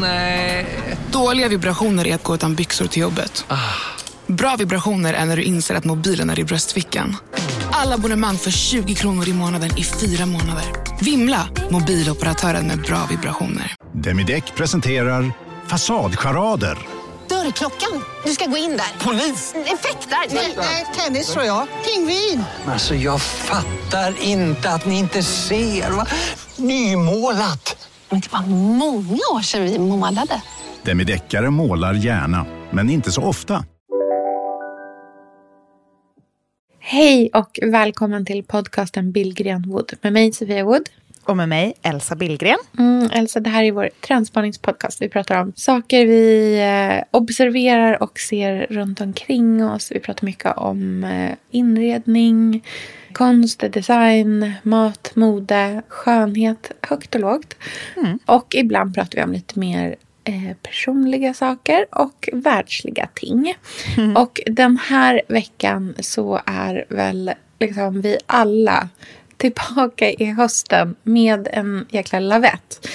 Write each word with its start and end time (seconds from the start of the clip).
Nej. 0.00 0.66
Dåliga 1.12 1.48
vibrationer 1.48 2.06
är 2.06 2.14
att 2.14 2.22
gå 2.22 2.34
utan 2.34 2.54
byxor 2.54 2.86
till 2.86 3.02
jobbet. 3.02 3.44
Bra 4.26 4.56
vibrationer 4.56 5.14
är 5.14 5.24
när 5.24 5.36
du 5.36 5.42
inser 5.42 5.74
att 5.74 5.84
mobilen 5.84 6.30
är 6.30 6.38
i 6.38 6.44
bröstfickan. 6.44 7.16
Alla 7.72 7.94
abonnemang 7.94 8.38
för 8.38 8.50
20 8.50 8.94
kronor 8.94 9.28
i 9.28 9.32
månaden 9.32 9.78
i 9.78 9.84
fyra 9.84 10.26
månader. 10.26 10.64
Vimla! 11.00 11.48
Mobiloperatören 11.70 12.66
med 12.66 12.80
bra 12.82 13.06
vibrationer. 13.10 13.74
Demideck 13.92 14.54
presenterar 14.54 15.32
Fasadcharader. 15.66 16.78
Dörrklockan. 17.28 18.04
Du 18.24 18.30
ska 18.32 18.46
gå 18.46 18.56
in 18.56 18.70
där. 18.76 19.04
Polis? 19.04 19.54
Effektar? 19.54 20.34
Nej, 20.60 20.86
tennis 20.96 21.32
tror 21.32 21.44
jag. 21.44 21.66
Pingvin. 21.84 22.44
Alltså 22.66 22.94
jag 22.94 23.22
fattar 23.22 24.14
inte 24.22 24.70
att 24.70 24.86
ni 24.86 24.98
inte 24.98 25.22
ser. 25.22 25.90
Va? 25.90 26.06
Nymålat. 26.56 27.83
Men 28.10 28.20
det 28.20 28.32
var 28.32 28.46
många 28.76 29.20
år 29.34 29.42
sedan 29.42 29.62
vi 29.62 29.78
målade. 29.78 30.42
Demideckare 30.82 31.50
målar 31.50 31.94
gärna, 31.94 32.46
men 32.70 32.90
inte 32.90 33.12
så 33.12 33.22
ofta. 33.22 33.64
Hej 36.78 37.30
och 37.34 37.58
välkommen 37.62 38.26
till 38.26 38.44
podcasten 38.44 39.12
Billgren 39.12 39.62
Wood 39.62 39.92
med 40.02 40.12
mig 40.12 40.32
Sofia 40.32 40.64
Wood. 40.64 40.88
Och 41.24 41.36
med 41.36 41.48
mig, 41.48 41.74
Elsa 41.82 42.16
Billgren. 42.16 42.58
Mm, 42.78 43.10
Elsa, 43.12 43.40
det 43.40 43.50
här 43.50 43.64
är 43.64 43.72
vår 43.72 43.90
trendspaningspodcast. 44.00 45.02
Vi 45.02 45.08
pratar 45.08 45.40
om 45.40 45.52
saker 45.56 46.06
vi 46.06 46.58
eh, 46.60 47.04
observerar 47.10 48.02
och 48.02 48.18
ser 48.18 48.66
runt 48.70 49.00
omkring 49.00 49.64
oss. 49.64 49.92
Vi 49.92 50.00
pratar 50.00 50.26
mycket 50.26 50.56
om 50.56 51.04
eh, 51.04 51.34
inredning, 51.50 52.64
konst, 53.14 53.64
design, 53.70 54.52
mat, 54.62 55.10
mode, 55.14 55.82
skönhet, 55.88 56.72
högt 56.80 57.14
och 57.14 57.20
lågt. 57.20 57.54
Mm. 57.96 58.18
Och 58.26 58.54
ibland 58.54 58.94
pratar 58.94 59.18
vi 59.18 59.24
om 59.24 59.32
lite 59.32 59.58
mer 59.58 59.96
eh, 60.24 60.56
personliga 60.62 61.34
saker 61.34 61.86
och 61.90 62.28
världsliga 62.32 63.08
ting. 63.14 63.54
Mm. 63.96 64.16
Och 64.16 64.40
den 64.46 64.76
här 64.76 65.22
veckan 65.28 65.94
så 66.00 66.40
är 66.46 66.84
väl 66.88 67.32
liksom 67.60 68.00
vi 68.00 68.18
alla 68.26 68.88
tillbaka 69.36 70.10
i 70.10 70.24
hösten 70.24 70.94
med 71.02 71.48
en 71.52 71.86
jäkla 71.90 72.20
lavett. 72.20 72.88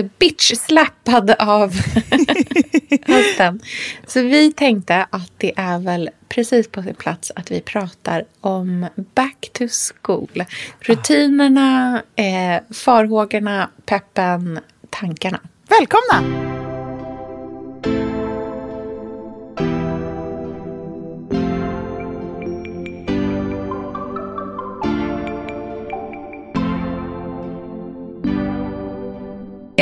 The 0.00 0.08
bitch 0.18 0.56
slappad 0.56 1.30
av 1.30 1.72
hösten. 3.06 3.60
Så 4.06 4.22
vi 4.22 4.52
tänkte 4.52 5.06
att 5.10 5.32
det 5.36 5.52
är 5.56 5.78
väl 5.78 6.10
precis 6.28 6.68
på 6.68 6.82
sin 6.82 6.94
plats 6.94 7.32
att 7.36 7.50
vi 7.50 7.60
pratar 7.60 8.24
om 8.40 8.86
back 9.14 9.50
to 9.52 9.64
school. 9.68 10.44
Rutinerna, 10.80 12.02
eh, 12.16 12.62
farhågorna, 12.74 13.70
peppen, 13.84 14.60
tankarna. 14.90 15.40
Välkomna! 15.68 16.49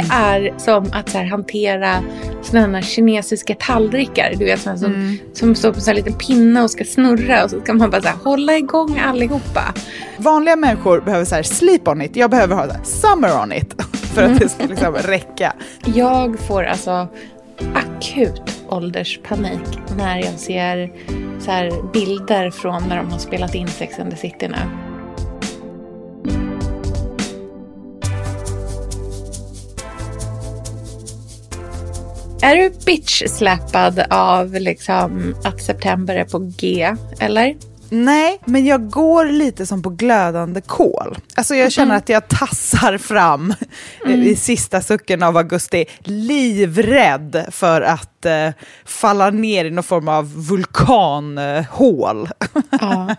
Det 0.02 0.14
är 0.14 0.54
som 0.58 0.90
att 0.92 1.08
så 1.08 1.18
här, 1.18 1.24
hantera 1.24 2.02
sådana 2.42 2.82
kinesiska 2.82 3.54
tallrikar. 3.54 4.34
Du 4.38 4.44
vet, 4.44 4.60
såna 4.60 4.76
som, 4.78 4.94
Mm. 4.94 5.18
som 5.32 5.54
står 5.54 5.72
på 5.72 5.80
en 5.90 5.96
liten 5.96 6.12
pinne 6.12 6.62
och 6.62 6.70
ska 6.70 6.84
snurra. 6.84 7.44
Och 7.44 7.50
så 7.50 7.60
ska 7.60 7.72
man 7.74 7.90
bara 7.90 8.02
så 8.02 8.08
här, 8.08 8.16
hålla 8.24 8.56
igång 8.56 8.98
allihopa. 8.98 9.74
Vanliga 10.16 10.56
människor 10.56 11.00
behöver 11.00 11.24
så 11.24 11.34
här 11.34 11.42
sleep 11.42 11.88
on 11.88 12.02
it. 12.02 12.16
Jag 12.16 12.30
behöver 12.30 12.54
ha 12.56 12.66
så 12.66 12.72
här 12.72 12.84
summer 12.84 13.42
on 13.42 13.52
it. 13.52 13.82
För 14.14 14.22
att 14.22 14.38
det 14.38 14.48
ska 14.48 14.64
liksom 14.66 14.94
räcka. 15.04 15.52
Jag 15.84 16.38
får 16.40 16.64
alltså 16.64 17.08
akut 17.74 18.42
ålderspanik 18.68 19.78
när 19.96 20.18
jag 20.18 20.34
ser 20.38 20.90
så 21.40 21.82
bilder 21.92 22.50
från 22.50 22.82
när 22.88 22.96
de 22.96 23.10
har 23.10 23.18
spelat 23.18 23.54
in 23.54 23.68
Sex 23.68 23.98
and 23.98 24.10
the 24.10 24.16
City 24.16 24.48
nu. 24.48 24.56
Är 32.42 32.56
du 32.56 32.70
bitch-slappad 32.86 34.06
av 34.10 34.52
liksom 34.52 35.34
att 35.44 35.62
september 35.62 36.16
är 36.16 36.24
på 36.24 36.38
G, 36.38 36.94
eller? 37.20 37.56
Nej, 37.90 38.40
men 38.44 38.66
jag 38.66 38.90
går 38.90 39.24
lite 39.24 39.66
som 39.66 39.82
på 39.82 39.90
glödande 39.90 40.60
kol. 40.60 41.18
Alltså 41.34 41.54
jag 41.54 41.72
känner 41.72 41.96
att 41.96 42.08
jag 42.08 42.28
tassar 42.28 42.98
fram 42.98 43.54
eh, 44.06 44.26
i 44.26 44.36
sista 44.36 44.80
sucken 44.80 45.22
av 45.22 45.36
augusti, 45.36 45.84
livrädd 46.02 47.46
för 47.50 47.80
att 47.80 48.26
eh, 48.26 48.50
falla 48.84 49.30
ner 49.30 49.64
i 49.64 49.70
någon 49.70 49.84
form 49.84 50.08
av 50.08 50.46
vulkanhål. 50.48 52.28
Ja. 52.70 53.06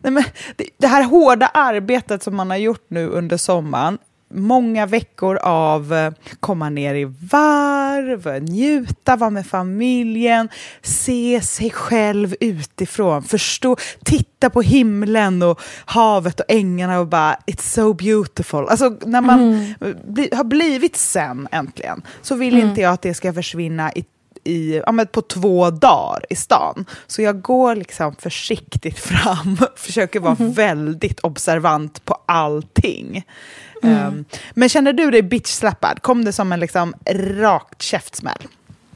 Nej, 0.00 0.12
men 0.12 0.24
det, 0.56 0.68
det 0.78 0.86
här 0.86 1.02
hårda 1.02 1.46
arbetet 1.46 2.22
som 2.22 2.36
man 2.36 2.50
har 2.50 2.56
gjort 2.56 2.86
nu 2.88 3.08
under 3.08 3.36
sommaren, 3.36 3.98
många 4.34 4.86
veckor 4.86 5.36
av 5.36 5.94
eh, 5.94 6.12
komma 6.40 6.70
ner 6.70 6.94
i 6.94 7.04
varv, 7.04 8.42
njuta, 8.42 9.16
vara 9.16 9.30
med 9.30 9.46
familjen, 9.46 10.48
se 10.82 11.40
sig 11.40 11.70
själv 11.70 12.34
utifrån, 12.40 13.22
förstå, 13.22 13.76
titta 14.04 14.50
på 14.50 14.62
himlen 14.62 15.42
och 15.42 15.60
havet 15.84 16.40
och 16.40 16.46
ängarna 16.48 17.00
och 17.00 17.06
bara 17.06 17.36
it's 17.46 17.74
so 17.74 17.94
beautiful. 17.94 18.68
Alltså 18.68 18.96
när 19.06 19.20
man 19.20 19.74
bli, 20.04 20.28
har 20.32 20.44
blivit 20.44 20.96
sen 20.96 21.48
äntligen 21.52 22.02
så 22.22 22.34
vill 22.34 22.58
inte 22.58 22.80
jag 22.80 22.92
att 22.92 23.02
det 23.02 23.14
ska 23.14 23.32
försvinna 23.32 23.92
i 23.92 24.04
i, 24.44 24.82
ja, 24.86 25.06
på 25.12 25.22
två 25.22 25.70
dagar 25.70 26.24
i 26.30 26.36
stan. 26.36 26.84
Så 27.06 27.22
jag 27.22 27.42
går 27.42 27.76
liksom 27.76 28.14
försiktigt 28.18 28.98
fram, 29.04 29.58
försöker 29.76 30.20
vara 30.20 30.36
väldigt 30.38 31.20
observant 31.20 32.04
på 32.04 32.16
allting. 32.26 33.24
Ehm, 33.84 34.24
men 34.54 34.68
känner 34.68 34.92
du 34.92 35.10
dig 35.10 35.22
bitch-slappad? 35.22 36.00
Kom 36.00 36.24
det 36.24 36.32
som 36.32 36.52
en 36.52 36.60
liksom 36.60 36.94
rakt 37.40 37.82
käftsmäll? 37.82 38.38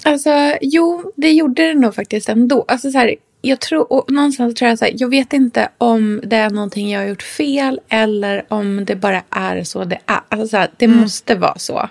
Alltså, 0.04 0.31
jo, 0.60 1.12
det 1.16 1.32
gjorde 1.32 1.62
det 1.62 1.75
nog 1.75 1.94
faktiskt 1.94 2.28
ändå. 2.28 2.65
Alltså, 2.69 2.91
så 2.91 2.99
här, 2.99 3.15
jag 3.43 3.60
tror, 3.60 3.93
och 3.93 4.10
någonstans 4.10 4.54
tror 4.54 4.69
jag 4.69 4.78
så 4.78 4.84
här, 4.84 4.93
jag 4.97 5.09
vet 5.09 5.32
inte 5.32 5.69
om 5.78 6.21
det 6.25 6.37
är 6.37 6.50
någonting 6.50 6.91
jag 6.91 7.00
har 7.00 7.06
gjort 7.06 7.22
fel 7.22 7.81
eller 7.88 8.44
om 8.49 8.84
det 8.84 8.97
bara 8.97 9.22
är 9.31 9.65
så 9.65 9.84
det 9.84 9.99
är. 10.06 10.21
Alltså, 10.28 10.49
så 10.49 10.56
här, 10.56 10.71
det 10.76 10.88
måste 10.88 11.34
vara 11.34 11.59
så. 11.59 11.88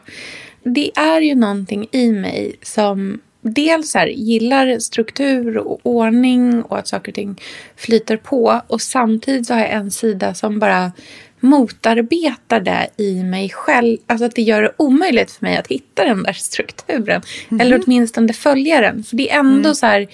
Det 0.63 0.97
är 0.97 1.21
ju 1.21 1.35
någonting 1.35 1.87
i 1.91 2.11
mig 2.11 2.55
som 2.61 3.19
dels 3.41 3.93
här, 3.93 4.07
gillar 4.07 4.79
struktur 4.79 5.57
och 5.57 5.79
ordning 5.83 6.63
och 6.63 6.77
att 6.77 6.87
saker 6.87 7.11
och 7.11 7.15
ting 7.15 7.41
flyter 7.75 8.17
på. 8.17 8.61
Och 8.67 8.81
samtidigt 8.81 9.47
så 9.47 9.53
har 9.53 9.61
jag 9.61 9.71
en 9.71 9.91
sida 9.91 10.33
som 10.33 10.59
bara 10.59 10.91
motarbetar 11.39 12.59
det 12.59 12.87
i 12.97 13.23
mig 13.23 13.49
själv. 13.49 13.97
Alltså 14.07 14.25
att 14.25 14.35
det 14.35 14.41
gör 14.41 14.61
det 14.61 14.71
omöjligt 14.77 15.31
för 15.31 15.45
mig 15.45 15.57
att 15.57 15.67
hitta 15.67 16.03
den 16.03 16.23
där 16.23 16.33
strukturen. 16.33 17.21
Eller 17.59 17.83
åtminstone 17.83 18.33
följa 18.33 18.81
den. 18.81 19.03
För 19.03 19.17
det 19.17 19.31
är 19.31 19.39
ändå 19.39 19.75
så 19.75 19.85
här, 19.85 20.07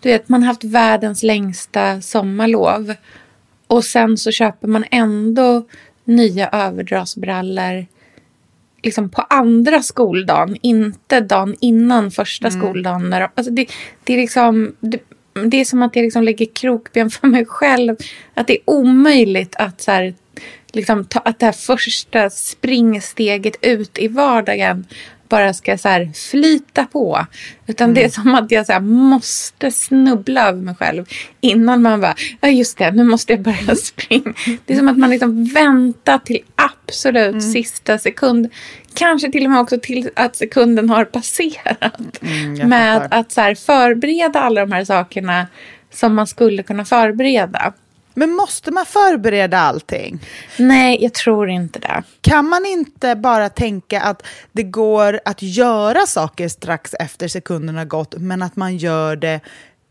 du 0.00 0.08
vet, 0.08 0.28
man 0.28 0.42
har 0.42 0.46
haft 0.46 0.64
världens 0.64 1.22
längsta 1.22 2.00
sommarlov. 2.00 2.94
Och 3.66 3.84
sen 3.84 4.18
så 4.18 4.30
köper 4.30 4.68
man 4.68 4.84
ändå 4.90 5.66
nya 6.04 6.48
överdragsbrallor 6.48 7.86
liksom 8.82 9.08
på 9.08 9.22
andra 9.22 9.82
skoldagen, 9.82 10.56
inte 10.62 11.20
dagen 11.20 11.56
innan 11.60 12.10
första 12.10 12.50
skoldagen. 12.50 13.10
När 13.10 13.20
de, 13.20 13.28
alltså 13.34 13.52
det, 13.52 13.66
det, 14.04 14.12
är 14.12 14.16
liksom, 14.16 14.76
det, 14.80 14.98
det 15.46 15.60
är 15.60 15.64
som 15.64 15.82
att 15.82 15.96
jag 15.96 16.02
liksom 16.02 16.22
lägger 16.22 16.46
krokben 16.54 17.10
för 17.10 17.26
mig 17.28 17.44
själv. 17.44 17.96
Att 18.34 18.46
det 18.46 18.52
är 18.52 18.62
omöjligt 18.64 19.56
att, 19.56 19.80
så 19.80 19.90
här, 19.90 20.14
liksom, 20.72 21.04
ta, 21.04 21.18
att 21.18 21.38
det 21.38 21.46
här 21.46 21.52
första 21.52 22.30
springsteget 22.30 23.56
ut 23.62 23.98
i 23.98 24.08
vardagen 24.08 24.86
bara 25.32 25.54
ska 25.54 25.78
så 25.78 25.88
här 25.88 26.10
flyta 26.30 26.84
på. 26.84 27.26
Utan 27.66 27.94
det 27.94 28.04
är 28.04 28.08
som 28.08 28.34
att 28.34 28.50
jag 28.50 28.66
så 28.66 28.80
måste 28.80 29.70
snubbla 29.70 30.48
över 30.48 30.58
mig 30.60 30.74
själv 30.74 31.04
innan 31.40 31.82
man 31.82 32.00
bara, 32.00 32.14
ja 32.40 32.48
just 32.48 32.78
det, 32.78 32.90
nu 32.90 33.04
måste 33.04 33.32
jag 33.32 33.42
börja 33.42 33.76
springa. 33.76 34.34
Det 34.66 34.74
är 34.74 34.78
som 34.78 34.88
att 34.88 34.98
man 34.98 35.10
liksom 35.10 35.44
väntar 35.44 36.18
till 36.18 36.40
absolut 36.54 37.42
sista 37.42 37.98
sekund. 37.98 38.48
Kanske 38.94 39.32
till 39.32 39.44
och 39.44 39.50
med 39.50 39.60
också 39.60 39.78
till 39.82 40.10
att 40.16 40.36
sekunden 40.36 40.90
har 40.90 41.04
passerat. 41.04 42.18
jag 42.58 42.68
med 42.68 43.08
att 43.10 43.32
så 43.32 43.54
förbereda 43.66 44.40
alla 44.40 44.60
de 44.60 44.72
här 44.72 44.84
sakerna 44.84 45.46
som 45.90 46.14
man 46.14 46.26
skulle 46.26 46.62
kunna 46.62 46.84
förbereda. 46.84 47.72
Men 48.14 48.32
måste 48.32 48.70
man 48.70 48.86
förbereda 48.86 49.58
allting? 49.58 50.18
Nej, 50.58 50.98
jag 51.02 51.14
tror 51.14 51.50
inte 51.50 51.78
det. 51.78 52.02
Kan 52.20 52.48
man 52.48 52.66
inte 52.66 53.14
bara 53.16 53.48
tänka 53.48 54.00
att 54.00 54.22
det 54.52 54.62
går 54.62 55.20
att 55.24 55.42
göra 55.42 56.06
saker 56.06 56.48
strax 56.48 56.94
efter 56.94 57.28
sekunderna 57.28 57.84
gått, 57.84 58.14
men 58.18 58.42
att 58.42 58.56
man 58.56 58.76
gör 58.76 59.16
det 59.16 59.40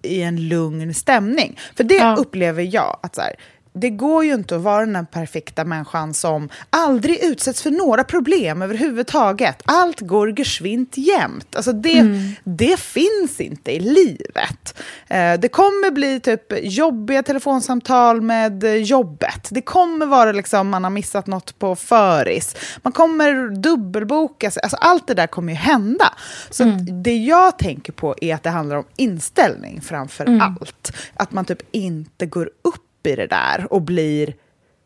i 0.02 0.22
en 0.22 0.48
lugn 0.48 0.94
stämning? 0.94 1.60
För 1.76 1.84
det 1.84 1.96
Ja. 1.96 2.16
upplever 2.20 2.64
jag, 2.74 3.00
att 3.04 3.16
så 3.16 3.22
här, 3.22 3.36
det 3.74 3.90
går 3.90 4.26
ju 4.26 4.34
inte 4.34 4.56
att 4.56 4.62
vara 4.62 4.86
den 4.86 5.06
perfekta 5.06 5.66
människan 5.66 6.14
som 6.14 6.50
aldrig 6.70 7.24
utsätts 7.24 7.62
för 7.62 7.72
några 7.72 8.04
problem 8.04 8.62
överhuvudtaget. 8.62 9.62
Allt 9.66 10.00
går 10.00 10.40
geschwint 10.40 10.98
jämt. 10.98 11.56
Alltså 11.56 11.74
det, 11.74 12.00
mm. 12.00 12.32
det 12.44 12.80
finns 12.80 13.40
inte 13.40 13.72
i 13.72 13.80
livet. 13.80 14.80
Eh, 15.08 15.40
det 15.40 15.48
kommer 15.48 15.92
bli 15.92 16.20
typ 16.20 16.54
jobbiga 16.64 17.24
telefonsamtal 17.24 18.22
med 18.22 18.64
jobbet. 18.64 19.48
Det 19.52 19.62
kommer 19.62 20.06
vara 20.06 20.32
liksom 20.32 20.70
man 20.70 20.84
har 20.84 20.92
missat 20.92 21.28
något 21.28 21.60
på 21.60 21.76
föris. 21.76 22.56
Man 22.82 22.94
kommer 22.94 23.56
dubbelboka 23.62 24.52
sig. 24.52 24.64
Alltså 24.64 24.78
allt 24.78 25.08
det 25.08 25.14
där 25.14 25.28
kommer 25.28 25.54
ju 25.54 25.60
hända. 25.60 26.14
Så 26.50 26.64
mm. 26.64 27.04
det 27.04 27.18
jag 27.18 27.58
tänker 27.58 27.94
på 27.94 28.16
är 28.22 28.36
att 28.36 28.44
det 28.44 28.50
handlar 28.50 28.76
om 28.76 28.86
inställning 28.96 29.82
framför 29.82 30.26
mm. 30.26 30.42
allt. 30.42 30.92
Att 31.14 31.32
man 31.32 31.46
typ 31.46 31.62
inte 31.72 32.26
går 32.26 32.50
upp 32.62 32.91
i 33.08 33.16
det 33.16 33.28
där 33.28 33.68
och 33.70 33.82
blir 33.82 34.34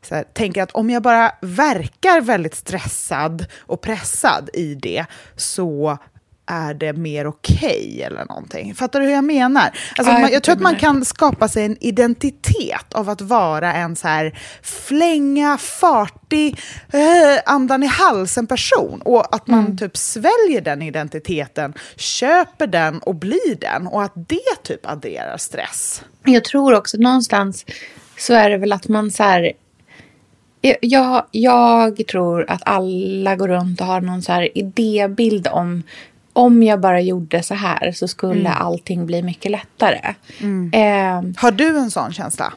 så 0.05 0.15
här, 0.15 0.23
tänker 0.23 0.63
att 0.63 0.71
om 0.71 0.89
jag 0.89 1.01
bara 1.03 1.31
verkar 1.41 2.21
väldigt 2.21 2.55
stressad 2.55 3.45
och 3.59 3.81
pressad 3.81 4.49
i 4.53 4.75
det 4.75 5.05
så 5.35 5.97
är 6.45 6.73
det 6.73 6.93
mer 6.93 7.27
okej 7.27 7.57
okay 7.57 8.01
eller 8.01 8.25
någonting. 8.25 8.75
Fattar 8.75 8.99
du 8.99 9.05
hur 9.05 9.13
jag 9.13 9.23
menar? 9.23 9.63
Alltså, 9.63 10.11
ja, 10.11 10.11
jag, 10.11 10.21
man, 10.21 10.31
jag 10.31 10.43
tror 10.43 10.55
att 10.55 10.61
man 10.61 10.75
kan 10.75 11.05
skapa 11.05 11.47
sig 11.47 11.65
en 11.65 11.77
identitet 11.79 12.93
av 12.93 13.09
att 13.09 13.21
vara 13.21 13.73
en 13.73 13.95
så 13.95 14.07
här 14.07 14.39
flänga, 14.61 15.57
fartig, 15.57 16.59
eh, 16.93 17.01
andan 17.45 17.83
i 17.83 17.87
halsen 17.87 18.47
person 18.47 19.01
och 19.01 19.35
att 19.35 19.47
man 19.47 19.59
mm. 19.59 19.77
typ 19.77 19.97
sväljer 19.97 20.61
den 20.61 20.81
identiteten, 20.81 21.73
köper 21.95 22.67
den 22.67 22.99
och 22.99 23.15
blir 23.15 23.55
den 23.55 23.87
och 23.87 24.03
att 24.03 24.13
det 24.15 24.63
typ 24.63 24.85
adderar 24.85 25.37
stress. 25.37 26.03
Jag 26.23 26.43
tror 26.43 26.73
också 26.73 26.97
någonstans 26.97 27.65
så 28.17 28.33
är 28.33 28.49
det 28.49 28.57
väl 28.57 28.73
att 28.73 28.87
man 28.87 29.11
så 29.11 29.23
här... 29.23 29.51
Jag, 30.81 31.25
jag 31.31 32.07
tror 32.07 32.45
att 32.47 32.61
alla 32.65 33.35
går 33.35 33.47
runt 33.47 33.81
och 33.81 33.87
har 33.87 34.01
någon 34.01 34.21
så 34.21 34.31
här 34.31 34.57
idébild 34.57 35.47
om 35.47 35.83
om 36.33 36.63
jag 36.63 36.79
bara 36.79 37.01
gjorde 37.01 37.43
så 37.43 37.53
här 37.53 37.91
så 37.91 38.07
skulle 38.07 38.49
mm. 38.49 38.53
allting 38.55 39.05
bli 39.05 39.23
mycket 39.23 39.51
lättare. 39.51 40.15
Mm. 40.41 40.71
Eh, 40.73 41.41
har 41.41 41.51
du 41.51 41.77
en 41.77 41.91
sån 41.91 42.13
känsla? 42.13 42.53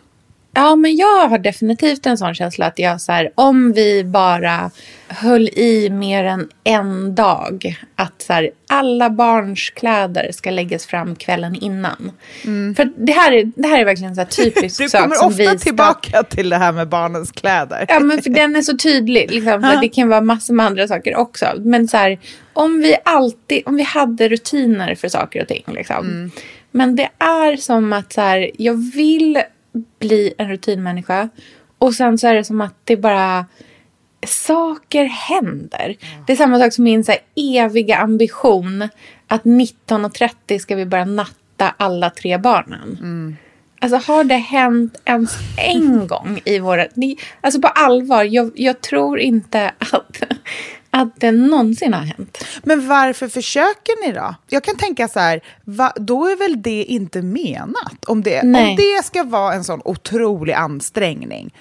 Ja, 0.54 0.76
men 0.76 0.96
jag 0.96 1.28
har 1.28 1.38
definitivt 1.38 2.06
en 2.06 2.18
sån 2.18 2.34
känsla 2.34 2.66
att 2.66 2.78
jag 2.78 3.00
så 3.00 3.12
här, 3.12 3.30
om 3.34 3.72
vi 3.72 4.04
bara 4.04 4.70
höll 5.08 5.48
i 5.48 5.90
mer 5.90 6.24
än 6.24 6.48
en 6.64 7.14
dag. 7.14 7.76
Att 7.94 8.22
så 8.22 8.32
här, 8.32 8.50
alla 8.68 9.10
barns 9.10 9.70
kläder 9.70 10.32
ska 10.32 10.50
läggas 10.50 10.86
fram 10.86 11.16
kvällen 11.16 11.54
innan. 11.54 12.12
Mm. 12.44 12.74
För 12.74 12.92
det 12.96 13.12
här, 13.12 13.32
är, 13.32 13.52
det 13.56 13.68
här 13.68 13.80
är 13.80 13.84
verkligen 13.84 14.14
så 14.14 14.20
här 14.20 14.28
typisk 14.28 14.76
sak 14.90 15.16
som 15.16 15.32
vi... 15.32 15.36
Du 15.36 15.44
kommer 15.44 15.54
ofta 15.54 15.64
tillbaka 15.64 16.22
till 16.22 16.48
det 16.48 16.56
här 16.56 16.72
med 16.72 16.88
barnens 16.88 17.32
kläder. 17.32 17.84
Ja, 17.88 18.00
men 18.00 18.22
för 18.22 18.30
den 18.30 18.56
är 18.56 18.62
så 18.62 18.76
tydlig. 18.76 19.30
Liksom, 19.30 19.62
så 19.62 19.80
det 19.80 19.88
kan 19.88 20.08
vara 20.08 20.20
massor 20.20 20.54
med 20.54 20.66
andra 20.66 20.88
saker 20.88 21.16
också. 21.16 21.46
Men 21.58 21.88
så 21.88 21.96
här, 21.96 22.18
om 22.52 22.80
vi 22.80 22.96
alltid, 23.04 23.62
om 23.66 23.76
vi 23.76 23.82
hade 23.82 24.28
rutiner 24.28 24.94
för 24.94 25.08
saker 25.08 25.42
och 25.42 25.48
ting. 25.48 25.64
Liksom. 25.66 26.06
Mm. 26.06 26.30
Men 26.70 26.96
det 26.96 27.08
är 27.18 27.56
som 27.56 27.92
att 27.92 28.12
så 28.12 28.48
jag 28.58 28.92
vill 28.94 29.42
bli 29.98 30.34
en 30.38 30.48
rutinmänniska. 30.48 31.28
Och 31.78 31.94
sen 31.94 32.18
så 32.18 32.26
är 32.26 32.34
det 32.34 32.44
som 32.44 32.60
att 32.60 32.74
det 32.84 32.96
bara 32.96 33.46
saker 34.26 35.04
händer. 35.04 35.84
Mm. 35.84 36.24
Det 36.26 36.32
är 36.32 36.36
samma 36.36 36.58
sak 36.58 36.72
som 36.72 36.84
min 36.84 37.04
så 37.04 37.12
eviga 37.36 37.96
ambition 37.96 38.88
att 39.26 39.42
19.30 39.42 40.58
ska 40.58 40.76
vi 40.76 40.86
börja 40.86 41.04
natta 41.04 41.74
alla 41.76 42.10
tre 42.10 42.38
barnen. 42.38 42.96
Mm. 43.00 43.36
Alltså 43.80 44.12
har 44.12 44.24
det 44.24 44.34
hänt 44.34 44.96
ens 45.04 45.36
en 45.56 46.06
gång 46.06 46.40
i 46.44 46.58
våra... 46.58 46.86
Alltså 47.40 47.60
på 47.60 47.68
allvar, 47.68 48.24
jag, 48.24 48.52
jag 48.54 48.80
tror 48.80 49.18
inte 49.18 49.72
att, 49.78 50.22
att 50.90 51.20
det 51.20 51.32
någonsin 51.32 51.94
har 51.94 52.00
hänt. 52.00 52.44
Men 52.62 52.88
varför 52.88 53.28
försöker 53.28 54.06
ni 54.06 54.12
då? 54.12 54.34
Jag 54.46 54.64
kan 54.64 54.76
tänka 54.76 55.08
så 55.08 55.20
här, 55.20 55.40
va, 55.64 55.92
då 55.96 56.26
är 56.26 56.36
väl 56.36 56.62
det 56.62 56.84
inte 56.84 57.22
menat? 57.22 58.04
Om 58.06 58.22
det, 58.22 58.40
om 58.42 58.76
det 58.76 59.04
ska 59.04 59.24
vara 59.24 59.54
en 59.54 59.64
sån 59.64 59.80
otrolig 59.84 60.52
ansträngning, 60.52 61.54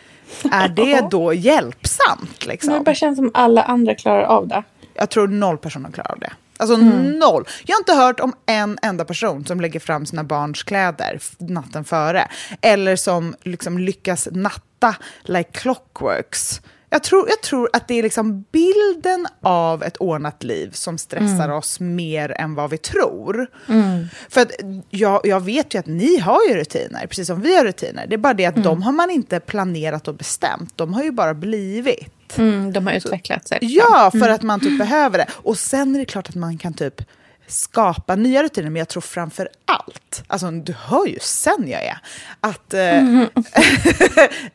är 0.51 0.67
det 0.67 1.07
då 1.11 1.33
hjälpsamt? 1.33 2.45
Liksom? 2.45 2.69
Men 2.69 2.79
det 2.79 2.85
bara 2.85 2.95
känns 2.95 3.17
som 3.17 3.31
alla 3.33 3.63
andra 3.63 3.95
klarar 3.95 4.23
av 4.23 4.47
det. 4.47 4.63
Jag 4.93 5.09
tror 5.09 5.27
noll 5.27 5.57
personer 5.57 5.91
klarar 5.91 6.11
av 6.11 6.19
det. 6.19 6.31
Alltså 6.57 6.75
mm. 6.75 7.19
noll. 7.19 7.45
Jag 7.65 7.75
har 7.75 7.81
inte 7.81 7.93
hört 7.93 8.19
om 8.19 8.33
en 8.45 8.77
enda 8.81 9.05
person 9.05 9.45
som 9.45 9.61
lägger 9.61 9.79
fram 9.79 10.05
sina 10.05 10.23
barns 10.23 10.63
kläder 10.63 11.19
natten 11.37 11.83
före. 11.83 12.27
Eller 12.61 12.95
som 12.95 13.35
liksom 13.43 13.77
lyckas 13.77 14.27
natta 14.31 14.95
like 15.23 15.51
clockworks 15.51 16.61
jag 16.89 17.03
tror, 17.03 17.29
jag 17.29 17.41
tror 17.41 17.69
att 17.73 17.87
det 17.87 17.93
är 17.93 18.03
liksom 18.03 18.45
bilden 18.51 19.27
av 19.41 19.83
ett 19.83 19.97
ordnat 19.97 20.43
liv 20.43 20.71
som 20.71 20.97
stressar 20.97 21.43
mm. 21.43 21.57
oss 21.57 21.79
mer 21.79 22.31
än 22.31 22.55
vad 22.55 22.69
vi 22.69 22.77
tror. 22.77 23.47
Mm. 23.69 24.07
För 24.29 24.41
att 24.41 24.51
jag, 24.89 25.21
jag 25.23 25.39
vet 25.39 25.73
ju 25.73 25.79
att 25.79 25.85
ni 25.85 26.19
har 26.19 26.39
ju 26.49 26.55
rutiner, 26.55 27.07
precis 27.07 27.27
som 27.27 27.41
vi 27.41 27.55
har 27.55 27.63
rutiner. 27.63 28.07
Det 28.07 28.15
är 28.15 28.17
bara 28.17 28.33
det 28.33 28.45
att 28.45 28.55
mm. 28.55 28.63
de 28.63 28.81
har 28.81 28.91
man 28.91 29.09
inte 29.09 29.39
planerat 29.39 30.07
och 30.07 30.15
bestämt. 30.15 30.77
De 30.77 30.93
har 30.93 31.03
ju 31.03 31.11
bara 31.11 31.33
blivit. 31.33 32.37
Mm, 32.37 32.73
de 32.73 32.87
har 32.87 32.93
utvecklat 32.93 33.47
sig. 33.47 33.57
Ja, 33.61 34.09
för 34.11 34.17
mm. 34.17 34.33
att 34.33 34.41
man 34.41 34.59
typ 34.59 34.79
behöver 34.79 35.17
det. 35.17 35.27
Och 35.31 35.57
sen 35.57 35.95
är 35.95 35.99
det 35.99 36.05
klart 36.05 36.29
att 36.29 36.35
man 36.35 36.57
kan 36.57 36.73
typ 36.73 37.01
skapa 37.47 38.15
nya 38.15 38.43
rutiner, 38.43 38.69
men 38.69 38.79
jag 38.79 38.87
tror 38.87 39.01
framför 39.01 39.49
allt, 39.65 40.23
alltså 40.27 40.51
du 40.51 40.73
hör 40.73 41.07
ju 41.07 41.17
sen 41.21 41.67
jag 41.67 41.83
är, 41.83 41.97
att... 42.39 42.73
Äh, 42.73 43.21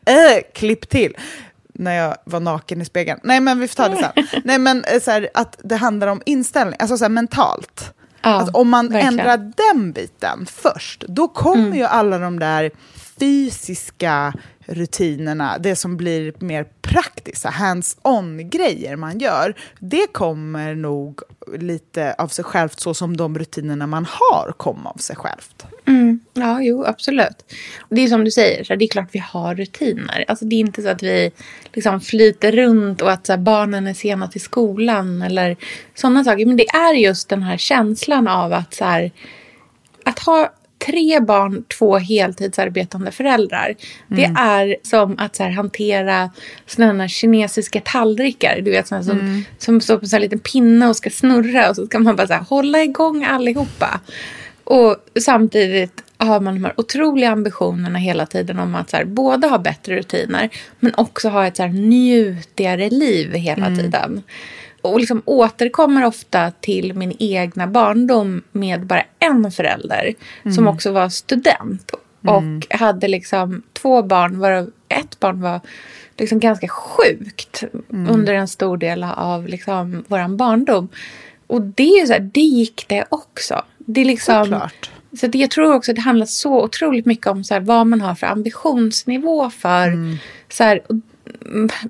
äh, 0.05 0.41
klipp 0.53 0.89
till 0.89 1.15
när 1.73 1.95
jag 1.95 2.17
var 2.25 2.39
naken 2.39 2.81
i 2.81 2.85
spegeln. 2.85 3.19
Nej, 3.23 3.39
men 3.39 3.59
vi 3.59 3.67
får 3.67 3.75
ta 3.75 3.89
det 3.89 3.95
sen. 3.95 4.41
Nej, 4.43 4.59
men 4.59 4.83
eh, 4.83 5.01
så 5.01 5.11
här, 5.11 5.29
att 5.33 5.59
det 5.63 5.75
handlar 5.75 6.07
om 6.07 6.21
inställning, 6.25 6.75
alltså 6.79 6.97
så 6.97 7.03
här, 7.03 7.09
mentalt. 7.09 7.93
Ja, 8.21 8.41
att 8.41 8.55
om 8.55 8.69
man 8.69 8.89
verkligen. 8.89 9.19
ändrar 9.19 9.51
den 9.71 9.91
biten 9.91 10.45
först, 10.45 11.03
då 11.07 11.27
kommer 11.27 11.65
mm. 11.65 11.77
ju 11.77 11.83
alla 11.83 12.17
de 12.17 12.39
där 12.39 12.71
fysiska 13.19 14.33
rutinerna, 14.65 15.57
det 15.57 15.75
som 15.75 15.97
blir 15.97 16.33
mer 16.39 16.65
praktiska, 16.81 17.49
hands-on-grejer 17.49 18.95
man 18.95 19.19
gör, 19.19 19.55
det 19.79 20.07
kommer 20.13 20.75
nog 20.75 21.21
lite 21.57 22.13
av 22.17 22.27
sig 22.27 22.45
självt 22.45 22.79
så 22.79 22.93
som 22.93 23.17
de 23.17 23.39
rutinerna 23.39 23.87
man 23.87 24.07
har 24.09 24.51
kommer 24.57 24.89
av 24.89 24.97
sig 24.97 25.15
självt. 25.15 25.65
Mm. 25.85 26.19
Ja, 26.33 26.61
jo, 26.61 26.85
absolut. 26.85 27.53
Det 27.89 28.01
är 28.01 28.07
som 28.07 28.23
du 28.23 28.31
säger, 28.31 28.63
så 28.63 28.75
det 28.75 28.85
är 28.85 28.89
klart 28.89 29.09
vi 29.11 29.19
har 29.19 29.55
rutiner. 29.55 30.25
Alltså, 30.27 30.45
det 30.45 30.55
är 30.55 30.59
inte 30.59 30.81
så 30.81 30.89
att 30.89 31.03
vi 31.03 31.31
liksom 31.73 32.01
flyter 32.01 32.51
runt 32.51 33.01
och 33.01 33.11
att 33.11 33.25
så 33.25 33.33
här, 33.33 33.39
barnen 33.39 33.87
är 33.87 33.93
sena 33.93 34.27
till 34.27 34.41
skolan 34.41 35.21
eller 35.21 35.57
sådana 35.95 36.23
saker. 36.23 36.45
Men 36.45 36.57
det 36.57 36.67
är 36.67 36.93
just 36.93 37.29
den 37.29 37.43
här 37.43 37.57
känslan 37.57 38.27
av 38.27 38.53
att 38.53 38.73
så 38.73 38.85
här, 38.85 39.11
att 40.03 40.19
ha 40.19 40.53
tre 40.85 41.19
barn, 41.19 41.63
två 41.77 41.97
heltidsarbetande 41.97 43.11
föräldrar. 43.11 43.65
Mm. 43.65 43.75
Det 44.07 44.39
är 44.41 44.75
som 44.83 45.15
att 45.17 45.35
så 45.35 45.43
här, 45.43 45.51
hantera 45.51 46.29
sådana 46.65 47.07
kinesiska 47.07 47.81
tallrikar. 47.81 48.61
Du 48.61 48.71
vet, 48.71 48.87
sådana 48.87 49.03
som, 49.03 49.19
mm. 49.19 49.43
som 49.57 49.81
står 49.81 49.97
på 49.97 50.15
en 50.15 50.21
liten 50.21 50.39
pinne 50.39 50.87
och 50.87 50.95
ska 50.95 51.09
snurra 51.09 51.69
och 51.69 51.75
så 51.75 51.85
ska 51.85 51.99
man 51.99 52.15
bara 52.15 52.27
så 52.27 52.33
här, 52.33 52.41
hålla 52.41 52.83
igång 52.83 53.23
allihopa. 53.23 53.99
Och 54.63 54.95
samtidigt 55.19 56.03
har 56.17 56.39
man 56.39 56.53
de 56.53 56.63
här 56.63 56.73
otroliga 56.77 57.31
ambitionerna 57.31 57.99
hela 57.99 58.25
tiden 58.25 58.59
om 58.59 58.75
att 58.75 58.89
så 58.89 58.97
här, 58.97 59.05
både 59.05 59.47
ha 59.47 59.57
bättre 59.57 59.95
rutiner 59.95 60.49
men 60.79 60.93
också 60.97 61.29
ha 61.29 61.47
ett 61.47 61.57
så 61.57 61.63
här, 61.63 61.69
njutigare 61.69 62.89
liv 62.89 63.33
hela 63.33 63.65
mm. 63.65 63.79
tiden 63.79 64.23
och 64.81 64.99
liksom 64.99 65.21
återkommer 65.25 66.05
ofta 66.05 66.51
till 66.51 66.93
min 66.93 67.15
egna 67.19 67.67
barndom 67.67 68.43
med 68.51 68.85
bara 68.85 69.03
en 69.19 69.51
förälder 69.51 70.13
mm. 70.43 70.53
som 70.53 70.67
också 70.67 70.91
var 70.91 71.09
student 71.09 71.91
och 72.21 72.37
mm. 72.37 72.61
hade 72.69 73.07
liksom 73.07 73.63
två 73.73 74.03
barn 74.03 74.39
varav 74.39 74.71
ett 74.89 75.19
barn 75.19 75.41
var 75.41 75.61
liksom 76.17 76.39
ganska 76.39 76.67
sjukt 76.67 77.63
mm. 77.91 78.13
under 78.13 78.33
en 78.33 78.47
stor 78.47 78.77
del 78.77 79.03
av 79.03 79.47
liksom 79.47 80.03
vår 80.07 80.35
barndom. 80.35 80.89
Och 81.47 81.61
det 81.61 81.99
är 81.99 82.05
så 82.05 82.13
här, 82.13 82.29
det 82.33 82.41
gick 82.41 82.85
det 82.87 83.05
också. 83.09 83.63
Det 83.85 84.01
är 84.01 84.05
liksom, 84.05 84.43
Såklart. 84.43 84.89
Så 85.19 85.27
det, 85.27 85.37
jag 85.37 85.51
tror 85.51 85.73
också 85.73 85.91
att 85.91 85.95
det 85.95 86.01
handlar 86.01 86.25
så 86.25 86.63
otroligt 86.63 87.05
mycket 87.05 87.27
om 87.27 87.43
så 87.43 87.53
här, 87.53 87.61
vad 87.61 87.87
man 87.87 88.01
har 88.01 88.15
för 88.15 88.27
ambitionsnivå 88.27 89.49
för 89.49 89.87
mm. 89.87 90.17
så 90.49 90.63
här, 90.63 90.81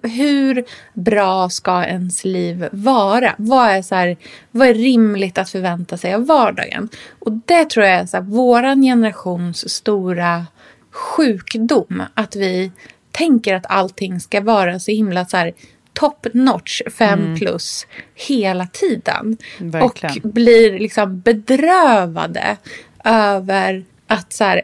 hur 0.04 0.66
bra 0.94 1.50
ska 1.50 1.86
ens 1.86 2.26
liv 2.26 2.68
vara? 2.72 3.36
Vad 3.38 3.70
är, 3.70 3.82
så 3.82 3.96
här, 3.96 4.18
vad 4.52 4.68
är 4.68 4.74
rimligt 4.74 5.38
att 5.38 5.50
förvänta 5.50 5.98
sig 5.98 6.14
av 6.14 6.26
vardagen? 6.26 6.90
Och 7.20 7.32
det 7.46 7.70
tror 7.70 7.86
jag 7.86 7.96
är 7.96 8.06
så 8.06 8.18
här, 8.18 8.24
våran 8.24 8.82
generations 8.82 9.70
stora 9.70 10.46
sjukdom. 10.92 12.04
Att 12.14 12.36
vi 12.36 12.72
tänker 13.12 13.56
att 13.56 13.66
allting 13.70 14.20
ska 14.20 14.42
vara 14.42 14.80
så 14.80 14.92
himla 14.92 15.26
så 15.26 15.38
här, 15.38 15.54
top 15.94 16.28
notch, 16.34 16.82
fem 16.98 17.20
mm. 17.20 17.36
plus, 17.40 17.88
hela 18.16 18.68
tiden. 18.68 19.38
Verkligen. 19.60 20.24
Och 20.24 20.30
blir 20.30 20.80
liksom 20.80 21.20
bedrövade 21.20 22.58
över 23.04 23.86
att 24.08 24.34
så 24.34 24.44
här, 24.44 24.62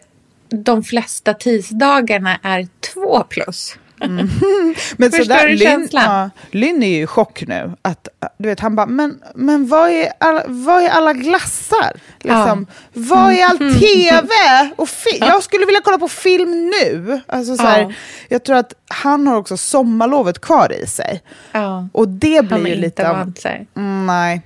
de 0.50 0.83
flesta 0.83 1.33
tisdagarna 1.33 2.39
är 2.43 2.67
två 2.93 3.24
plus. 3.24 3.77
Men 4.00 5.12
Förstår 5.12 5.24
sådär, 5.24 5.48
du 5.48 5.56
Lynn, 5.56 5.60
känslan? 5.70 6.03
ja, 6.03 6.29
Lynn 6.51 6.84
är 6.84 6.88
ju 6.98 7.03
i 7.03 7.08
chock 7.08 7.44
nu. 7.48 7.72
Att, 7.82 8.08
du 8.38 8.50
vet, 8.50 8.60
han 8.60 8.75
bara, 8.75 8.86
men, 8.86 9.20
men 9.36 9.68
vad, 9.68 9.89
är 9.89 10.12
alla, 10.20 10.44
vad 10.48 10.84
är 10.84 10.89
alla 10.89 11.13
glassar? 11.13 12.00
Liksom, 12.20 12.68
Vad 12.94 13.32
är 13.34 13.46
all 13.46 13.58
tv? 13.58 14.29
Och 14.75 14.89
Jag 15.20 15.44
skulle 15.44 15.65
vilja 15.65 15.82
kolla 15.84 15.98
på 15.98 16.08
film 16.08 16.72
nu. 16.82 17.22
Alltså, 17.27 17.56
så 17.58 17.63
här, 17.63 17.82
Ja. 17.82 17.91
Jag 18.29 18.44
tror 18.44 18.56
att 18.58 18.74
han 18.88 19.27
har 19.27 19.36
också 19.36 19.58
sommarlovet 19.58 20.41
kvar 20.41 20.74
i 20.84 20.88
sig. 20.88 21.22
Ja. 21.51 21.88
Och 21.94 22.08
det 22.08 22.36
Han 22.36 22.46
blir 22.48 22.58
har 22.58 22.68
ju 22.68 22.74
inte 22.74 22.82
lite... 22.82 23.10
av- 23.10 23.34
sig. 23.39 23.68
Mm, 23.77 24.06
nej. 24.06 24.41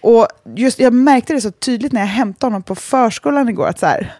Och 0.00 0.26
just, 0.54 0.78
jag 0.78 0.92
märkte 0.92 1.32
det 1.32 1.40
så 1.40 1.50
tydligt 1.50 1.92
när 1.92 2.00
jag 2.00 2.08
hämtade 2.08 2.46
honom 2.46 2.62
på 2.62 2.74
förskolan 2.74 3.48
igår. 3.48 3.66
Att 3.68 3.78
så 3.78 3.86
här, 3.86 4.14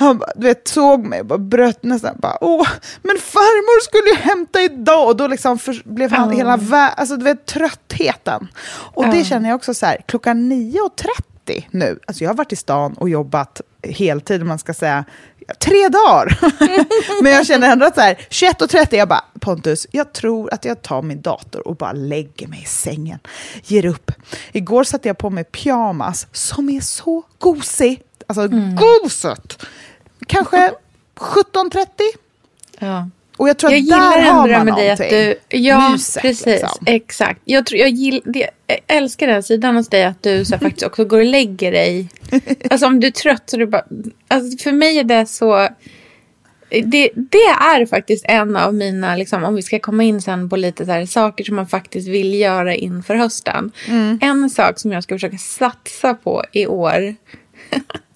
han 0.00 0.18
bara, 0.18 0.30
du 0.36 0.46
vet, 0.46 0.68
såg 0.68 1.04
mig 1.06 1.20
och 1.20 1.40
bröt 1.40 1.82
nästan. 1.82 2.16
Bara, 2.18 2.38
Åh, 2.40 2.68
men 3.02 3.18
farmor 3.18 3.80
skulle 3.82 4.08
ju 4.10 4.16
hämta 4.16 4.62
idag. 4.62 5.08
Och 5.08 5.16
då 5.16 5.26
liksom 5.26 5.58
för, 5.58 5.82
blev 5.84 6.10
han 6.12 6.30
Ja. 6.30 6.36
hela 6.36 6.56
vä- 6.56 6.90
alltså, 6.96 7.16
du 7.16 7.24
vet, 7.24 7.46
tröttheten. 7.46 8.48
Och 8.68 9.04
det 9.08 9.18
Ja. 9.18 9.24
känner 9.24 9.48
jag 9.48 9.56
också 9.56 9.74
så 9.74 9.86
här, 9.86 10.02
klockan 10.06 10.48
9.30 10.52 11.64
nu. 11.70 11.98
Alltså 12.06 12.24
jag 12.24 12.30
har 12.30 12.36
varit 12.36 12.52
i 12.52 12.56
stan 12.56 12.92
och 12.94 13.08
jobbat 13.08 13.60
heltid, 13.82 14.42
om 14.42 14.48
man 14.48 14.58
ska 14.58 14.74
säga. 14.74 15.04
Tre 15.58 15.88
dagar! 15.88 16.38
Men 17.22 17.32
jag 17.32 17.46
känner 17.46 17.72
ändå 17.72 17.86
att 17.86 17.94
så 17.94 18.00
här, 18.00 18.14
21.30, 18.30 18.96
jag 18.96 19.08
bara, 19.08 19.24
Pontus, 19.40 19.86
jag 19.90 20.12
tror 20.12 20.54
att 20.54 20.64
jag 20.64 20.82
tar 20.82 21.02
min 21.02 21.20
dator 21.20 21.68
och 21.68 21.76
bara 21.76 21.92
lägger 21.92 22.46
mig 22.48 22.62
i 22.62 22.66
sängen. 22.66 23.18
Ger 23.64 23.86
upp. 23.86 24.12
Igår 24.52 24.84
satte 24.84 25.08
jag 25.08 25.18
på 25.18 25.30
mig 25.30 25.44
pyjamas 25.44 26.26
som 26.32 26.68
är 26.70 26.80
så 26.80 27.22
gosig. 27.38 28.02
Alltså 28.26 28.48
goset! 28.48 29.62
Kanske 30.26 30.72
17.30. 31.16 31.86
Ja. 32.78 33.08
Och 33.40 33.48
jag 33.48 33.58
tror 33.58 33.72
Jag 33.72 33.80
att 33.80 33.88
där 33.88 34.22
har 34.22 34.48
man 34.48 34.64
med 34.64 34.74
dig 34.74 34.90
att 34.90 34.98
någonting. 34.98 35.34
du... 35.48 35.58
Ja, 35.58 35.90
Myset, 35.90 36.22
precis. 36.22 36.46
liksom. 36.46 36.84
Exakt. 36.86 37.40
Jag, 37.44 37.66
tror, 37.66 37.80
jag, 37.80 37.90
gill, 37.90 38.22
det, 38.24 38.50
jag 38.66 38.78
älskar 38.86 39.26
den 39.26 39.42
sidan 39.42 39.76
hos 39.76 39.88
dig 39.88 40.04
att 40.04 40.22
du 40.22 40.44
så 40.44 40.54
här, 40.54 40.60
faktiskt 40.60 40.86
också 40.86 41.04
går 41.04 41.18
och 41.18 41.24
lägger 41.24 41.72
dig. 41.72 42.08
Alltså 42.70 42.86
om 42.86 43.00
du 43.00 43.06
är 43.06 43.10
trött 43.10 43.50
så 43.50 43.56
du 43.56 43.66
bara... 43.66 43.84
Alltså, 44.28 44.58
för 44.62 44.72
mig 44.72 44.98
är 44.98 45.04
det 45.04 45.26
så... 45.26 45.68
Det, 46.68 47.10
det 47.14 47.38
är 47.46 47.86
faktiskt 47.86 48.24
en 48.28 48.56
av 48.56 48.74
mina, 48.74 49.16
liksom, 49.16 49.44
om 49.44 49.54
vi 49.54 49.62
ska 49.62 49.78
komma 49.78 50.02
in 50.02 50.22
sen 50.22 50.50
på 50.50 50.56
lite 50.56 50.86
så 50.86 50.92
här, 50.92 51.06
saker 51.06 51.44
som 51.44 51.56
man 51.56 51.66
faktiskt 51.66 52.08
vill 52.08 52.34
göra 52.34 52.74
inför 52.74 53.14
hösten. 53.14 53.72
Mm. 53.88 54.18
En 54.22 54.50
sak 54.50 54.78
som 54.78 54.92
jag 54.92 55.02
ska 55.02 55.14
försöka 55.14 55.38
satsa 55.38 56.14
på 56.14 56.44
i 56.52 56.66
år. 56.66 57.14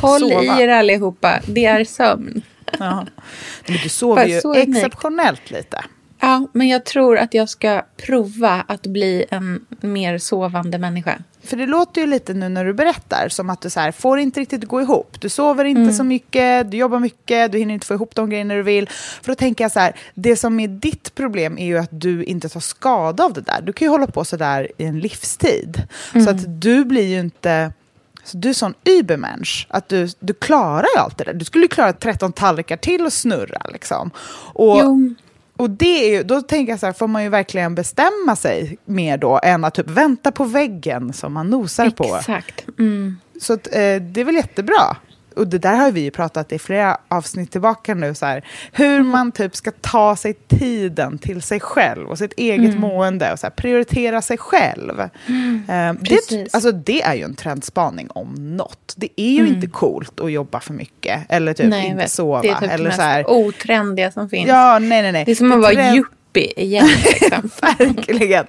Håll 0.00 0.20
Sova. 0.20 0.42
i 0.42 0.62
er 0.62 0.68
allihopa, 0.68 1.40
det 1.46 1.64
är 1.64 1.84
sömn. 1.84 2.42
Ja. 2.78 3.06
Men 3.66 3.76
du 3.82 3.88
sover 3.88 4.26
ju 4.26 4.40
så 4.40 4.54
exceptionellt 4.54 5.50
lite. 5.50 5.80
Ja, 6.20 6.46
men 6.52 6.68
jag 6.68 6.84
tror 6.84 7.18
att 7.18 7.34
jag 7.34 7.48
ska 7.48 7.82
prova 8.06 8.64
att 8.68 8.82
bli 8.86 9.24
en 9.30 9.66
mer 9.80 10.18
sovande 10.18 10.78
människa. 10.78 11.18
För 11.44 11.56
det 11.56 11.66
låter 11.66 12.00
ju 12.00 12.06
lite 12.06 12.34
nu 12.34 12.48
när 12.48 12.64
du 12.64 12.72
berättar 12.74 13.28
som 13.28 13.50
att 13.50 13.60
du 13.60 13.70
så 13.70 13.80
här, 13.80 13.92
får 13.92 14.18
inte 14.18 14.40
riktigt 14.40 14.64
gå 14.64 14.80
ihop. 14.80 15.20
Du 15.20 15.28
sover 15.28 15.64
inte 15.64 15.80
Mm. 15.82 15.92
så 15.94 16.04
mycket, 16.04 16.70
du 16.70 16.76
jobbar 16.76 16.98
mycket, 16.98 17.52
du 17.52 17.58
hinner 17.58 17.74
inte 17.74 17.86
få 17.86 17.94
ihop 17.94 18.14
de 18.14 18.30
grejerna 18.30 18.54
du 18.54 18.62
vill. 18.62 18.88
För 19.22 19.26
då 19.32 19.34
tänker 19.34 19.64
jag 19.64 19.72
så 19.72 19.80
här, 19.80 19.92
det 20.14 20.36
som 20.36 20.60
är 20.60 20.68
ditt 20.68 21.14
problem 21.14 21.58
är 21.58 21.66
ju 21.66 21.78
att 21.78 21.88
du 21.92 22.24
inte 22.24 22.48
tar 22.48 22.60
skada 22.60 23.24
av 23.24 23.32
det 23.32 23.40
där. 23.40 23.62
Du 23.62 23.72
kan 23.72 23.86
ju 23.86 23.90
hålla 23.90 24.06
på 24.06 24.24
så 24.24 24.36
där 24.36 24.68
i 24.78 24.84
en 24.84 25.00
livstid. 25.00 25.82
Så 26.12 26.18
Mm. 26.18 26.34
att 26.36 26.60
du 26.60 26.84
blir 26.84 27.06
ju 27.06 27.20
inte... 27.20 27.72
Så 28.24 28.36
du 28.36 28.48
är 28.48 28.52
sån 28.52 28.74
übermensch, 28.84 29.66
att 29.70 29.88
du, 29.88 30.08
du 30.20 30.34
klarar 30.34 30.86
ju 30.96 31.00
allt 31.00 31.18
det 31.18 31.24
där. 31.24 31.34
Du 31.34 31.44
skulle 31.44 31.64
ju 31.64 31.68
klara 31.68 31.92
13 31.92 32.32
tallrikar 32.32 32.76
till 32.76 33.06
och 33.06 33.12
snurra 33.12 33.62
liksom. 33.72 34.10
Och, 34.52 34.78
Jo. 34.82 35.14
och 35.56 35.70
det 35.70 36.08
är 36.08 36.16
ju, 36.16 36.22
då 36.22 36.42
tänker 36.42 36.72
jag 36.72 36.80
så 36.80 36.86
här, 36.86 36.92
får 36.92 37.06
man 37.08 37.22
ju 37.22 37.28
verkligen 37.28 37.74
bestämma 37.74 38.36
sig 38.36 38.78
mer 38.84 39.18
då 39.18 39.40
än 39.42 39.64
att 39.64 39.74
typ 39.74 39.90
vänta 39.90 40.32
på 40.32 40.44
väggen 40.44 41.12
som 41.12 41.32
man 41.32 41.50
nosar 41.50 41.90
på. 41.90 42.16
Exakt. 42.18 42.64
Mm. 42.78 43.18
Så 43.40 43.52
att, 43.52 43.66
eh, 43.66 43.72
det 44.00 44.20
är 44.20 44.24
väl 44.24 44.34
jättebra. 44.34 44.96
Och 45.36 45.48
det 45.48 45.58
där 45.58 45.74
har 45.76 45.90
vi 45.92 46.00
ju 46.00 46.10
pratat 46.10 46.52
i 46.52 46.58
flera 46.58 46.96
avsnitt 47.08 47.50
tillbaka 47.52 47.94
nu, 47.94 48.14
så 48.14 48.26
här, 48.26 48.44
hur 48.72 48.94
Mm. 48.96 49.08
man 49.08 49.32
typ 49.32 49.56
ska 49.56 49.70
ta 49.80 50.16
sig 50.16 50.34
tiden 50.34 51.18
till 51.18 51.42
sig 51.42 51.60
själv 51.60 52.08
och 52.08 52.18
sitt 52.18 52.32
eget 52.36 52.68
Mm. 52.68 52.80
mående 52.80 53.32
och 53.32 53.38
så 53.38 53.46
här, 53.46 53.50
prioritera 53.50 54.22
sig 54.22 54.38
själv. 54.38 55.00
Eh, 55.00 55.92
det, 56.00 56.48
alltså, 56.52 56.72
det 56.72 57.02
är 57.02 57.14
ju 57.14 57.22
en 57.22 57.34
trendspaning 57.34 58.08
om 58.10 58.56
något. 58.56 58.94
Det 58.96 59.20
är 59.20 59.30
ju 59.32 59.48
inte 59.48 59.66
coolt 59.66 60.20
att 60.20 60.32
jobba 60.32 60.60
för 60.60 60.72
mycket 60.72 61.20
eller 61.28 61.52
typ 61.52 61.60
Mm. 61.66 61.70
Nej, 61.78 61.86
inte 61.86 61.96
vet. 62.02 62.10
sova. 62.10 62.40
Det 62.42 62.48
är 62.48 62.54
typ 62.54 62.62
eller 62.70 62.72
det 62.72 62.78
så 62.78 62.84
mest 62.84 63.00
här, 63.00 63.24
otrendiga 63.30 64.10
som 64.10 64.28
finns. 64.28 64.48
ja, 64.48 64.78
nej, 64.78 65.02
nej, 65.02 65.12
nej. 65.12 65.24
Det 65.24 65.30
är 65.30 65.34
som 65.34 65.52
att 65.52 65.60
vara 65.60 65.72
yuppie 66.34 66.52
igen. 66.64 66.86
Liksom. 67.04 67.50
Verkligen. 67.78 68.46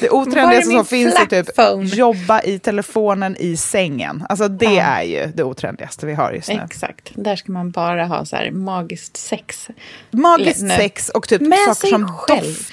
Det 0.00 0.10
otrendigaste 0.10 0.70
som 0.70 0.84
finns 0.84 1.14
är 1.14 1.26
typ 1.42 1.94
jobba 1.94 2.42
i 2.42 2.58
telefonen 2.58 3.36
i 3.36 3.56
sängen. 3.56 4.24
Alltså 4.28 4.48
det 4.48 4.64
Ja. 4.64 4.82
är 4.82 5.02
ju 5.02 5.26
det 5.34 5.42
otrendigaste 5.44 6.06
vi 6.06 6.14
har 6.14 6.32
just 6.32 6.48
nu. 6.48 6.60
Exakt. 6.64 7.10
Där 7.14 7.36
ska 7.36 7.52
man 7.52 7.70
bara 7.70 8.06
ha 8.06 8.24
så 8.24 8.36
här 8.36 8.50
magiskt 8.50 9.16
sex. 9.16 9.68
Magiskt 10.10 10.62
Nu. 10.62 10.74
sex 10.76 11.08
och 11.08 11.28
typ 11.28 11.40
Med 11.42 11.58
saker, 11.58 11.88
som, 11.88 12.02
doft, 12.28 12.72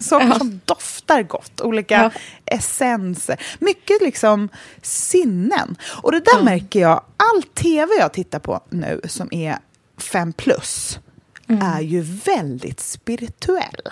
saker 0.04 0.26
Ja. 0.26 0.38
som 0.38 0.60
doftar 0.64 1.22
gott. 1.22 1.60
Olika 1.60 1.94
Ja. 1.94 2.10
essenser. 2.56 3.36
Mycket 3.58 4.02
liksom 4.02 4.48
sinnen. 4.82 5.76
Och 6.02 6.12
det 6.12 6.20
där 6.20 6.42
märker 6.42 6.80
jag, 6.80 7.02
all 7.16 7.42
tv 7.42 7.92
jag 7.98 8.12
tittar 8.12 8.38
på 8.38 8.60
nu 8.70 9.00
som 9.04 9.28
är 9.34 9.56
fem 10.12 10.32
plus 10.32 10.98
Mm. 11.48 11.62
är 11.62 11.80
ju 11.80 12.00
väldigt 12.00 12.80
spirituell. 12.80 13.88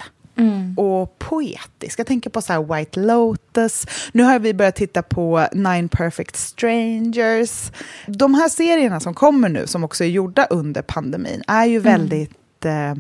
och 0.76 1.18
poetisk. 1.18 1.99
Jag 1.99 2.06
tänker 2.06 2.30
på 2.30 2.42
så 2.42 2.52
här 2.52 2.76
White 2.76 3.00
Lotus. 3.00 3.87
Nu 4.12 4.23
har 4.23 4.38
vi 4.38 4.54
börjat 4.54 4.76
titta 4.76 5.02
på 5.02 5.46
Nine 5.52 5.88
Perfect 5.88 6.37
Strangers. 6.37 7.73
De 8.06 8.34
här 8.34 8.49
serierna 8.49 9.00
som 9.00 9.14
kommer 9.14 9.49
nu, 9.49 9.66
som 9.66 9.84
också 9.84 10.04
är 10.04 10.08
gjorda 10.08 10.44
under 10.44 10.82
pandemin, 10.82 11.42
är 11.46 11.64
ju 11.64 11.78
väldigt 11.78 12.64
eh, 12.64 12.94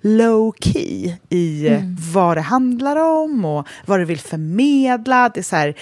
low 0.00 0.54
key 0.60 1.16
i 1.28 1.66
eh, 1.68 1.80
vad 2.12 2.36
det 2.36 2.40
handlar 2.40 2.96
om 2.96 3.44
och 3.44 3.66
vad 3.86 3.98
det 3.98 4.04
vill 4.04 4.20
förmedla. 4.20 5.28
Det 5.28 5.40
är 5.40 5.44
så 5.44 5.56
här 5.56 5.74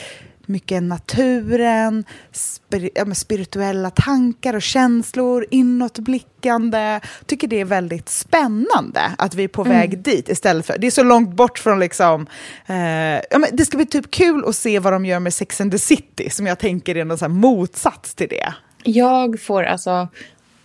mycket 0.49 0.83
naturen, 0.83 2.05
spiri- 2.33 2.91
ja, 2.95 3.15
spirituella 3.15 3.91
tankar 3.91 4.55
och 4.55 4.63
känslor, 4.63 5.47
inåtblickande. 5.51 7.01
Tycker 7.27 7.49
det 7.49 7.61
är 7.61 7.65
väldigt 7.65 8.09
spännande 8.09 9.15
att 9.19 9.35
vi 9.35 9.45
är 9.45 9.49
på 9.49 9.63
väg 9.63 9.99
dit 9.99 10.29
istället 10.29 10.67
för... 10.67 10.79
Det 10.79 10.87
är 10.87 10.91
så 10.91 11.03
långt 11.03 11.35
bort 11.37 11.59
från 11.59 11.81
liksom... 11.81 12.27
Eh, 12.67 12.77
ja, 13.31 13.39
men 13.39 13.49
det 13.53 13.65
ska 13.65 13.77
bli 13.77 13.87
typ 13.87 14.11
kul 14.11 14.45
att 14.47 14.57
se 14.57 14.79
vad 14.79 14.93
de 14.93 15.07
gör 15.07 15.21
med 15.21 15.35
Sex 15.35 15.61
and 15.61 15.73
the 15.73 15.79
City, 15.79 16.31
som 16.31 16.47
jag 16.47 16.59
tänker 16.59 16.97
är 16.97 17.05
någon 17.05 17.19
så 17.19 17.29
motsats 17.29 18.15
till 18.15 18.29
det. 18.29 18.55
Jag 18.83 19.41
får 19.41 19.63
alltså 19.63 20.09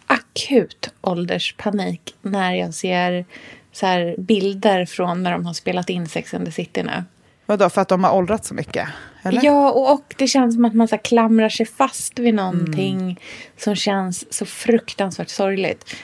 akut 0.07 0.89
ålderspanik 1.01 2.15
när 2.21 2.53
jag 2.53 2.73
ser 2.73 3.25
så 3.71 4.15
bilder 4.17 4.85
från 4.85 5.23
när 5.23 5.31
de 5.31 5.45
har 5.45 5.53
spelat 5.53 5.89
in 5.89 6.07
Sex 6.07 6.33
and 6.33 6.45
the 6.45 6.51
City 6.51 6.83
nu. 6.83 7.03
Vadå, 7.45 7.69
för 7.69 7.81
att 7.81 7.87
de 7.87 8.03
har 8.03 8.11
åldrats 8.11 8.47
så 8.47 8.53
mycket? 8.53 8.87
Eller? 9.23 9.45
Ja, 9.45 9.71
och, 9.71 9.93
och 9.93 10.13
det 10.17 10.27
känns 10.27 10.55
som 10.55 10.65
att 10.65 10.73
man 10.73 10.87
så 10.87 10.97
klamrar 10.97 11.49
sig 11.49 11.65
fast 11.65 12.19
vid 12.19 12.33
någonting 12.33 12.99
Mm. 13.01 13.15
som 13.57 13.75
känns 13.75 14.33
så 14.33 14.45
fruktansvärt 14.45 15.29
sorgligt. 15.29 15.95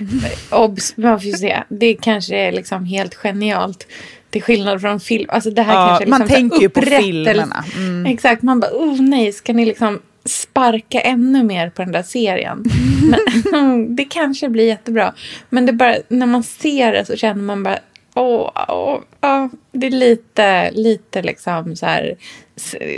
Obs, 0.51 0.97
man 0.97 1.21
får 1.21 1.37
se. 1.37 1.63
Det 1.69 1.93
kanske 1.93 2.35
är 2.37 2.51
liksom 2.51 2.85
helt 2.85 3.15
genialt. 3.15 3.87
Till 4.29 4.41
skillnad 4.43 4.81
från 4.81 4.99
film. 4.99 5.25
Alltså 5.29 5.51
det 5.51 5.61
här 5.61 5.73
Ja, 5.73 5.87
kanske 5.87 6.05
man 6.09 6.19
liksom 6.21 6.35
här 6.35 6.41
tänker 6.41 6.61
ju 6.61 6.69
på 6.69 6.81
filmerna. 6.81 7.65
Mm. 7.77 8.05
Exakt, 8.05 8.41
man 8.41 8.59
bara, 8.59 8.71
oh 8.71 9.01
nej, 9.01 9.33
ska 9.33 9.53
ni 9.53 9.65
liksom 9.65 9.99
sparka 10.25 10.99
ännu 11.01 11.43
mer 11.43 11.69
på 11.69 11.81
den 11.81 11.91
där 11.91 12.03
serien? 12.03 12.63
Men, 13.51 13.95
det 13.95 14.05
kanske 14.05 14.49
blir 14.49 14.65
jättebra. 14.65 15.13
Men 15.49 15.65
det 15.65 15.73
bara, 15.73 15.95
när 16.07 16.25
man 16.25 16.43
ser 16.43 16.93
det 16.93 17.05
så 17.05 17.15
känner 17.15 17.43
man 17.43 17.63
bara, 17.63 17.79
åh, 18.19 18.51
åh, 18.67 18.99
åh. 19.21 19.47
det 19.71 19.87
är 19.87 19.91
lite, 19.91 20.71
lite 20.71 21.21
liksom 21.21 21.75
så 21.75 21.85
här 21.85 22.15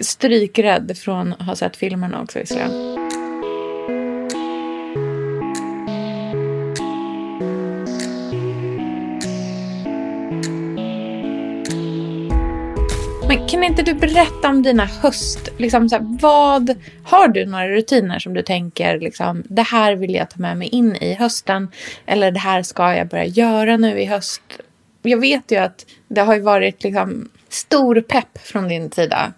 strykrädd 0.01 0.97
från 0.97 1.33
att 1.33 1.45
ha 1.45 1.55
sett 1.55 1.77
filmerna 1.77 2.21
också 2.21 2.39
visserligen. 2.39 2.71
Men 13.27 13.47
kan 13.47 13.63
inte 13.63 13.81
du 13.81 13.93
berätta 13.93 14.49
om 14.49 14.63
dina 14.63 14.85
höst... 14.85 15.49
Liksom 15.57 15.89
så 15.89 15.95
här, 15.95 16.17
vad, 16.21 16.75
har 17.03 17.27
du 17.27 17.45
några 17.45 17.69
rutiner 17.69 18.19
som 18.19 18.33
du 18.33 18.41
tänker 18.41 18.99
liksom, 18.99 19.43
det 19.49 19.61
här 19.61 19.95
vill 19.95 20.13
jag 20.13 20.29
ta 20.29 20.39
med 20.39 20.57
mig 20.57 20.67
in 20.67 20.95
i 20.95 21.13
hösten? 21.13 21.71
Eller 22.05 22.31
det 22.31 22.39
här 22.39 22.63
ska 22.63 22.95
jag 22.95 23.07
börja 23.07 23.25
göra 23.25 23.77
nu 23.77 24.01
i 24.01 24.05
höst? 24.05 24.41
Jag 25.01 25.17
vet 25.17 25.51
ju 25.51 25.55
att 25.58 25.86
det 26.08 26.22
har 26.22 26.36
ju 26.36 26.41
varit 26.41 26.84
liksom, 26.84 27.29
stor 27.50 28.01
pepp 28.01 28.38
från 28.43 28.67
din 28.67 28.91
sida 28.91 29.34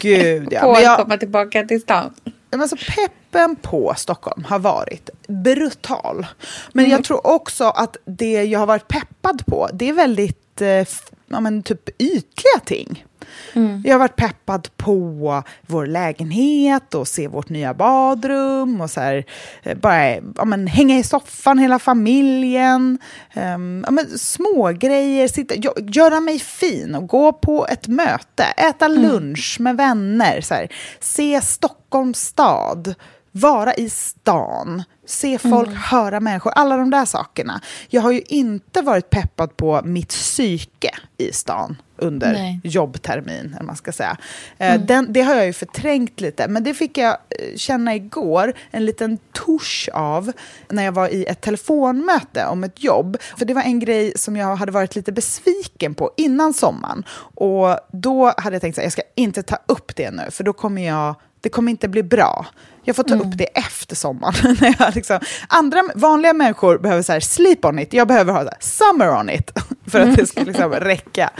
Gud, 0.00 0.48
ja. 0.50 0.60
på 0.62 0.72
att 0.72 0.82
jag, 0.82 0.98
komma 0.98 1.16
tillbaka 1.16 1.64
till 1.64 1.80
stan. 1.80 2.14
Men 2.50 2.60
alltså 2.60 2.76
pepp 2.76 3.12
toppen 3.30 3.56
på 3.56 3.94
Stockholm 3.96 4.44
har 4.44 4.58
varit 4.58 5.10
brutal. 5.28 6.26
Men 6.72 6.84
Mm. 6.84 6.96
jag 6.96 7.04
tror 7.04 7.26
också 7.26 7.64
att 7.64 7.96
det 8.04 8.44
jag 8.44 8.58
har 8.58 8.66
varit 8.66 8.88
peppad 8.88 9.46
på, 9.46 9.68
det 9.72 9.88
är 9.88 9.92
väldigt 9.92 10.60
eh, 10.60 10.84
ja, 11.28 11.40
men 11.40 11.62
typ 11.62 11.88
ytliga 12.02 12.60
ting. 12.64 13.04
Mm. 13.52 13.82
Jag 13.86 13.94
har 13.94 13.98
varit 13.98 14.16
peppad 14.16 14.68
på 14.76 15.42
vår 15.66 15.86
lägenhet 15.86 16.94
och 16.94 17.08
se 17.08 17.28
vårt 17.28 17.48
nya 17.48 17.74
badrum 17.74 18.80
och 18.80 18.90
så 18.90 19.00
här, 19.00 19.24
eh, 19.62 19.78
bara 19.78 20.14
ja, 20.36 20.44
men, 20.44 20.66
hänga 20.66 20.98
i 20.98 21.02
soffan 21.02 21.58
hela 21.58 21.78
familjen. 21.78 22.98
Um, 23.36 23.84
ja, 23.86 23.90
men, 23.90 24.18
små 24.18 24.72
grejer, 24.72 25.28
sitta, 25.28 25.54
gö- 25.54 25.90
göra 25.96 26.20
mig 26.20 26.38
fin 26.38 26.94
och 26.94 27.06
gå 27.08 27.32
på 27.32 27.66
ett 27.66 27.88
möte, 27.88 28.44
äta 28.56 28.86
Mm. 28.86 29.02
lunch 29.02 29.56
med 29.60 29.76
vänner, 29.76 30.40
så 30.40 30.54
här, 30.54 30.68
se 31.00 31.40
Stockholms 31.40 32.18
stad, 32.20 32.94
vara 33.32 33.74
i 33.74 33.90
stan, 33.90 34.82
se 35.08 35.38
folk, 35.38 35.68
Mm. 35.68 35.78
höra 35.80 36.20
människor, 36.20 36.52
alla 36.56 36.76
de 36.76 36.90
där 36.90 37.04
sakerna. 37.04 37.60
Jag 37.88 38.02
har 38.02 38.12
ju 38.12 38.20
inte 38.26 38.82
varit 38.82 39.10
peppad 39.10 39.56
på 39.56 39.80
mitt 39.84 40.08
psyke 40.08 40.90
i 41.16 41.32
stan 41.32 41.76
under 41.96 42.32
Nej. 42.32 42.48
Mm. 42.50 42.60
jobbtermin, 42.64 43.52
eller 43.54 43.64
man 43.64 43.76
ska 43.76 43.92
säga. 43.92 44.16
Eh, 44.58 44.80
Den, 44.80 45.12
det 45.12 45.20
har 45.22 45.34
jag 45.34 45.46
ju 45.46 45.52
förträngt 45.52 46.20
lite, 46.20 46.48
men 46.48 46.64
det 46.64 46.74
fick 46.74 46.98
jag 46.98 47.10
eh, 47.10 47.56
känna 47.56 47.94
igår, 47.94 48.52
en 48.70 48.84
liten 48.84 49.18
tusch 49.46 49.88
av, 49.92 50.32
när 50.68 50.84
jag 50.84 50.92
var 50.92 51.08
i 51.08 51.24
ett 51.24 51.40
telefonmöte 51.40 52.46
om 52.46 52.64
ett 52.64 52.84
jobb. 52.84 53.16
För 53.38 53.44
det 53.44 53.54
var 53.54 53.62
en 53.62 53.78
grej 53.80 54.12
som 54.16 54.36
jag 54.36 54.56
hade 54.56 54.72
varit 54.72 54.96
lite 54.96 55.12
besviken 55.12 55.94
på 55.94 56.10
innan 56.16 56.54
sommaren. 56.54 57.04
Och 57.34 57.78
då 57.92 58.34
hade 58.36 58.54
jag 58.54 58.60
tänkt 58.60 58.78
att 58.78 58.84
jag 58.84 58.92
ska 58.92 59.02
inte 59.14 59.42
ta 59.42 59.56
upp 59.66 59.96
det 59.96 60.10
nu, 60.10 60.30
för 60.30 60.44
då 60.44 60.52
kommer 60.52 60.86
jag 60.86 61.14
det 61.40 61.48
kommer 61.48 61.70
inte 61.70 61.88
bli 61.88 62.02
bra. 62.02 62.46
Jag 62.84 62.96
får 62.96 63.02
ta 63.02 63.14
Mm. 63.14 63.28
upp 63.28 63.38
det 63.38 63.44
efter 63.44 63.96
sommaren. 63.96 64.56
när 64.60 64.76
jag 64.78 64.94
liksom, 64.94 65.20
andra 65.48 65.82
vanliga 65.94 66.32
människor 66.32 66.78
behöver 66.78 67.02
så 67.02 67.12
här 67.12 67.20
sleep 67.20 67.64
on 67.64 67.78
it, 67.78 67.92
jag 67.92 68.08
behöver 68.08 68.32
ha 68.32 68.40
så 68.42 68.48
här, 68.48 68.56
summer 68.60 69.20
on 69.20 69.30
it 69.30 69.50
för 69.86 70.00
att 70.00 70.16
det 70.16 70.26
ska 70.26 70.42
liksom 70.42 70.72
räcka. 70.72 71.30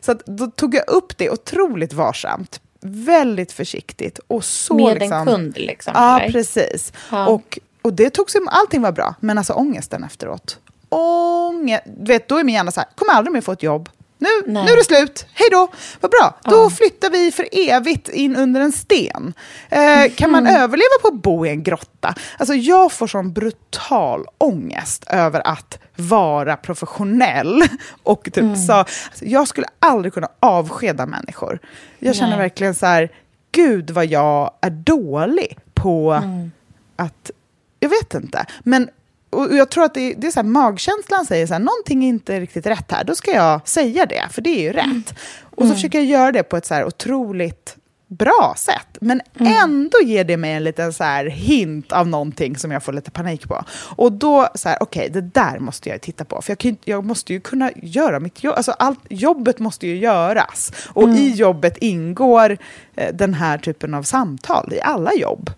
Så 0.00 0.12
att, 0.12 0.26
då 0.26 0.46
tog 0.46 0.74
jag 0.74 0.88
upp 0.88 1.18
det 1.18 1.30
otroligt 1.30 1.92
varsamt, 1.92 2.60
väldigt 2.80 3.52
försiktigt. 3.52 4.20
Och 4.26 4.44
så 4.44 4.74
Med 4.74 4.98
liksom, 4.98 5.18
en 5.18 5.26
kund 5.26 5.58
liksom. 5.58 5.92
Ja, 5.96 6.20
eller? 6.20 6.32
precis. 6.32 6.92
Ja. 7.10 7.26
Och, 7.26 7.58
och 7.82 7.92
det 7.92 8.10
tog 8.10 8.30
sig, 8.30 8.40
allting 8.46 8.82
var 8.82 8.92
bra, 8.92 9.14
men 9.20 9.38
alltså 9.38 9.52
ångesten 9.52 10.04
efteråt. 10.04 10.58
Ångest, 10.88 11.82
du 11.98 12.12
vet, 12.12 12.28
då 12.28 12.38
är 12.38 12.44
min 12.44 12.54
hjärna 12.54 12.70
så 12.70 12.80
här, 12.80 12.88
kommer 12.94 13.12
aldrig 13.12 13.32
mer 13.32 13.40
få 13.40 13.52
ett 13.52 13.62
jobb. 13.62 13.88
Nu, 14.22 14.52
Nej. 14.52 14.64
nu 14.64 14.70
är 14.72 14.76
det 14.76 14.84
slut, 14.84 15.26
hej 15.34 15.48
då, 15.50 15.68
vad 16.00 16.10
bra. 16.10 16.38
Då 16.44 16.70
flyttar 16.70 17.10
vi 17.10 17.32
för 17.32 17.48
evigt 17.52 18.08
in 18.08 18.36
under 18.36 18.60
en 18.60 18.72
sten. 18.72 19.32
Eh, 19.70 20.12
kan 20.16 20.30
man 20.30 20.46
Mm. 20.46 20.62
överleva 20.62 20.98
på 21.02 21.08
att 21.08 21.22
bo 21.22 21.46
i 21.46 21.48
en 21.50 21.62
grotta? 21.62 22.14
Alltså 22.38 22.54
jag 22.54 22.92
får 22.92 23.06
sån 23.06 23.32
brutal 23.32 24.26
ångest 24.38 25.04
över 25.06 25.46
att 25.46 25.78
vara 25.96 26.56
professionell. 26.56 27.62
Och 28.02 28.24
typ 28.24 28.36
Mm. 28.36 28.56
så, 28.56 28.72
alltså 28.72 28.88
jag 29.24 29.48
skulle 29.48 29.66
aldrig 29.78 30.14
kunna 30.14 30.28
avskeda 30.40 31.06
människor. 31.06 31.58
Jag 31.98 32.14
känner 32.16 32.30
Nej. 32.30 32.38
verkligen 32.38 32.74
så 32.74 32.86
här, 32.86 33.12
gud 33.52 33.90
vad 33.90 34.06
jag 34.06 34.50
är 34.60 34.70
dålig 34.70 35.58
på 35.74 36.12
Mm. 36.12 36.52
att, 36.96 37.30
jag 37.80 37.88
vet 37.88 38.14
inte, 38.14 38.46
men 38.62 38.88
och 39.32 39.56
jag 39.56 39.70
tror 39.70 39.84
att 39.84 39.94
det, 39.94 40.14
det 40.14 40.26
är 40.26 40.30
så 40.30 40.40
här, 40.40 40.48
magkänslan 40.48 41.26
säger 41.26 41.46
så 41.46 41.52
här, 41.52 41.60
någonting 41.60 42.04
är 42.04 42.08
inte 42.08 42.40
riktigt 42.40 42.66
rätt 42.66 42.92
här, 42.92 43.04
då 43.04 43.14
ska 43.14 43.30
jag 43.30 43.68
säga 43.68 44.06
det, 44.06 44.22
för 44.30 44.42
det 44.42 44.50
är 44.50 44.62
ju 44.62 44.72
rätt. 44.72 45.14
Och 45.56 45.66
så 45.66 45.74
försöker 45.74 45.98
jag 45.98 46.06
göra 46.06 46.32
det 46.32 46.42
på 46.42 46.56
ett 46.56 46.66
så 46.66 46.74
här 46.74 46.84
otroligt 46.84 47.76
bra 48.18 48.54
sätt, 48.56 48.98
men 49.00 49.20
ändå 49.38 49.98
ger 50.04 50.24
det 50.24 50.36
mig 50.36 50.52
en 50.52 50.64
liten 50.64 50.92
så 50.92 51.04
här 51.04 51.26
hint 51.26 51.92
av 51.92 52.08
någonting 52.08 52.56
som 52.56 52.70
jag 52.70 52.82
får 52.82 52.92
lite 52.92 53.10
panik 53.10 53.48
på. 53.48 53.64
Och 53.96 54.12
då, 54.12 54.48
så 54.54 54.68
här, 54.68 54.78
okej, 54.80 55.10
det 55.10 55.20
där 55.20 55.58
måste 55.58 55.88
jag 55.88 56.00
titta 56.00 56.24
på, 56.24 56.42
för 56.42 56.50
jag, 56.50 56.58
kan, 56.58 56.76
jag 56.84 57.04
måste 57.04 57.32
ju 57.32 57.40
kunna 57.40 57.70
göra 57.76 58.20
mitt 58.20 58.44
jobb, 58.44 58.54
alltså 58.56 58.72
allt, 58.72 59.00
jobbet 59.08 59.58
måste 59.58 59.86
ju 59.86 59.96
göras. 59.96 60.72
Och 60.88 61.08
i 61.08 61.30
jobbet 61.30 61.76
ingår 61.78 62.58
eh, 62.96 63.14
den 63.14 63.34
här 63.34 63.58
typen 63.58 63.94
av 63.94 64.02
samtal, 64.02 64.72
i 64.72 64.80
alla 64.80 65.14
jobb. 65.14 65.50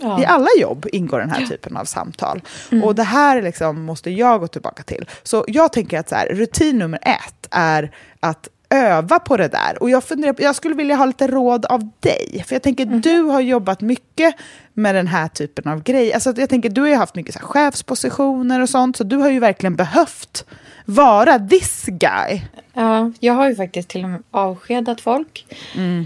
Ja. 0.00 0.22
I 0.22 0.26
alla 0.26 0.48
jobb 0.58 0.86
ingår 0.92 1.18
den 1.18 1.30
här 1.30 1.46
typen 1.46 1.76
av 1.76 1.84
samtal. 1.84 2.40
Och 2.84 2.94
det 2.94 3.02
här 3.02 3.42
liksom 3.42 3.82
måste 3.82 4.10
jag 4.10 4.40
gå 4.40 4.46
tillbaka 4.46 4.82
till. 4.82 5.08
Så 5.22 5.44
jag 5.48 5.72
tänker 5.72 5.98
att 5.98 6.08
så 6.08 6.14
här, 6.14 6.26
rutin 6.26 6.78
nummer 6.78 6.98
ett 7.02 7.46
är 7.50 7.90
att 8.20 8.48
öva 8.70 9.18
på 9.18 9.36
det 9.36 9.48
där. 9.48 9.82
Och 9.82 9.90
jag, 9.90 10.04
funderar, 10.04 10.34
jag 10.38 10.56
skulle 10.56 10.74
vilja 10.74 10.96
ha 10.96 11.04
lite 11.04 11.26
råd 11.26 11.66
av 11.66 11.90
dig. 12.00 12.44
För 12.46 12.54
jag 12.54 12.62
tänker, 12.62 12.86
du 12.86 13.22
har 13.22 13.40
jobbat 13.40 13.80
mycket 13.80 14.34
med 14.74 14.94
den 14.94 15.06
här 15.06 15.28
typen 15.28 15.72
av 15.72 15.82
grejer. 15.82 16.14
Alltså, 16.14 16.32
jag 16.36 16.48
tänker, 16.48 16.68
du 16.68 16.80
har 16.80 16.88
ju 16.88 16.94
haft 16.94 17.14
mycket 17.14 17.34
så 17.34 17.40
här, 17.40 17.46
chefspositioner 17.46 18.60
och 18.60 18.68
sånt, 18.68 18.96
så 18.96 19.04
du 19.04 19.16
har 19.16 19.30
ju 19.30 19.40
verkligen 19.40 19.76
behövt 19.76 20.44
vara 20.84 21.38
this 21.38 21.84
guy. 21.86 22.40
Ja, 22.72 23.12
jag 23.20 23.34
har 23.34 23.48
ju 23.48 23.56
faktiskt 23.56 23.88
till 23.88 24.04
och 24.04 24.10
med 24.10 24.22
avskedat 24.30 25.00
folk. 25.00 25.46
Eh, 25.74 26.02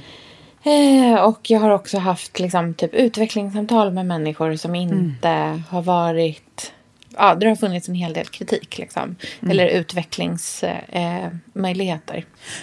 och 1.25 1.51
jag 1.51 1.61
har 1.61 1.71
också 1.71 1.99
haft 1.99 2.39
liksom, 2.41 2.75
typ, 2.75 2.95
utvecklingssamtal 2.95 3.93
med 3.93 4.07
människor 4.07 4.57
som 4.57 4.75
inte 4.75 5.61
har 5.71 5.83
varit... 5.83 6.73
Ja, 7.17 7.35
det 7.35 7.49
har 7.49 7.57
funnits 7.57 7.89
en 7.89 7.95
hel 7.95 8.13
del 8.13 8.27
kritik. 8.27 8.79
Liksom. 8.79 9.17
Eller 9.51 9.67
utvecklingsmöjligheter. 9.67 12.17
Eh. 12.17 12.23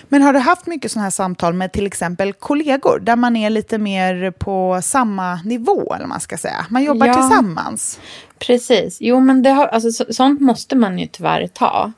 Men 0.10 0.22
har 0.22 0.34
du 0.34 0.40
haft 0.40 0.66
mycket 0.68 0.92
sådana 0.92 1.04
här 1.04 1.12
samtal 1.12 1.54
med 1.54 1.72
till 1.72 1.88
exempel 1.88 2.34
kollegor, 2.34 3.00
där 3.00 3.16
man 3.16 3.36
är 3.36 3.50
lite 3.50 3.78
mer 3.78 4.32
på 4.32 4.80
samma 4.84 5.36
nivå, 5.36 5.94
eller 5.96 6.06
man 6.06 6.20
ska 6.20 6.38
säga? 6.38 6.66
Man 6.70 6.84
jobbar 6.84 7.08
Ja. 7.08 7.14
tillsammans. 7.14 8.00
Precis. 8.40 8.98
Jo, 9.02 9.20
men 9.20 9.44
det 9.44 9.50
har, 9.50 9.68
alltså, 9.68 9.92
så, 9.92 10.14
sånt 10.14 10.42
måste 10.42 10.76
man 10.76 11.00
ju 11.00 11.08
tyvärr 11.08 11.48
ta. 11.48 11.92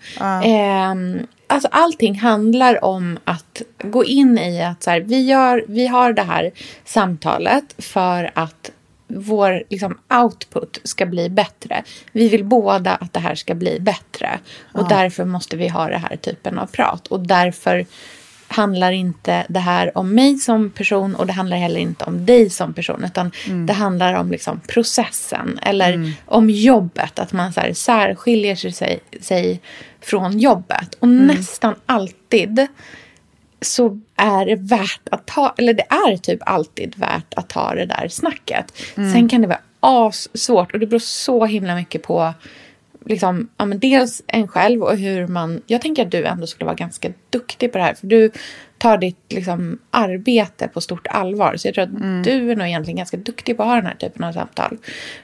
Ehm, 0.44 1.28
alltså, 1.48 1.70
allting 1.72 2.20
handlar 2.20 2.86
om 2.86 3.20
att 3.24 3.62
gå 3.84 4.06
in 4.06 4.38
i 4.38 4.64
att 4.64 4.84
så 4.84 4.90
här, 4.90 5.00
vi, 5.00 5.22
gör, 5.22 5.66
vi 5.68 5.88
har 5.88 6.14
det 6.14 6.22
här 6.24 6.52
samtalet 6.86 7.76
för 7.78 8.32
att 8.34 8.72
vår 9.08 9.64
liksom, 9.70 9.98
output 10.24 10.80
ska 10.84 11.06
bli 11.06 11.30
bättre. 11.30 11.84
Vi 12.12 12.30
vill 12.30 12.44
båda 12.44 12.96
att 12.96 13.14
det 13.14 13.20
här 13.20 13.36
ska 13.36 13.56
bli 13.56 13.80
bättre. 13.80 14.40
Och 14.74 14.88
därför 14.88 15.26
måste 15.26 15.58
vi 15.58 15.68
ha 15.68 15.88
den 15.88 16.02
här 16.02 16.16
typen 16.16 16.60
av 16.60 16.66
prat. 16.66 17.08
Och 17.08 17.20
därför 17.20 17.86
handlar 18.54 18.92
inte 18.92 19.46
det 19.50 19.60
här 19.60 19.98
om 19.98 20.16
mig 20.16 20.38
som 20.38 20.70
person 20.70 21.16
och 21.16 21.28
det 21.28 21.34
handlar 21.34 21.58
heller 21.58 21.80
inte 21.80 22.06
om 22.06 22.26
dig 22.26 22.50
som 22.50 22.74
person. 22.74 23.04
Utan 23.04 23.32
det 23.68 23.74
handlar 23.74 24.14
om 24.14 24.32
liksom 24.32 24.60
processen 24.68 25.60
eller 25.62 26.14
om 26.26 26.50
jobbet. 26.50 27.20
Att 27.20 27.34
man 27.34 27.54
så 27.54 27.60
här 27.60 27.74
särskiljer 27.74 28.56
sig, 28.56 29.00
sig 29.22 29.62
från 30.02 30.40
jobbet. 30.40 30.94
Och 31.00 31.08
nästan 31.08 31.76
alltid 31.86 32.68
så 33.62 34.00
är 34.16 34.46
det 34.46 34.56
värt 34.56 35.10
att 35.12 35.26
ta, 35.26 35.56
eller 35.58 35.74
det 35.74 35.86
är 35.90 36.18
typ 36.18 36.40
alltid 36.46 36.96
värt 36.98 37.34
att 37.34 37.50
ta 37.50 37.76
det 37.76 37.86
där 37.86 38.08
snacket. 38.08 38.74
Sen 38.96 39.30
kan 39.30 39.42
det 39.42 39.48
vara 39.48 39.60
assvårt 39.80 40.74
och 40.74 40.80
det 40.80 40.88
beror 40.88 41.00
så 41.00 41.46
himla 41.46 41.76
mycket 41.76 42.04
på 42.04 42.34
liksom, 43.06 43.50
ja, 43.58 43.66
men 43.66 43.80
dels 43.80 44.24
en 44.28 44.48
själv 44.48 44.84
och 44.84 44.98
hur 44.98 45.28
man... 45.28 45.62
Jag 45.68 45.82
tänker 45.82 46.06
att 46.06 46.12
du 46.12 46.26
ändå 46.26 46.48
skulle 46.48 46.66
vara 46.66 46.76
ganska 46.76 47.12
duktig 47.30 47.72
på 47.72 47.78
det 47.78 47.84
här. 47.84 47.94
För 47.94 48.08
du 48.08 48.32
tar 48.78 48.98
ditt 48.98 49.34
liksom, 49.34 49.80
arbete 49.92 50.68
på 50.68 50.82
stort 50.82 51.08
allvar. 51.08 51.56
Så 51.58 51.68
jag 51.68 51.76
tror 51.76 51.84
att 51.84 52.24
du 52.24 52.52
är 52.52 52.56
nog 52.56 52.68
egentligen 52.68 52.98
ganska 52.98 53.18
duktig 53.18 53.58
på 53.58 53.64
att 53.64 53.70
ha 53.70 53.76
den 53.76 53.86
här 53.86 53.96
typen 53.96 54.24
av 54.24 54.34
samtal. 54.34 54.78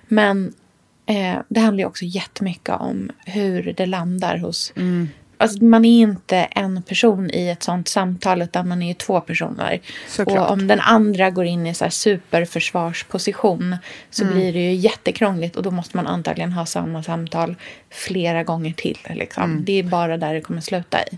Men 0.08 0.54
eh, 1.06 1.36
det 1.50 1.60
handlar 1.60 1.82
ju 1.82 1.88
också 1.88 2.06
jättemycket 2.06 2.76
om 2.76 3.10
hur 3.26 3.74
det 3.78 3.86
landar 3.86 4.38
hos... 4.38 4.74
Alltså, 5.42 5.64
man 5.64 5.86
är 5.86 6.02
inte 6.02 6.38
en 6.38 6.82
person 6.84 7.30
i 7.34 7.50
ett 7.50 7.64
sånt 7.64 7.88
samtal 7.88 8.42
utan 8.42 8.68
man 8.68 8.82
är 8.82 8.88
ju 8.88 8.94
två 8.94 9.22
personer. 9.22 9.82
Såklart. 10.08 10.38
Och 10.40 10.52
om 10.52 10.68
den 10.68 10.80
andra 10.80 11.30
går 11.30 11.46
in 11.46 11.68
i 11.68 11.74
så 11.74 11.86
här 11.86 11.90
superförsvarsposition 11.92 13.78
så 14.10 14.24
Mm. 14.24 14.36
blir 14.36 14.54
det 14.54 14.60
ju 14.60 14.74
jättekrångligt 14.74 15.56
och 15.56 15.64
då 15.64 15.72
måste 15.72 15.98
man 15.98 16.08
antagligen 16.08 16.52
ha 16.52 16.66
samma 16.66 17.04
samtal 17.04 17.56
flera 17.90 18.44
gånger 18.44 18.74
till. 18.74 18.98
Liksom. 19.10 19.44
Mm. 19.44 19.64
Det 19.66 19.80
är 19.80 19.84
bara 19.84 20.18
där 20.18 20.34
det 20.34 20.42
kommer 20.42 20.62
sluta 20.62 21.04
i. 21.04 21.18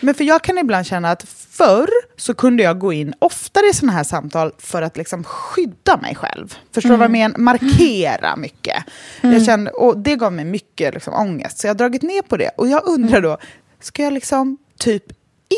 Men 0.00 0.14
för 0.14 0.24
jag 0.24 0.42
kan 0.44 0.58
ibland 0.58 0.86
känna 0.86 1.10
att 1.10 1.22
förr 1.50 1.88
så 2.16 2.34
kunde 2.34 2.62
jag 2.62 2.78
gå 2.78 2.92
in 2.92 3.14
oftare 3.18 3.66
i 3.70 3.74
sådana 3.74 3.92
här 3.92 4.04
samtal 4.04 4.52
för 4.58 4.82
att 4.82 4.96
liksom 4.96 5.24
skydda 5.24 5.96
mig 5.96 6.14
själv. 6.14 6.54
Förstår 6.74 6.90
du 6.90 6.96
vad 6.96 7.04
jag 7.04 7.10
menar? 7.10 7.38
Markera 7.38 8.36
mycket. 8.36 8.84
Jag 9.20 9.44
kände, 9.44 9.70
och 9.70 9.98
det 9.98 10.16
gav 10.16 10.32
mig 10.32 10.44
mycket 10.44 10.94
liksom, 10.94 11.14
ångest, 11.14 11.58
så 11.58 11.66
jag 11.66 11.70
har 11.70 11.78
dragit 11.78 12.02
ner 12.02 12.22
på 12.22 12.36
det. 12.36 12.50
Och 12.56 12.68
jag 12.68 12.82
undrar 12.86 13.20
då, 13.20 13.38
ska 13.80 14.02
jag 14.02 14.12
liksom 14.12 14.58
typ 14.78 15.04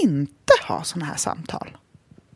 inte 0.02 0.52
ha 0.68 0.84
sådana 0.84 1.06
här 1.06 1.16
samtal? 1.16 1.76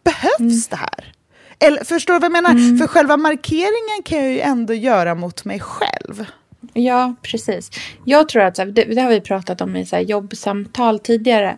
Behövs 0.05 0.69
det 0.69 0.77
här? 0.77 1.13
Eller 1.59 1.85
förstår 1.85 2.15
du 2.15 2.21
vad 2.21 2.25
jag 2.25 2.43
menar? 2.43 2.79
För 2.79 2.87
själva 2.87 3.17
markeringen 3.17 4.03
kan 4.05 4.19
jag 4.19 4.33
ju 4.33 4.41
ändå 4.41 4.75
göra 4.75 5.15
mot 5.15 5.45
mig 5.45 5.61
själv. 5.61 6.27
Ja, 6.73 7.15
precis. 7.23 7.71
Jag 8.05 8.29
tror 8.29 8.43
att 8.43 8.55
det, 8.55 8.71
det 8.73 9.01
har 9.01 9.11
vi 9.11 9.21
pratat 9.21 9.61
om 9.61 9.77
i 9.77 9.87
så 9.87 9.97
här, 9.97 10.03
jobbsamtal 10.03 10.99
tidigare. 10.99 11.57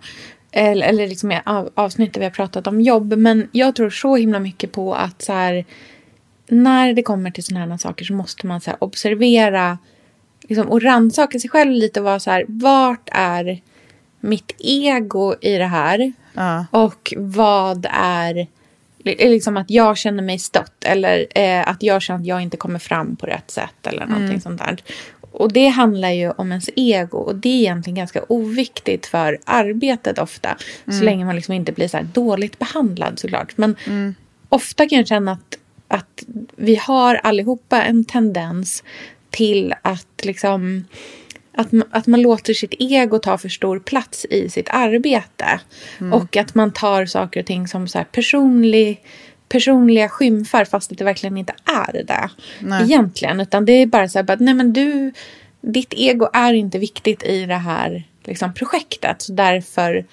Eller, 0.52 0.86
eller 0.86 1.08
liksom 1.08 1.32
i 1.32 1.40
av, 1.44 1.70
avsnitt 1.74 2.14
där 2.14 2.20
vi 2.20 2.26
har 2.26 2.30
pratat 2.30 2.66
om 2.66 2.80
jobb. 2.80 3.14
Men 3.18 3.48
jag 3.52 3.76
tror 3.76 3.90
så 3.90 4.16
himla 4.16 4.38
mycket 4.38 4.72
på 4.72 4.94
att 4.94 5.22
så 5.22 5.32
här, 5.32 5.64
när 6.48 6.92
det 6.92 7.02
kommer 7.02 7.30
till 7.30 7.44
sådana 7.44 7.66
här 7.66 7.78
saker 7.78 8.04
så 8.04 8.12
måste 8.12 8.46
man 8.46 8.60
så 8.60 8.70
här, 8.70 8.84
observera 8.84 9.78
liksom, 10.48 10.68
och 10.68 10.82
rannsaka 10.82 11.38
sig 11.38 11.50
själv 11.50 11.72
lite 11.72 12.00
och 12.00 12.04
vara 12.04 12.20
så 12.20 12.30
här, 12.30 12.44
vart 12.48 13.08
är 13.12 13.60
mitt 14.20 14.54
ego 14.58 15.34
i 15.40 15.58
det 15.58 15.66
här? 15.66 16.12
Ja. 16.32 16.66
Och 16.70 17.14
vad 17.16 17.86
är 17.90 18.46
liksom 19.02 19.56
att 19.56 19.70
jag 19.70 19.98
känner 19.98 20.22
mig 20.22 20.38
stött 20.38 20.84
eller 20.84 21.26
eh, 21.34 21.68
att 21.68 21.82
jag 21.82 22.02
känner 22.02 22.20
att 22.20 22.26
jag 22.26 22.42
inte 22.42 22.56
kommer 22.56 22.78
fram 22.78 23.16
på 23.16 23.26
rätt 23.26 23.50
sätt 23.50 23.86
eller 23.86 24.06
någonting 24.06 24.40
sånt 24.40 24.58
där. 24.58 24.82
Och 25.32 25.52
det 25.52 25.66
handlar 25.66 26.10
ju 26.10 26.30
om 26.30 26.50
ens 26.50 26.70
ego 26.76 27.18
och 27.18 27.34
det 27.36 27.48
är 27.48 27.60
egentligen 27.60 27.94
ganska 27.94 28.22
oviktigt 28.28 29.06
för 29.06 29.38
arbetet 29.44 30.18
ofta. 30.18 30.56
Så 30.84 31.04
länge 31.04 31.24
man 31.24 31.34
liksom 31.34 31.54
inte 31.54 31.72
blir 31.72 31.88
så 31.88 31.98
dåligt 32.12 32.58
behandlad 32.58 33.18
såklart. 33.18 33.56
Men 33.56 33.76
ofta 34.48 34.88
kan 34.88 34.98
jag 34.98 35.06
känna 35.06 35.32
att, 35.32 35.58
att 35.88 36.24
vi 36.56 36.76
har 36.76 37.14
allihopa 37.14 37.82
en 37.82 38.04
tendens 38.04 38.84
till 39.30 39.74
att 39.82 40.24
liksom 40.24 40.84
att, 41.58 41.68
att 41.90 42.06
man 42.06 42.22
låter 42.22 42.54
sitt 42.54 42.74
ego 42.78 43.18
ta 43.18 43.38
för 43.38 43.48
stor 43.48 43.78
plats 43.78 44.24
i 44.30 44.48
sitt 44.50 44.68
arbete. 44.70 45.60
Och 46.12 46.36
att 46.36 46.54
man 46.54 46.72
tar 46.72 47.06
saker 47.06 47.40
och 47.40 47.46
ting 47.46 47.68
som 47.68 47.88
så 47.88 47.98
här 47.98 48.04
personlig, 48.04 49.02
personliga 49.48 50.08
skymfar 50.08 50.64
fast 50.64 50.92
att 50.92 50.98
det 50.98 51.04
verkligen 51.04 51.36
inte 51.36 51.54
är 51.64 51.92
det. 51.92 52.30
Egentligen. 52.84 53.40
Utan 53.40 53.64
det 53.64 53.72
är 53.72 53.86
bara 53.86 54.08
så 54.08 54.18
här, 54.18 54.22
bara, 54.22 54.36
nej 54.40 54.54
men 54.54 54.72
du, 54.72 55.12
ditt 55.60 55.94
ego 55.96 56.28
är 56.32 56.52
inte 56.52 56.78
viktigt 56.78 57.22
i 57.22 57.46
det 57.46 57.54
här 57.54 58.08
liksom, 58.24 58.54
projektet. 58.54 59.22
Så 59.22 59.32
därför 59.32 60.06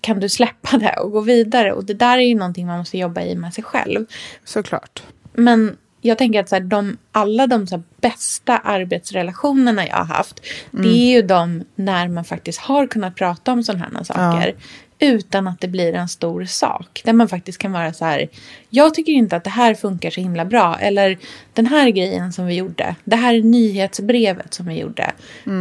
kan 0.00 0.20
du 0.20 0.28
släppa 0.28 0.78
det 0.78 0.96
och 0.96 1.12
gå 1.12 1.20
vidare. 1.20 1.72
Och 1.72 1.84
det 1.84 1.94
där 1.94 2.18
är 2.18 2.22
ju 2.22 2.34
någonting 2.34 2.66
man 2.66 2.78
måste 2.78 2.98
jobba 2.98 3.22
i 3.22 3.34
med 3.34 3.54
sig 3.54 3.64
själv. 3.64 4.06
Såklart. 4.44 5.02
Men 5.32 5.76
jag 6.00 6.18
tänker 6.18 6.40
att 6.40 6.48
så 6.48 6.54
här, 6.54 6.62
de, 6.62 6.96
alla 7.12 7.46
de 7.46 7.66
så 7.66 7.82
bästa 8.00 8.58
arbetsrelationerna 8.58 9.86
jag 9.86 9.96
har 9.96 10.04
haft, 10.04 10.40
det 10.70 10.88
är 10.88 11.12
ju 11.12 11.22
de 11.22 11.64
när 11.74 12.08
man 12.08 12.24
faktiskt 12.24 12.60
har 12.60 12.86
kunnat 12.86 13.16
prata 13.16 13.52
om 13.52 13.62
sådana 13.62 13.84
här 13.94 14.04
saker. 14.04 14.54
Utan 15.02 15.48
att 15.48 15.60
det 15.60 15.68
blir 15.68 15.94
en 15.94 16.08
stor 16.08 16.44
sak. 16.44 17.02
Där 17.04 17.12
man 17.12 17.28
faktiskt 17.28 17.58
kan 17.58 17.72
vara 17.72 17.92
så 17.92 18.04
här, 18.04 18.28
jag 18.70 18.94
tycker 18.94 19.12
inte 19.12 19.36
att 19.36 19.44
det 19.44 19.50
här 19.50 19.74
funkar 19.74 20.10
så 20.10 20.20
himla 20.20 20.44
bra. 20.44 20.76
Eller 20.80 21.18
den 21.52 21.66
här 21.66 21.90
grejen 21.90 22.32
som 22.32 22.46
vi 22.46 22.54
gjorde, 22.54 22.94
det 23.04 23.16
här 23.16 23.42
nyhetsbrevet 23.42 24.54
som 24.54 24.66
vi 24.66 24.80
gjorde. 24.80 25.12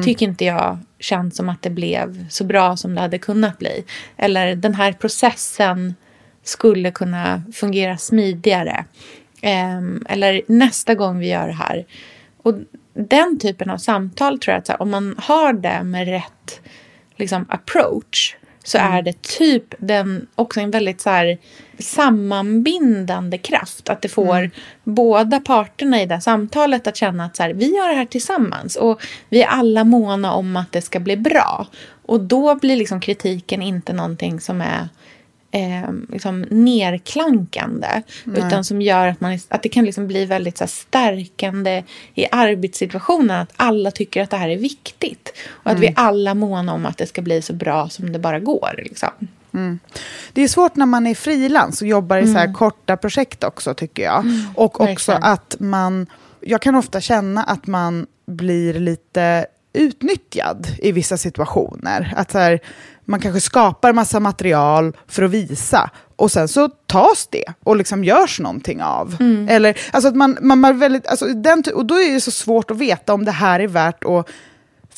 Tycker 0.03 0.25
inte 0.25 0.45
jag 0.45 0.77
känns 0.99 1.35
som 1.35 1.49
att 1.49 1.61
det 1.61 1.69
blev 1.69 2.29
så 2.29 2.43
bra 2.43 2.77
som 2.77 2.95
det 2.95 3.01
hade 3.01 3.17
kunnat 3.17 3.57
bli. 3.57 3.83
Eller 4.17 4.55
den 4.55 4.75
här 4.75 4.93
processen 4.93 5.95
skulle 6.43 6.91
kunna 6.91 7.43
fungera 7.53 7.97
smidigare. 7.97 8.85
Ehm, 9.41 10.03
eller 10.09 10.41
nästa 10.47 10.95
gång 10.95 11.19
vi 11.19 11.29
gör 11.29 11.47
det 11.47 11.53
här. 11.53 11.85
Och 12.43 12.53
den 12.93 13.39
typen 13.39 13.69
av 13.69 13.77
samtal 13.77 14.39
tror 14.39 14.53
jag 14.53 14.61
att 14.61 14.67
här, 14.67 14.81
om 14.81 14.89
man 14.89 15.15
har 15.17 15.53
det 15.53 15.83
med 15.83 16.07
rätt 16.07 16.61
liksom, 17.15 17.45
approach 17.49 18.35
så 18.63 18.77
är 18.77 19.01
det 19.01 19.21
typ 19.21 19.73
den, 19.77 20.27
också 20.35 20.59
en 20.59 20.71
väldigt 20.71 21.01
så 21.01 21.09
här, 21.09 21.37
sammanbindande 21.79 23.37
kraft. 23.37 23.89
Att 23.89 24.01
det 24.01 24.09
får 24.09 24.51
båda 24.83 25.39
parterna 25.39 26.01
i 26.01 26.05
det 26.05 26.13
här 26.13 26.21
samtalet 26.21 26.87
att 26.87 26.97
känna 26.97 27.25
att 27.25 27.35
så 27.35 27.43
här, 27.43 27.53
vi 27.53 27.75
gör 27.75 27.87
det 27.87 27.95
här 27.95 28.05
tillsammans 28.05 28.75
och 28.75 29.01
vi 29.29 29.43
är 29.43 29.47
alla 29.47 29.83
måna 29.83 30.33
om 30.33 30.57
att 30.57 30.71
det 30.71 30.81
ska 30.81 30.99
bli 30.99 31.17
bra. 31.17 31.67
Och 32.05 32.21
då 32.21 32.55
blir 32.55 32.75
liksom 32.75 32.99
kritiken 32.99 33.61
inte 33.61 33.93
någonting 33.93 34.39
som 34.39 34.61
är 34.61 34.89
eh, 35.51 35.91
liksom 36.09 36.41
nerklankande. 36.41 38.01
Utan 38.25 38.63
som 38.63 38.81
gör 38.81 39.07
att, 39.07 39.21
man, 39.21 39.39
att 39.49 39.63
det 39.63 39.69
kan 39.69 39.85
liksom 39.85 40.07
bli 40.07 40.25
väldigt 40.25 40.57
så 40.57 40.63
här, 40.63 40.69
stärkande 40.69 41.83
i 42.13 42.25
arbetssituationen. 42.31 43.41
Att 43.41 43.53
alla 43.55 43.91
tycker 43.91 44.23
att 44.23 44.29
det 44.29 44.37
här 44.37 44.49
är 44.49 44.57
viktigt. 44.57 45.33
Och 45.49 45.71
att 45.71 45.79
vi 45.79 45.93
alla 45.95 46.33
månar 46.33 46.73
om 46.73 46.85
att 46.85 46.97
det 46.97 47.05
ska 47.05 47.21
bli 47.21 47.41
så 47.41 47.53
bra 47.53 47.89
som 47.89 48.13
det 48.13 48.19
bara 48.19 48.39
går. 48.39 48.75
Liksom. 48.77 49.09
Det 50.33 50.41
är 50.41 50.47
svårt 50.47 50.75
när 50.75 50.85
man 50.85 51.07
är 51.07 51.15
frilans 51.15 51.81
och 51.81 51.87
jobbar 51.87 52.17
i 52.17 52.27
så 52.27 52.37
här 52.37 52.53
korta 52.53 52.97
projekt 52.97 53.43
också, 53.43 53.73
tycker 53.73 54.03
jag. 54.03 54.25
och 54.55 54.81
också 54.81 55.11
verkligen. 55.11 55.33
att 55.33 55.55
man... 55.59 56.07
Jag 56.41 56.61
kan 56.61 56.75
ofta 56.75 57.01
känna 57.01 57.43
att 57.43 57.67
man 57.67 58.07
blir 58.25 58.73
lite 58.73 59.45
utnyttjad 59.73 60.67
i 60.77 60.91
vissa 60.91 61.17
situationer. 61.17 62.13
Att 62.15 62.31
så 62.31 62.37
här, 62.37 62.59
man 63.09 63.19
kanske 63.19 63.41
skapar 63.41 63.93
massa 63.93 64.19
material 64.19 64.97
för 65.07 65.23
att 65.23 65.31
visa 65.31 65.89
och 66.15 66.31
sen 66.31 66.47
så 66.47 66.67
tas 66.67 67.27
det 67.31 67.45
och 67.63 67.75
liksom 67.75 68.03
görs 68.03 68.39
någonting 68.39 68.83
av. 68.83 69.15
Eller, 69.49 69.79
alltså 69.91 70.07
att 70.09 70.15
man, 70.15 70.37
man, 70.41 70.59
man 70.59 70.79
väldigt, 70.79 71.07
alltså 71.07 71.25
den, 71.25 71.63
och 71.73 71.85
då 71.85 71.95
är 71.95 72.13
det 72.13 72.21
så 72.21 72.31
svårt 72.31 72.71
att 72.71 72.77
veta 72.77 73.13
om 73.13 73.25
det 73.25 73.31
här 73.31 73.59
är 73.59 73.67
värt 73.67 74.03
att 74.03 74.29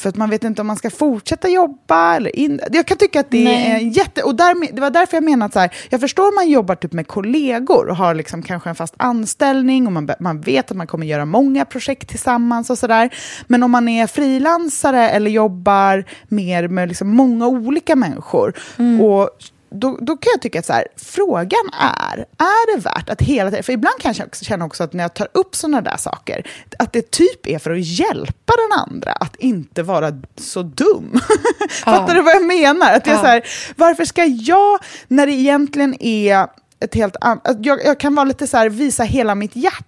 för 0.01 0.09
att 0.09 0.15
man 0.15 0.29
vet 0.29 0.43
inte 0.43 0.61
om 0.61 0.67
man 0.67 0.75
ska 0.75 0.89
fortsätta 0.89 1.49
jobba 1.49 2.15
eller 2.15 2.35
in. 2.35 2.59
Jag 2.71 2.85
kan 2.85 2.97
tycka 2.97 3.19
att 3.19 3.31
det 3.31 3.43
Nej. 3.43 3.71
är 3.71 3.77
jätte... 3.77 4.23
Och 4.23 4.35
där, 4.35 4.73
det 4.75 4.81
var 4.81 4.89
därför 4.89 5.17
jag 5.17 5.23
menade 5.23 5.45
att 5.45 5.53
så 5.53 5.59
här, 5.59 5.73
jag 5.89 6.01
förstår 6.01 6.27
om 6.27 6.35
man 6.35 6.49
jobbar 6.49 6.75
typ 6.75 6.93
med 6.93 7.07
kollegor 7.07 7.89
och 7.89 7.95
har 7.95 8.15
liksom 8.15 8.43
kanske 8.43 8.69
en 8.69 8.75
fast 8.75 8.93
anställning 8.97 9.87
och 9.87 9.93
man, 9.93 10.09
man 10.19 10.41
vet 10.41 10.71
att 10.71 10.77
man 10.77 10.87
kommer 10.87 11.05
göra 11.05 11.25
många 11.25 11.65
projekt 11.65 12.09
tillsammans 12.09 12.69
och 12.69 12.77
sådär. 12.77 13.09
Men 13.47 13.63
om 13.63 13.71
man 13.71 13.87
är 13.87 14.07
frilansare 14.07 15.09
eller 15.09 15.31
jobbar 15.31 16.05
mer 16.27 16.67
med 16.67 16.87
liksom 16.87 17.09
många 17.09 17.47
olika 17.47 17.95
människor 17.95 18.53
och 19.01 19.29
då, 19.71 19.97
då 20.01 20.17
kan 20.17 20.31
jag 20.33 20.41
tycka 20.41 20.59
att 20.59 20.65
så 20.65 20.73
här, 20.73 20.87
frågan 20.97 21.69
är, 21.79 22.17
är 22.37 22.75
det 22.75 22.81
värt 22.81 23.09
att 23.09 23.21
hela 23.21 23.49
tiden, 23.49 23.63
för 23.63 23.73
ibland 23.73 23.99
kan 23.99 24.13
jag 24.17 24.27
också 24.27 24.45
känna 24.45 24.65
också 24.65 24.83
att 24.83 24.93
när 24.93 25.03
jag 25.03 25.13
tar 25.13 25.27
upp 25.31 25.55
sådana 25.55 25.81
där 25.81 25.97
saker, 25.97 26.47
att 26.79 26.93
det 26.93 27.11
typ 27.11 27.47
är 27.47 27.59
för 27.59 27.71
att 27.71 27.85
hjälpa 27.85 28.53
den 28.69 28.79
andra 28.79 29.11
att 29.11 29.35
inte 29.35 29.83
vara 29.83 30.13
så 30.37 30.63
dum. 30.63 31.19
Fattar 31.83 32.15
du 32.15 32.21
vad 32.21 32.35
jag 32.35 32.45
menar? 32.45 32.93
Att 32.93 33.05
det 33.05 33.11
är 33.11 33.17
så 33.17 33.25
här, 33.25 33.43
varför 33.75 34.05
ska 34.05 34.25
jag, 34.25 34.79
när 35.07 35.27
det 35.27 35.33
egentligen 35.33 36.03
är 36.03 36.47
ett 36.79 36.95
helt 36.95 37.15
annat, 37.21 37.57
jag, 37.59 37.85
jag 37.85 37.99
kan 37.99 38.15
vara 38.15 38.25
lite 38.25 38.47
så 38.47 38.57
här, 38.57 38.69
visa 38.69 39.03
hela 39.03 39.35
mitt 39.35 39.55
hjärta 39.55 39.85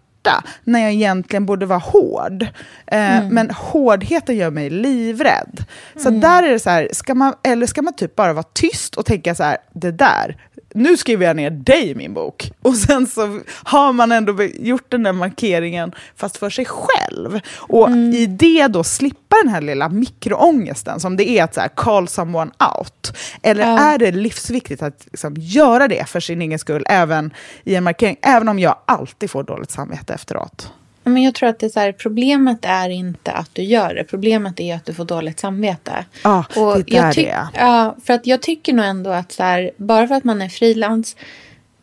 när 0.63 0.79
jag 0.79 0.91
egentligen 0.91 1.45
borde 1.45 1.65
vara 1.65 1.79
hård. 1.79 2.43
Eh, 2.87 3.29
Men 3.29 3.49
hårdheten 3.51 4.35
gör 4.35 4.51
mig 4.51 4.69
livrädd. 4.69 5.65
Så 5.95 6.09
där 6.09 6.43
är 6.43 6.49
det 6.51 6.59
så 6.59 6.69
här, 6.69 6.89
ska 6.91 7.15
man, 7.15 7.33
eller 7.43 7.65
ska 7.67 7.81
man 7.81 7.93
typ 7.93 8.15
bara 8.15 8.33
vara 8.33 8.45
tyst 8.53 8.95
och 8.95 9.05
tänka 9.05 9.35
så 9.35 9.43
här, 9.43 9.57
det 9.73 9.91
där, 9.91 10.37
nu 10.73 10.97
skriver 10.97 11.25
jag 11.25 11.35
ner 11.35 11.49
dig 11.49 11.89
i 11.89 11.95
min 11.95 12.13
bok. 12.13 12.51
Och 12.61 12.75
sen 12.75 13.07
så 13.07 13.39
har 13.63 13.93
man 13.93 14.11
ändå 14.11 14.43
gjort 14.43 14.91
den 14.91 15.03
där 15.03 15.13
markeringen, 15.13 15.91
fast 16.15 16.37
för 16.37 16.49
sig 16.49 16.65
själv. 16.65 17.39
Och 17.55 17.89
i 17.89 18.25
det 18.25 18.67
då 18.67 18.83
slippa 18.83 19.35
den 19.43 19.53
här 19.53 19.61
lilla 19.61 19.89
mikroångesten 19.89 20.99
som 20.99 21.17
det 21.17 21.29
är 21.29 21.43
att 21.43 21.53
så 21.53 21.61
här, 21.61 21.67
call 21.67 22.07
someone 22.07 22.51
out. 22.77 23.17
Eller 23.41 23.63
är 23.63 23.97
det 23.97 24.11
livsviktigt 24.11 24.81
att 24.81 25.05
liksom 25.11 25.35
göra 25.37 25.87
det 25.87 26.09
för 26.09 26.19
sin 26.19 26.41
egen 26.41 26.59
skull, 26.59 26.85
även 26.89 27.33
i 27.63 27.75
en 27.75 27.83
markering, 27.83 28.17
även 28.21 28.49
om 28.49 28.59
jag 28.59 28.75
alltid 28.85 29.29
får 29.29 29.43
dåligt 29.43 29.71
samvete 29.71 30.13
efteråt? 30.13 30.71
Men 31.03 31.23
jag 31.23 31.35
tror 31.35 31.49
att 31.49 31.59
det 31.59 31.65
är 31.65 31.69
så 31.69 31.79
här, 31.79 31.91
problemet 31.91 32.59
är 32.61 32.89
inte 32.89 33.31
att 33.31 33.49
du 33.53 33.63
gör 33.63 33.95
det. 33.95 34.03
Problemet 34.03 34.59
är 34.59 34.75
att 34.75 34.85
du 34.85 34.93
får 34.93 35.05
dåligt 35.05 35.39
samvete. 35.39 36.05
Ja, 36.23 36.45
det 36.55 36.59
är 36.59 36.83
där 36.83 37.05
jag 37.05 37.15
det 37.15 37.29
är. 37.29 37.47
Ja, 37.53 37.97
för 38.05 38.13
att 38.13 38.27
jag 38.27 38.41
tycker 38.41 38.73
nog 38.73 38.85
ändå 38.85 39.09
att 39.09 39.31
så 39.31 39.43
här, 39.43 39.71
bara 39.77 40.07
för 40.07 40.15
att 40.15 40.23
man 40.23 40.41
är 40.41 40.49
frilans 40.49 41.15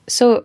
så 0.06 0.42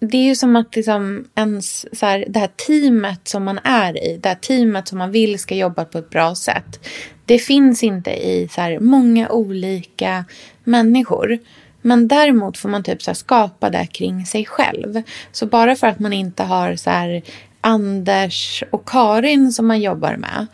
det 0.00 0.18
är 0.18 0.22
ju 0.22 0.34
som 0.34 0.56
att 0.56 0.76
liksom 0.76 1.28
ens, 1.34 1.98
så 1.98 2.06
här, 2.06 2.24
det 2.28 2.38
här 2.38 2.50
teamet 2.66 3.28
som 3.28 3.44
man 3.44 3.58
är 3.64 4.04
i, 4.04 4.18
det 4.22 4.28
här 4.28 4.36
teamet 4.36 4.88
som 4.88 4.98
man 4.98 5.10
vill 5.10 5.38
ska 5.38 5.54
jobba 5.54 5.84
på 5.84 5.98
ett 5.98 6.10
bra 6.10 6.34
sätt. 6.34 6.88
Det 7.24 7.38
finns 7.38 7.82
inte 7.82 8.10
i 8.10 8.48
så 8.50 8.60
här, 8.60 8.78
många 8.80 9.28
olika 9.28 10.24
människor. 10.64 11.38
Men 11.82 12.08
däremot 12.08 12.58
får 12.58 12.68
man 12.68 12.82
typ 12.82 13.02
så 13.02 13.14
skapa 13.14 13.70
det 13.70 13.86
kring 13.86 14.26
sig 14.26 14.44
själv. 14.44 15.02
Så 15.32 15.46
bara 15.46 15.76
för 15.76 15.86
att 15.86 15.98
man 15.98 16.12
inte 16.12 16.42
har 16.42 16.76
så 16.76 16.90
här, 16.90 17.22
Anders 17.66 18.62
och 18.70 18.88
Karin 18.88 19.52
som 19.52 19.66
man 19.66 19.80
jobbar 19.80 20.16
med 20.16 20.46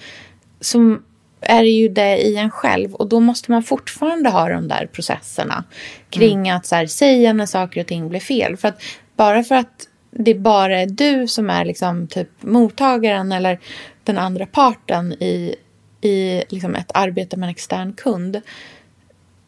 så 0.60 0.98
är 1.40 1.62
det 1.62 1.68
ju 1.68 1.88
det 1.88 2.18
i 2.18 2.36
en 2.36 2.50
själv 2.50 2.94
och 2.94 3.08
då 3.08 3.20
måste 3.20 3.50
man 3.50 3.62
fortfarande 3.62 4.30
ha 4.30 4.48
de 4.48 4.68
där 4.68 4.86
processerna 4.86 5.64
kring 6.10 6.50
att 6.50 6.66
så 6.66 6.74
här, 6.74 6.86
säga 6.86 7.32
när 7.32 7.46
saker 7.46 7.80
och 7.80 7.86
ting 7.86 8.08
blir 8.08 8.20
fel. 8.20 8.56
För 8.56 8.68
att 8.68 8.82
bara 9.16 9.42
för 9.42 9.54
att 9.54 9.88
det 10.10 10.34
bara 10.34 10.80
är 10.80 10.86
du 10.86 11.28
som 11.28 11.50
är 11.50 11.64
liksom 11.64 12.06
typ 12.06 12.28
mottagaren 12.40 13.32
eller 13.32 13.60
den 14.04 14.18
andra 14.18 14.46
parten 14.46 15.12
i, 15.12 15.54
i 16.00 16.42
liksom 16.48 16.74
ett 16.74 16.90
arbete 16.94 17.36
med 17.36 17.46
en 17.46 17.50
extern 17.50 17.92
kund 17.92 18.40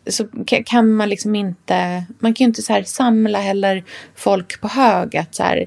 så 0.06 0.24
ka- 0.24 0.62
kan 0.66 0.92
man 0.94 1.08
liksom 1.08 1.34
inte, 1.34 2.04
man 2.18 2.34
kan 2.34 2.44
ju 2.44 2.48
inte 2.48 2.62
så 2.62 2.82
samla 2.84 3.38
heller 3.38 3.84
folk 4.14 4.60
på 4.60 4.68
hög 4.68 5.16
att 5.16 5.34
så 5.34 5.42
här, 5.42 5.66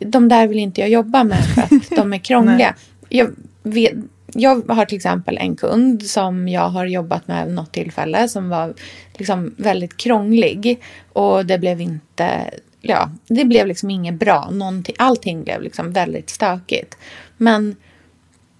de 0.00 0.28
där 0.28 0.46
vill 0.46 0.58
inte 0.58 0.80
jag 0.80 0.90
jobba 0.90 1.24
med 1.24 1.44
för 1.44 1.62
att 1.62 1.90
de 1.96 2.12
är 2.12 2.18
krångliga. 2.18 2.74
jag, 3.08 3.30
vet, 3.62 3.92
jag 4.32 4.68
har 4.68 4.84
till 4.84 4.96
exempel 4.96 5.38
en 5.38 5.56
kund 5.56 6.02
som 6.02 6.48
jag 6.48 6.68
har 6.68 6.86
jobbat 6.86 7.28
med 7.28 7.50
något 7.50 7.72
tillfälle 7.72 8.28
som 8.28 8.48
var 8.48 8.74
liksom 9.14 9.54
väldigt 9.56 9.96
krånglig 9.96 10.82
och 11.12 11.46
det 11.46 11.58
blev 11.58 11.80
inte 11.80 12.50
ja, 12.80 13.10
det 13.28 13.44
blev 13.44 13.66
liksom 13.66 13.90
inget 13.90 14.14
bra. 14.14 14.50
Någonting, 14.50 14.94
allting 14.98 15.44
blev 15.44 15.62
liksom 15.62 15.92
väldigt 15.92 16.30
stökigt. 16.30 16.96
Men 17.36 17.76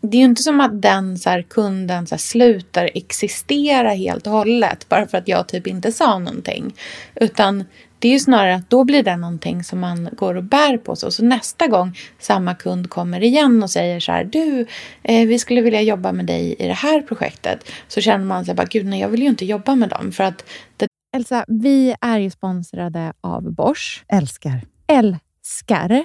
det 0.01 0.17
är 0.17 0.19
ju 0.19 0.25
inte 0.25 0.43
som 0.43 0.61
att 0.61 0.83
den 0.83 1.19
så 1.19 1.31
här, 1.31 1.43
kunden 1.43 2.07
så 2.07 2.15
här, 2.15 2.21
slutar 2.21 2.91
existera 2.95 3.91
helt 3.91 4.27
och 4.27 4.33
hållet 4.33 4.89
bara 4.89 5.07
för 5.07 5.19
att 5.19 5.29
jag 5.29 5.49
typ 5.49 5.67
inte 5.67 5.93
sa 5.93 6.19
någonting. 6.19 6.75
Utan 7.15 7.65
det 7.99 8.09
är 8.09 8.13
ju 8.13 8.19
snarare 8.19 8.55
att 8.55 8.71
då 8.71 8.85
blir 8.85 9.03
det 9.03 9.17
någonting 9.17 9.65
som 9.65 9.81
man 9.81 10.09
går 10.13 10.35
och 10.35 10.45
bär 10.45 10.79
på. 10.79 10.97
Så, 10.97 11.11
så 11.11 11.25
nästa 11.25 11.67
gång 11.67 11.97
samma 12.19 12.55
kund 12.55 12.91
kommer 12.91 13.23
igen 13.23 13.63
och 13.63 13.71
säger 13.71 14.01
så 14.01 14.13
här, 14.13 14.25
du, 14.25 14.67
eh, 15.03 15.27
vi 15.27 15.39
skulle 15.39 15.61
vilja 15.61 15.83
jobba 15.83 16.13
med 16.13 16.27
dig 16.27 16.57
i 16.59 16.67
det 16.67 16.73
här 16.73 17.01
projektet. 17.01 17.71
Så 17.89 18.01
känner 18.01 18.25
man 18.25 18.45
sig 18.45 18.55
bara, 18.55 18.67
gud 18.71 18.87
nej, 18.87 19.01
jag 19.01 19.09
vill 19.09 19.23
ju 19.23 19.29
inte 19.29 19.45
jobba 19.45 19.75
med 19.75 19.89
dem. 19.89 20.13
För 20.13 20.25
att 20.25 20.45
det... 20.77 20.87
Elsa, 21.17 21.45
vi 21.49 21.95
är 22.01 22.19
ju 22.19 22.31
sponsrade 22.31 23.13
av 23.21 23.53
Bosch. 23.55 24.05
Älskar. 24.09 24.61
Älskar 24.87 26.05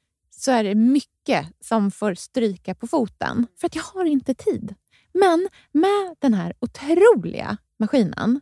så 0.43 0.51
är 0.51 0.63
det 0.63 0.75
mycket 0.75 1.47
som 1.59 1.91
får 1.91 2.13
stryka 2.13 2.75
på 2.75 2.87
foten. 2.87 3.47
För 3.59 3.67
att 3.67 3.75
jag 3.75 3.83
har 3.83 4.05
inte 4.05 4.33
tid. 4.33 4.75
Men 5.13 5.49
med 5.71 6.15
den 6.19 6.33
här 6.33 6.53
otroliga 6.59 7.57
maskinen 7.79 8.41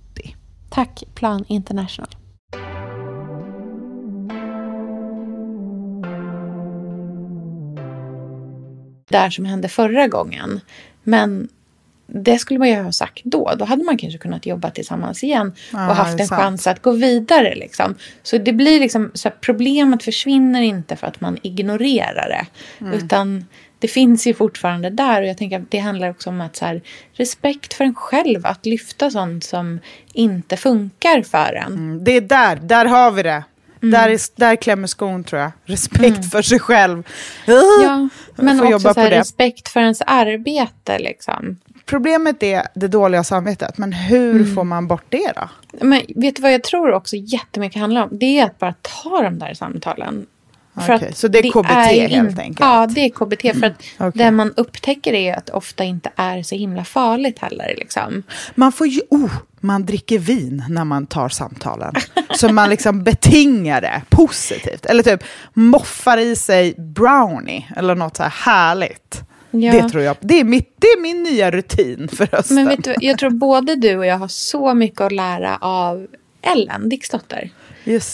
Tack 0.71 1.03
Plan 1.15 1.45
International. 1.47 2.09
Där 9.09 9.29
som 9.29 9.45
hände 9.45 9.69
förra 9.69 10.07
gången. 10.07 10.59
Men 11.03 11.49
det 12.07 12.39
skulle 12.39 12.59
man 12.59 12.69
ju 12.69 12.75
ha 12.75 12.91
sagt 12.91 13.21
då. 13.23 13.51
Då 13.57 13.65
hade 13.65 13.83
man 13.83 13.97
kanske 13.97 14.19
kunnat 14.19 14.45
jobba 14.45 14.69
tillsammans 14.69 15.23
igen 15.23 15.47
och 15.47 15.79
ja, 15.79 15.79
haft 15.79 16.19
en 16.19 16.27
sant. 16.27 16.41
chans 16.41 16.67
att 16.67 16.81
gå 16.81 16.91
vidare. 16.91 17.55
Liksom. 17.55 17.95
Så 18.23 18.37
det 18.37 18.53
blir 18.53 18.79
liksom, 18.79 19.11
så 19.13 19.29
problemet 19.41 20.03
försvinner 20.03 20.61
inte 20.61 20.95
för 20.95 21.07
att 21.07 21.21
man 21.21 21.37
ignorerar 21.41 22.29
det. 22.29 22.45
Mm. 22.85 22.93
Utan 22.93 23.45
det 23.81 23.87
finns 23.87 24.27
ju 24.27 24.33
fortfarande 24.33 24.89
där 24.89 25.21
och 25.21 25.27
jag 25.27 25.37
tänker 25.37 25.59
att 25.59 25.71
det 25.71 25.77
handlar 25.77 26.09
också 26.09 26.29
om 26.29 26.41
att 26.41 26.55
så 26.55 26.65
här, 26.65 26.81
respekt 27.13 27.73
för 27.73 27.83
en 27.83 27.95
själv, 27.95 28.45
att 28.45 28.65
lyfta 28.65 29.11
sånt 29.11 29.43
som 29.43 29.79
inte 30.13 30.57
funkar 30.57 31.21
för 31.21 31.53
en. 31.53 31.73
Mm, 31.73 32.03
det 32.03 32.11
är 32.11 32.21
där, 32.21 32.55
där 32.55 32.85
har 32.85 33.11
vi 33.11 33.23
det. 33.23 33.43
Mm. 33.81 33.91
Där, 33.91 34.09
är, 34.09 34.19
där 34.35 34.55
klämmer 34.55 34.87
skon 34.87 35.23
tror 35.23 35.41
jag. 35.41 35.51
Respekt 35.65 36.17
mm. 36.17 36.23
för 36.23 36.41
sig 36.41 36.59
själv. 36.59 37.03
Ja, 37.45 38.09
men 38.35 38.73
också 38.73 38.93
så 38.93 38.99
här, 38.99 39.09
respekt 39.09 39.67
för 39.67 39.79
ens 39.79 40.01
arbete. 40.01 40.99
Liksom. 40.99 41.59
Problemet 41.85 42.43
är 42.43 42.67
det 42.75 42.87
dåliga 42.87 43.23
samvetet, 43.23 43.77
men 43.77 43.93
hur 43.93 44.35
mm. 44.35 44.55
får 44.55 44.63
man 44.63 44.87
bort 44.87 45.05
det 45.09 45.31
då? 45.35 45.49
Men 45.85 46.01
vet 46.15 46.35
du 46.35 46.41
vad 46.41 46.53
jag 46.53 46.63
tror 46.63 46.91
också 46.91 47.15
jättemycket 47.15 47.81
handlar 47.81 48.03
om? 48.03 48.09
Det 48.11 48.39
är 48.39 48.45
att 48.45 48.59
bara 48.59 48.75
ta 48.81 49.21
de 49.21 49.39
där 49.39 49.53
samtalen. 49.53 50.25
För 50.81 50.95
okay, 50.95 51.13
så 51.13 51.27
det 51.27 51.39
är 51.39 51.51
KBT 51.51 51.69
är 51.69 52.07
helt 52.07 52.39
enkelt? 52.39 52.59
Ja, 52.59 52.87
det 52.87 53.01
är 53.01 53.09
KBT. 53.09 53.41
För 53.41 53.49
att 53.49 53.99
mm. 53.99 54.09
okay. 54.09 54.25
det 54.25 54.31
man 54.31 54.53
upptäcker 54.57 55.13
är 55.13 55.35
att 55.35 55.49
ofta 55.49 55.83
inte 55.83 56.11
är 56.15 56.43
så 56.43 56.55
himla 56.55 56.83
farligt 56.83 57.39
heller. 57.39 57.75
Liksom. 57.77 58.23
Man 58.55 58.71
får 58.71 58.87
ju... 58.87 59.01
Oh, 59.09 59.31
man 59.59 59.85
dricker 59.85 60.19
vin 60.19 60.63
när 60.69 60.85
man 60.85 61.07
tar 61.07 61.29
samtalen. 61.29 61.93
så 62.35 62.53
man 62.53 62.69
liksom 62.69 63.03
betingar 63.03 63.81
det 63.81 64.01
positivt. 64.09 64.85
Eller 64.85 65.03
typ 65.03 65.23
moffar 65.53 66.17
i 66.17 66.35
sig 66.35 66.73
brownie 66.77 67.65
eller 67.75 67.95
något 67.95 68.17
så 68.17 68.23
här 68.23 68.29
härligt. 68.29 69.23
Ja. 69.51 69.71
Det 69.71 69.89
tror 69.89 70.03
jag. 70.03 70.15
Det 70.19 70.39
är, 70.39 70.43
mitt, 70.43 70.75
det 70.79 70.87
är 70.87 71.01
min 71.01 71.23
nya 71.23 71.51
rutin 71.51 72.07
för 72.07 72.27
hösten. 72.31 72.55
Men 72.55 72.67
vet 72.67 72.83
du, 72.83 72.95
jag 72.99 73.17
tror 73.17 73.29
både 73.29 73.75
du 73.75 73.97
och 73.97 74.05
jag 74.05 74.17
har 74.17 74.27
så 74.27 74.73
mycket 74.73 75.01
att 75.01 75.11
lära 75.11 75.57
av 75.57 76.07
Ellen, 76.41 76.89
Dixdotter. 76.89 77.49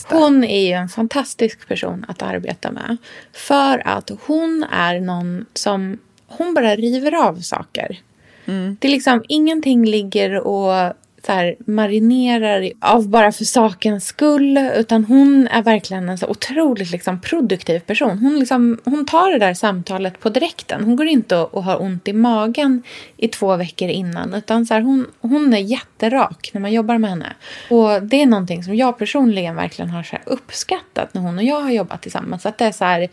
Hon 0.10 0.43
är 0.43 0.67
ju 0.67 0.73
en 0.73 0.89
fantastisk 0.89 1.67
person 1.67 2.06
att 2.08 2.21
arbeta 2.21 2.71
med. 2.71 2.97
För 3.34 3.88
att 3.88 4.12
hon 4.25 4.65
är 4.71 4.99
någon 4.99 5.45
som... 5.53 5.97
Hon 6.27 6.53
bara 6.53 6.75
river 6.75 7.27
av 7.27 7.36
saker. 7.41 7.99
Mm. 8.45 8.77
Det 8.80 8.88
är 8.88 8.91
liksom 8.91 9.23
ingenting 9.27 9.86
ligger 9.86 10.36
och 10.47 10.93
så 11.27 11.33
här, 11.33 11.55
marinerar 11.65 12.71
av 12.79 13.09
bara 13.09 13.31
för 13.31 13.43
sakens 13.43 14.05
skull. 14.05 14.57
Utan 14.57 15.05
hon 15.05 15.47
är 15.47 15.61
verkligen 15.61 16.09
en 16.09 16.17
så 16.17 16.27
otroligt 16.27 16.91
liksom, 16.91 17.21
produktiv 17.21 17.79
person. 17.79 18.17
Hon, 18.17 18.39
liksom, 18.39 18.79
hon 18.85 19.05
tar 19.05 19.31
det 19.31 19.39
där 19.39 19.53
samtalet 19.53 20.19
på 20.19 20.29
direkten. 20.29 20.83
Hon 20.83 20.95
går 20.95 21.07
inte 21.07 21.37
och, 21.37 21.53
och 21.53 21.63
har 21.63 21.81
ont 21.81 22.07
i 22.07 22.13
magen 22.13 22.83
i 23.17 23.27
två 23.27 23.55
veckor 23.55 23.89
innan. 23.89 24.33
Utan 24.33 24.65
så 24.65 24.73
här, 24.73 24.81
hon, 24.81 25.07
hon 25.21 25.53
är 25.53 25.57
jätterak 25.57 26.49
när 26.53 26.61
man 26.61 26.73
jobbar 26.73 26.97
med 26.97 27.09
henne. 27.09 27.33
Och 27.69 28.03
det 28.03 28.21
är 28.21 28.25
någonting 28.25 28.63
som 28.63 28.75
jag 28.75 28.97
personligen 28.97 29.55
verkligen 29.55 29.89
har 29.89 30.03
så 30.03 30.17
uppskattat 30.25 31.13
när 31.13 31.21
hon 31.21 31.37
och 31.37 31.43
jag 31.43 31.61
har 31.61 31.71
jobbat 31.71 32.01
tillsammans. 32.01 32.45
Att 32.45 32.57
det 32.57 32.65
är 32.65 32.71
så 32.71 32.85
här, 32.85 33.07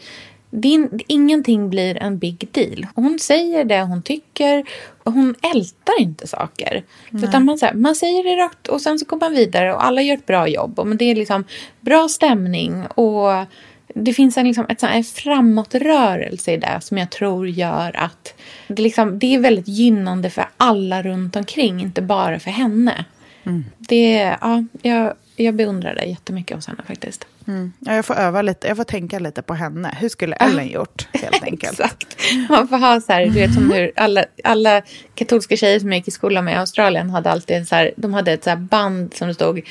det, 0.56 0.88
ingenting 1.06 1.70
blir 1.70 2.02
en 2.02 2.18
big 2.18 2.48
deal. 2.52 2.86
Hon 2.94 3.18
säger 3.18 3.64
det 3.64 3.80
hon 3.82 4.02
tycker 4.02 4.64
och 5.02 5.12
hon 5.12 5.34
ältar 5.54 6.00
inte 6.00 6.26
saker. 6.26 6.84
Utan 7.10 7.44
man, 7.44 7.58
här, 7.62 7.74
man 7.74 7.94
säger 7.94 8.24
det 8.24 8.42
rakt 8.42 8.68
och 8.68 8.80
sen 8.80 8.98
så 8.98 9.04
går 9.04 9.20
man 9.20 9.32
vidare 9.32 9.74
och 9.74 9.84
alla 9.84 10.02
gör 10.02 10.14
ett 10.14 10.26
bra 10.26 10.48
jobb. 10.48 10.78
Och 10.78 10.96
det 10.96 11.04
är 11.04 11.14
liksom 11.14 11.44
bra 11.80 12.08
stämning 12.08 12.86
och 12.86 13.46
det 13.94 14.12
finns 14.12 14.36
en, 14.36 14.46
liksom, 14.46 14.66
ett, 14.68 14.82
en 14.82 15.04
framåtrörelse 15.04 16.52
i 16.52 16.56
det 16.56 16.78
som 16.80 16.98
jag 16.98 17.10
tror 17.10 17.48
gör 17.48 17.96
att 17.96 18.34
det, 18.68 18.82
liksom, 18.82 19.18
det 19.18 19.34
är 19.34 19.38
väldigt 19.38 19.68
gynnande 19.68 20.30
för 20.30 20.44
alla 20.56 21.02
runt 21.02 21.36
omkring, 21.36 21.80
inte 21.80 22.02
bara 22.02 22.38
för 22.38 22.50
henne. 22.50 23.04
Mm. 23.44 23.64
Det, 23.78 24.36
ja, 24.40 24.64
jag, 24.82 25.14
jag 25.36 25.54
beundrar 25.54 25.94
det 25.94 26.04
jättemycket 26.04 26.56
hos 26.56 26.66
henne 26.66 26.82
faktiskt. 26.86 27.26
Mm. 27.48 27.72
Ja, 27.80 27.94
jag 27.94 28.04
får 28.04 28.14
öva 28.14 28.42
lite, 28.42 28.68
jag 28.68 28.76
får 28.76 28.84
tänka 28.84 29.18
lite 29.18 29.42
på 29.42 29.54
henne. 29.54 29.96
Hur 30.00 30.08
skulle 30.08 30.36
Ellen 30.36 30.68
gjort 30.68 31.08
helt 31.12 31.42
enkelt? 31.50 31.80
Exakt. 31.80 32.16
Man 32.48 32.68
får 32.68 32.76
ha 32.76 33.00
så 33.00 33.12
här, 33.12 33.24
du 33.26 33.30
vet 33.30 33.54
som 33.54 33.70
hur 33.70 33.92
alla, 33.96 34.24
alla 34.44 34.82
katolska 35.14 35.56
tjejer 35.56 35.80
som 35.80 35.92
jag 35.92 35.98
gick 35.98 36.08
i 36.08 36.10
skolan 36.10 36.44
med 36.44 36.54
i 36.54 36.56
Australien 36.56 37.10
hade 37.10 37.30
alltid 37.30 37.68
så 37.68 37.74
här, 37.74 37.92
de 37.96 38.14
hade 38.14 38.32
ett 38.32 38.44
så 38.44 38.56
band 38.56 39.14
som 39.14 39.28
det 39.28 39.34
stod 39.34 39.62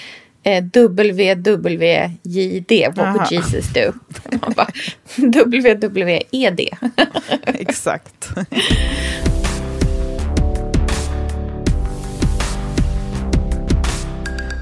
eh, 0.43 0.63
WWJD, 0.63 2.71
what 2.95 3.15
would 3.15 3.31
Jesus 3.31 3.73
do? 3.73 3.93
Man 4.41 4.53
bara, 4.55 4.67
WWED. 5.15 6.59
Exakt. 7.45 8.29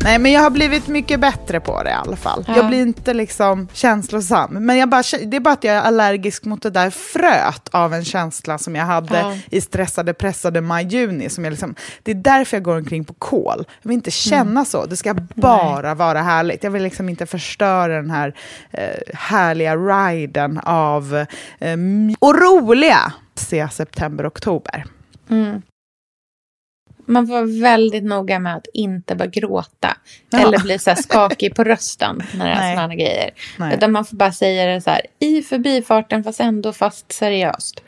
Nej, 0.04 0.20
men 0.20 0.32
jag 0.32 0.42
har 0.42 0.50
blivit 0.50 0.88
mycket 0.88 1.20
bättre 1.20 1.60
på 1.60 1.84
det 1.84 1.90
i 1.90 1.94
alla 1.94 2.16
fall. 2.16 2.46
Ja. 2.48 2.56
Jag 2.56 2.68
blir 2.68 2.82
inte 2.82 3.14
liksom 3.14 3.68
känslosam. 3.74 4.66
Men 4.66 4.78
jag 4.78 4.90
bara, 4.90 5.04
det 5.26 5.38
är 5.38 5.40
bara 5.40 5.54
att 5.54 5.64
jag 5.64 5.76
är 5.76 5.82
allergisk 5.82 6.46
mot 6.46 6.62
det 6.62 6.70
där 6.70 6.90
fröet 6.90 7.70
av 7.72 7.94
en 7.94 8.06
känsla 8.06 8.58
som 8.58 8.76
jag 8.76 8.86
hade 8.86 9.20
ja. 9.20 9.36
i 9.50 9.62
stressade, 9.62 10.14
pressade 10.14 10.62
maj-juni. 10.62 11.30
liksom, 11.38 11.76
det 12.04 12.12
är 12.12 12.16
därför 12.16 12.58
jag 12.58 12.64
går 12.64 12.78
omkring 12.78 13.06
på 13.06 13.14
kol. 13.14 13.66
Jag 13.82 13.90
vill 13.90 13.96
inte 13.96 14.12
känna 14.12 14.52
mm. 14.52 14.66
så. 14.66 14.86
Det 14.86 14.96
ska 14.98 15.14
bara 15.36 15.82
Nej. 15.82 15.96
vara 15.96 16.22
härligt. 16.22 16.64
Jag 16.64 16.72
vill 16.72 16.84
liksom 16.84 17.10
inte 17.10 17.26
förstöra 17.26 17.96
den 17.96 18.12
här 18.12 18.36
eh, 18.72 19.14
härliga 19.14 19.76
riden 19.76 20.60
av 20.64 21.26
eh, 21.60 21.78
och 22.20 22.42
roliga 22.42 23.14
se 23.36 23.70
september, 23.70 24.28
oktober. 24.28 24.86
Mm. 25.30 25.62
Man 27.12 27.26
vara 27.26 27.46
väldigt 27.62 28.04
noga 28.04 28.40
med 28.40 28.56
att 28.56 28.68
inte 28.74 29.16
bara 29.16 29.28
gråta. 29.28 29.98
Ja. 30.30 30.40
Eller 30.40 30.60
bli 30.60 30.80
så 30.80 30.96
skakig 30.96 31.56
på 31.56 31.64
rösten 31.64 32.24
när 32.34 32.46
det 32.46 32.52
är 32.52 32.76
sådana 32.76 32.96
grejer. 32.96 33.30
Nej. 33.58 33.76
Utan 33.76 33.92
man 33.92 34.06
får 34.06 34.18
bara 34.18 34.32
säga 34.32 34.66
det 34.66 34.82
så 34.82 34.90
här 34.90 35.02
i 35.20 35.42
förbifarten 35.42 36.24
fast 36.24 36.40
ändå 36.40 36.74
fast 36.74 37.12
seriöst. 37.12 37.84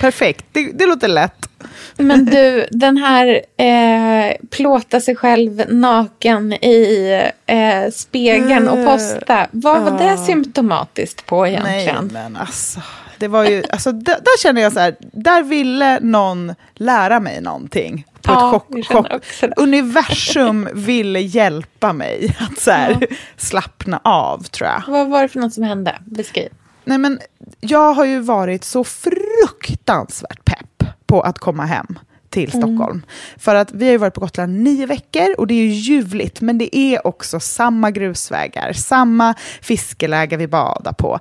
Perfekt, 0.00 0.46
det, 0.52 0.72
det 0.72 0.86
låter 0.86 1.08
lätt. 1.08 1.48
Men 1.96 2.24
du, 2.30 2.66
den 2.70 2.96
här 2.96 3.40
eh, 3.56 4.36
plåta 4.50 5.00
sig 5.00 5.16
själv 5.16 5.64
naken 5.68 6.52
i 6.52 7.30
eh, 7.46 7.90
spegeln 7.92 8.68
och 8.68 8.86
posta. 8.86 9.46
Vad 9.50 9.82
var 9.82 9.98
det 9.98 10.18
symptomatiskt 10.18 11.26
på 11.26 11.46
egentligen? 11.46 12.10
Nej, 12.12 12.22
men 12.22 12.36
alltså. 12.36 12.80
Det 13.18 13.28
var 13.28 13.44
ju, 13.44 13.62
alltså 13.70 13.92
där, 13.92 14.14
där 14.14 14.42
känner 14.42 14.62
jag 14.62 14.72
så 14.72 14.80
här, 14.80 14.96
där 15.00 15.42
ville 15.42 16.00
någon 16.00 16.54
lära 16.74 17.20
mig 17.20 17.40
någonting. 17.40 18.06
På 18.22 18.32
Ja, 18.32 18.56
ett 18.56 18.86
chock, 18.86 19.10
chock. 19.10 19.52
Universum 19.56 20.68
ville 20.74 21.20
hjälpa 21.20 21.92
mig 21.92 22.36
att 22.40 22.58
så 22.58 22.70
här, 22.70 23.06
slappna 23.36 24.00
av, 24.04 24.42
tror 24.42 24.70
jag. 24.70 24.82
Vad 24.88 25.08
var 25.08 25.22
det 25.22 25.28
för 25.28 25.40
något 25.40 25.54
som 25.54 25.64
hände? 25.64 25.98
Beskriv. 26.06 26.48
Nej, 26.84 26.98
men 26.98 27.20
jag 27.60 27.92
har 27.94 28.04
ju 28.04 28.18
varit 28.20 28.64
så 28.64 28.84
fruktansvärt 28.84 30.44
pepp 30.44 30.88
på 31.06 31.20
att 31.20 31.38
komma 31.38 31.64
hem 31.64 31.98
till 32.32 32.50
Stockholm. 32.50 33.02
För 33.36 33.54
att 33.54 33.72
vi 33.72 33.84
har 33.84 33.92
ju 33.92 33.98
varit 33.98 34.14
på 34.14 34.20
Gotland 34.20 34.60
nio 34.60 34.86
veckor 34.86 35.34
och 35.38 35.46
det 35.46 35.54
är 35.54 35.64
ju 35.64 35.72
ljuvligt, 35.72 36.40
men 36.40 36.58
det 36.58 36.76
är 36.76 37.06
också 37.06 37.40
samma 37.40 37.90
grusvägar, 37.90 38.72
samma 38.72 39.34
fiskeläge 39.60 40.36
vi 40.36 40.48
badar 40.48 40.92
på. 40.92 41.18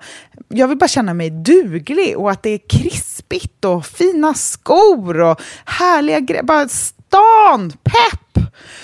Jag 0.47 0.67
vill 0.67 0.77
bara 0.77 0.87
känna 0.87 1.13
mig 1.13 1.29
duglig 1.29 2.17
och 2.17 2.31
att 2.31 2.43
det 2.43 2.49
är 2.49 2.59
krispigt 2.69 3.65
och 3.65 3.85
fina 3.85 4.33
skor 4.33 5.21
och 5.21 5.41
härliga 5.65 6.19
grejer. 6.19 6.43
Bara 6.43 6.67
stan, 6.67 7.71
pepp! 7.83 8.21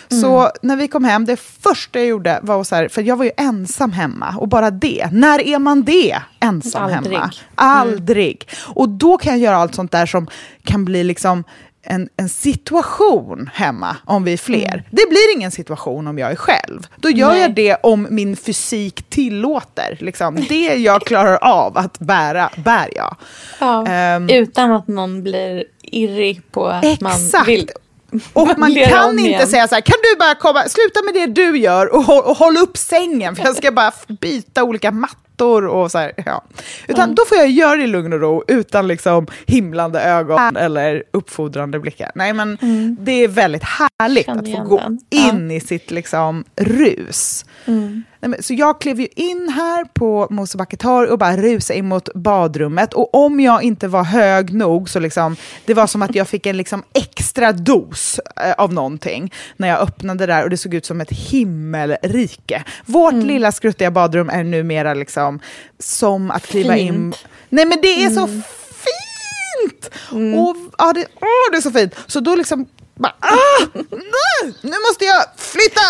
Så 0.09 0.51
när 0.61 0.75
vi 0.75 0.87
kom 0.87 1.03
hem, 1.03 1.25
det 1.25 1.37
första 1.37 1.99
jag 1.99 2.07
gjorde 2.07 2.39
var 2.43 2.63
så 2.63 2.75
här, 2.75 2.87
för 2.87 3.01
jag 3.01 3.15
var 3.15 3.25
ju 3.25 3.31
ensam 3.37 3.91
hemma 3.91 4.35
och 4.37 4.47
bara 4.47 4.71
det, 4.71 5.09
när 5.11 5.39
är 5.47 5.59
man 5.59 5.83
det 5.83 6.21
ensam 6.39 6.83
Aldrig. 6.83 7.17
hemma? 7.17 7.31
Aldrig. 7.55 8.49
Och 8.65 8.89
då 8.89 9.17
kan 9.17 9.33
jag 9.33 9.39
göra 9.39 9.57
allt 9.57 9.75
sånt 9.75 9.91
där 9.91 10.05
som 10.05 10.27
kan 10.63 10.85
bli 10.85 11.03
liksom 11.03 11.43
en, 11.83 12.09
en 12.17 12.29
situation 12.29 13.49
hemma 13.53 13.95
om 14.05 14.23
vi 14.23 14.33
är 14.33 14.37
fler. 14.37 14.83
Det 14.91 15.09
blir 15.09 15.35
ingen 15.35 15.51
situation 15.51 16.07
om 16.07 16.17
jag 16.17 16.31
är 16.31 16.35
själv. 16.35 16.87
Då 16.95 17.09
gör 17.09 17.31
Nej. 17.31 17.41
jag 17.41 17.55
det 17.55 17.75
om 17.83 18.07
min 18.09 18.35
fysik 18.35 19.09
tillåter. 19.09 19.97
Liksom. 19.99 20.35
Det 20.49 20.75
jag 20.75 21.01
klarar 21.01 21.37
av 21.43 21.77
att 21.77 21.99
bära, 21.99 22.49
bär 22.55 22.89
jag. 22.95 23.15
Ja. 23.59 23.87
Ehm. 23.87 24.29
Utan 24.29 24.71
att 24.71 24.87
någon 24.87 25.23
blir 25.23 25.63
irrig 25.81 26.51
på 26.51 26.67
att 26.67 27.01
man 27.01 27.11
Exakt. 27.11 27.47
vill 27.47 27.69
Och 28.33 28.47
man 28.57 28.75
kan 28.75 29.19
inte 29.19 29.29
igen. 29.29 29.47
säga 29.47 29.67
så 29.67 29.75
här, 29.75 29.81
kan 29.81 29.97
du 30.03 30.19
bara 30.19 30.35
komma, 30.35 30.63
sluta 30.67 31.01
med 31.05 31.13
det 31.13 31.25
du 31.25 31.57
gör 31.57 31.93
och, 31.95 32.03
håll, 32.03 32.23
och 32.23 32.37
håll 32.37 32.57
upp 32.57 32.77
sängen 32.77 33.35
för 33.35 33.43
jag 33.43 33.55
ska 33.55 33.71
bara 33.71 33.91
byta 34.07 34.63
olika 34.63 34.91
mattor 34.91 35.26
och 35.45 35.91
så 35.91 35.97
här, 35.97 36.11
ja. 36.25 36.43
Utan 36.87 37.15
då 37.15 37.25
får 37.25 37.37
jag 37.37 37.49
göra 37.49 37.75
det 37.75 37.83
i 37.83 37.87
lugn 37.87 38.13
och 38.13 38.19
ro 38.19 38.43
utan 38.47 38.87
liksom 38.87 39.27
himlande 39.45 40.01
ögon 40.01 40.57
eller 40.57 41.03
uppfordrande 41.13 41.79
blickar. 41.79 42.11
Nej 42.15 42.33
men 42.33 42.57
det 42.99 43.23
är 43.23 43.27
väldigt 43.27 43.63
härligt 43.63 44.29
att 44.29 44.51
få 44.51 44.63
gå 44.63 44.77
den. 44.77 44.99
Ja. 45.09 45.29
in 45.29 45.51
i 45.51 45.59
sitt 45.59 45.91
liksom 45.91 46.43
rus. 46.55 47.45
Men, 47.65 48.03
så 48.39 48.53
jag 48.53 48.81
klev 48.81 48.99
ju 48.99 49.07
in 49.15 49.49
här 49.49 49.85
på 49.93 50.27
Mosebacke 50.29 50.77
torg 50.77 51.09
och 51.09 51.19
bara 51.19 51.37
rusade 51.37 51.79
in 51.79 51.87
mot 51.87 52.13
badrummet. 52.13 52.93
Och 52.93 53.15
om 53.15 53.39
jag 53.39 53.63
inte 53.63 53.87
var 53.87 54.03
hög 54.03 54.53
nog 54.53 54.89
så 54.89 54.99
liksom, 54.99 55.35
det 55.65 55.73
var 55.73 55.87
som 55.87 56.01
att 56.01 56.15
jag 56.15 56.27
fick 56.27 56.45
en 56.45 56.57
liksom 56.57 56.83
extra 56.93 57.51
dos 57.51 58.19
eh, 58.35 58.51
av 58.51 58.73
någonting 58.73 59.33
när 59.57 59.67
jag 59.67 59.79
öppnade 59.79 60.25
där 60.25 60.43
och 60.43 60.49
det 60.49 60.57
såg 60.57 60.73
ut 60.73 60.85
som 60.85 61.01
ett 61.01 61.11
himmelrike. 61.11 62.63
Vårt 62.85 63.13
lilla 63.13 63.51
skruttiga 63.51 63.91
badrum 63.91 64.29
är 64.29 64.43
numera 64.43 64.93
liksom 64.93 65.39
som 65.79 66.31
att 66.31 66.47
kliva 66.47 66.77
in... 66.77 66.93
Fint. 66.93 67.25
Nej 67.49 67.65
men 67.65 67.81
det 67.81 68.03
är 68.03 68.09
så 68.09 68.27
fint! 68.27 69.89
Och, 70.11 70.55
ja, 70.77 70.93
det, 70.93 71.05
åh, 71.15 71.51
det 71.51 71.57
är 71.57 71.61
så 71.61 71.71
fint. 71.71 71.95
Så 72.07 72.19
då 72.19 72.35
liksom, 72.35 72.65
bara, 72.95 73.15
ah, 73.19 73.65
nej, 73.91 74.53
nu 74.61 74.75
måste 74.89 75.05
jag 75.05 75.23
flytta, 75.37 75.81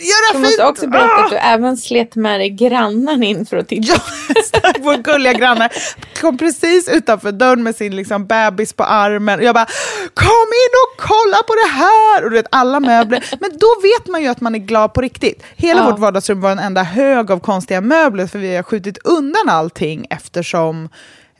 göra 0.00 0.32
Du 0.32 0.38
fint. 0.38 0.42
måste 0.44 0.64
också 0.66 0.86
berätta 0.88 1.06
Ah! 1.14 1.24
att 1.24 1.30
du 1.30 1.36
även 1.36 1.76
slet 1.76 2.16
med 2.16 2.40
dig 2.40 2.50
grannen 2.50 3.22
in 3.22 3.46
för 3.46 3.56
att 3.56 3.68
titta. 3.68 3.92
Ja, 3.92 4.72
vår 4.80 4.96
gulliga 4.96 5.32
granne 5.32 5.68
kom 6.20 6.38
precis 6.38 6.88
utanför 6.88 7.32
dörren 7.32 7.62
med 7.62 7.76
sin 7.76 7.96
liksom 7.96 8.26
bebis 8.26 8.72
på 8.72 8.84
armen. 8.84 9.42
Jag 9.42 9.54
bara, 9.54 9.66
kom 10.14 10.46
in 10.64 10.72
och 10.84 11.00
kolla 11.06 11.36
på 11.46 11.54
det 11.54 11.70
här! 11.72 12.24
Och 12.24 12.30
du 12.30 12.36
vet, 12.36 12.46
alla 12.50 12.80
möbler. 12.80 13.24
Men 13.40 13.50
då 13.58 13.66
vet 13.82 14.06
man 14.08 14.22
ju 14.22 14.28
att 14.28 14.40
man 14.40 14.54
är 14.54 14.58
glad 14.58 14.92
på 14.94 15.00
riktigt. 15.00 15.42
Hela 15.56 15.80
Ja. 15.80 15.90
vårt 15.90 15.98
vardagsrum 15.98 16.40
var 16.40 16.50
en 16.50 16.58
enda 16.58 16.82
hög 16.82 17.30
av 17.30 17.38
konstiga 17.40 17.80
möbler, 17.80 18.26
för 18.26 18.38
vi 18.38 18.56
har 18.56 18.62
skjutit 18.62 18.98
undan 19.04 19.48
allting 19.48 20.06
eftersom 20.10 20.88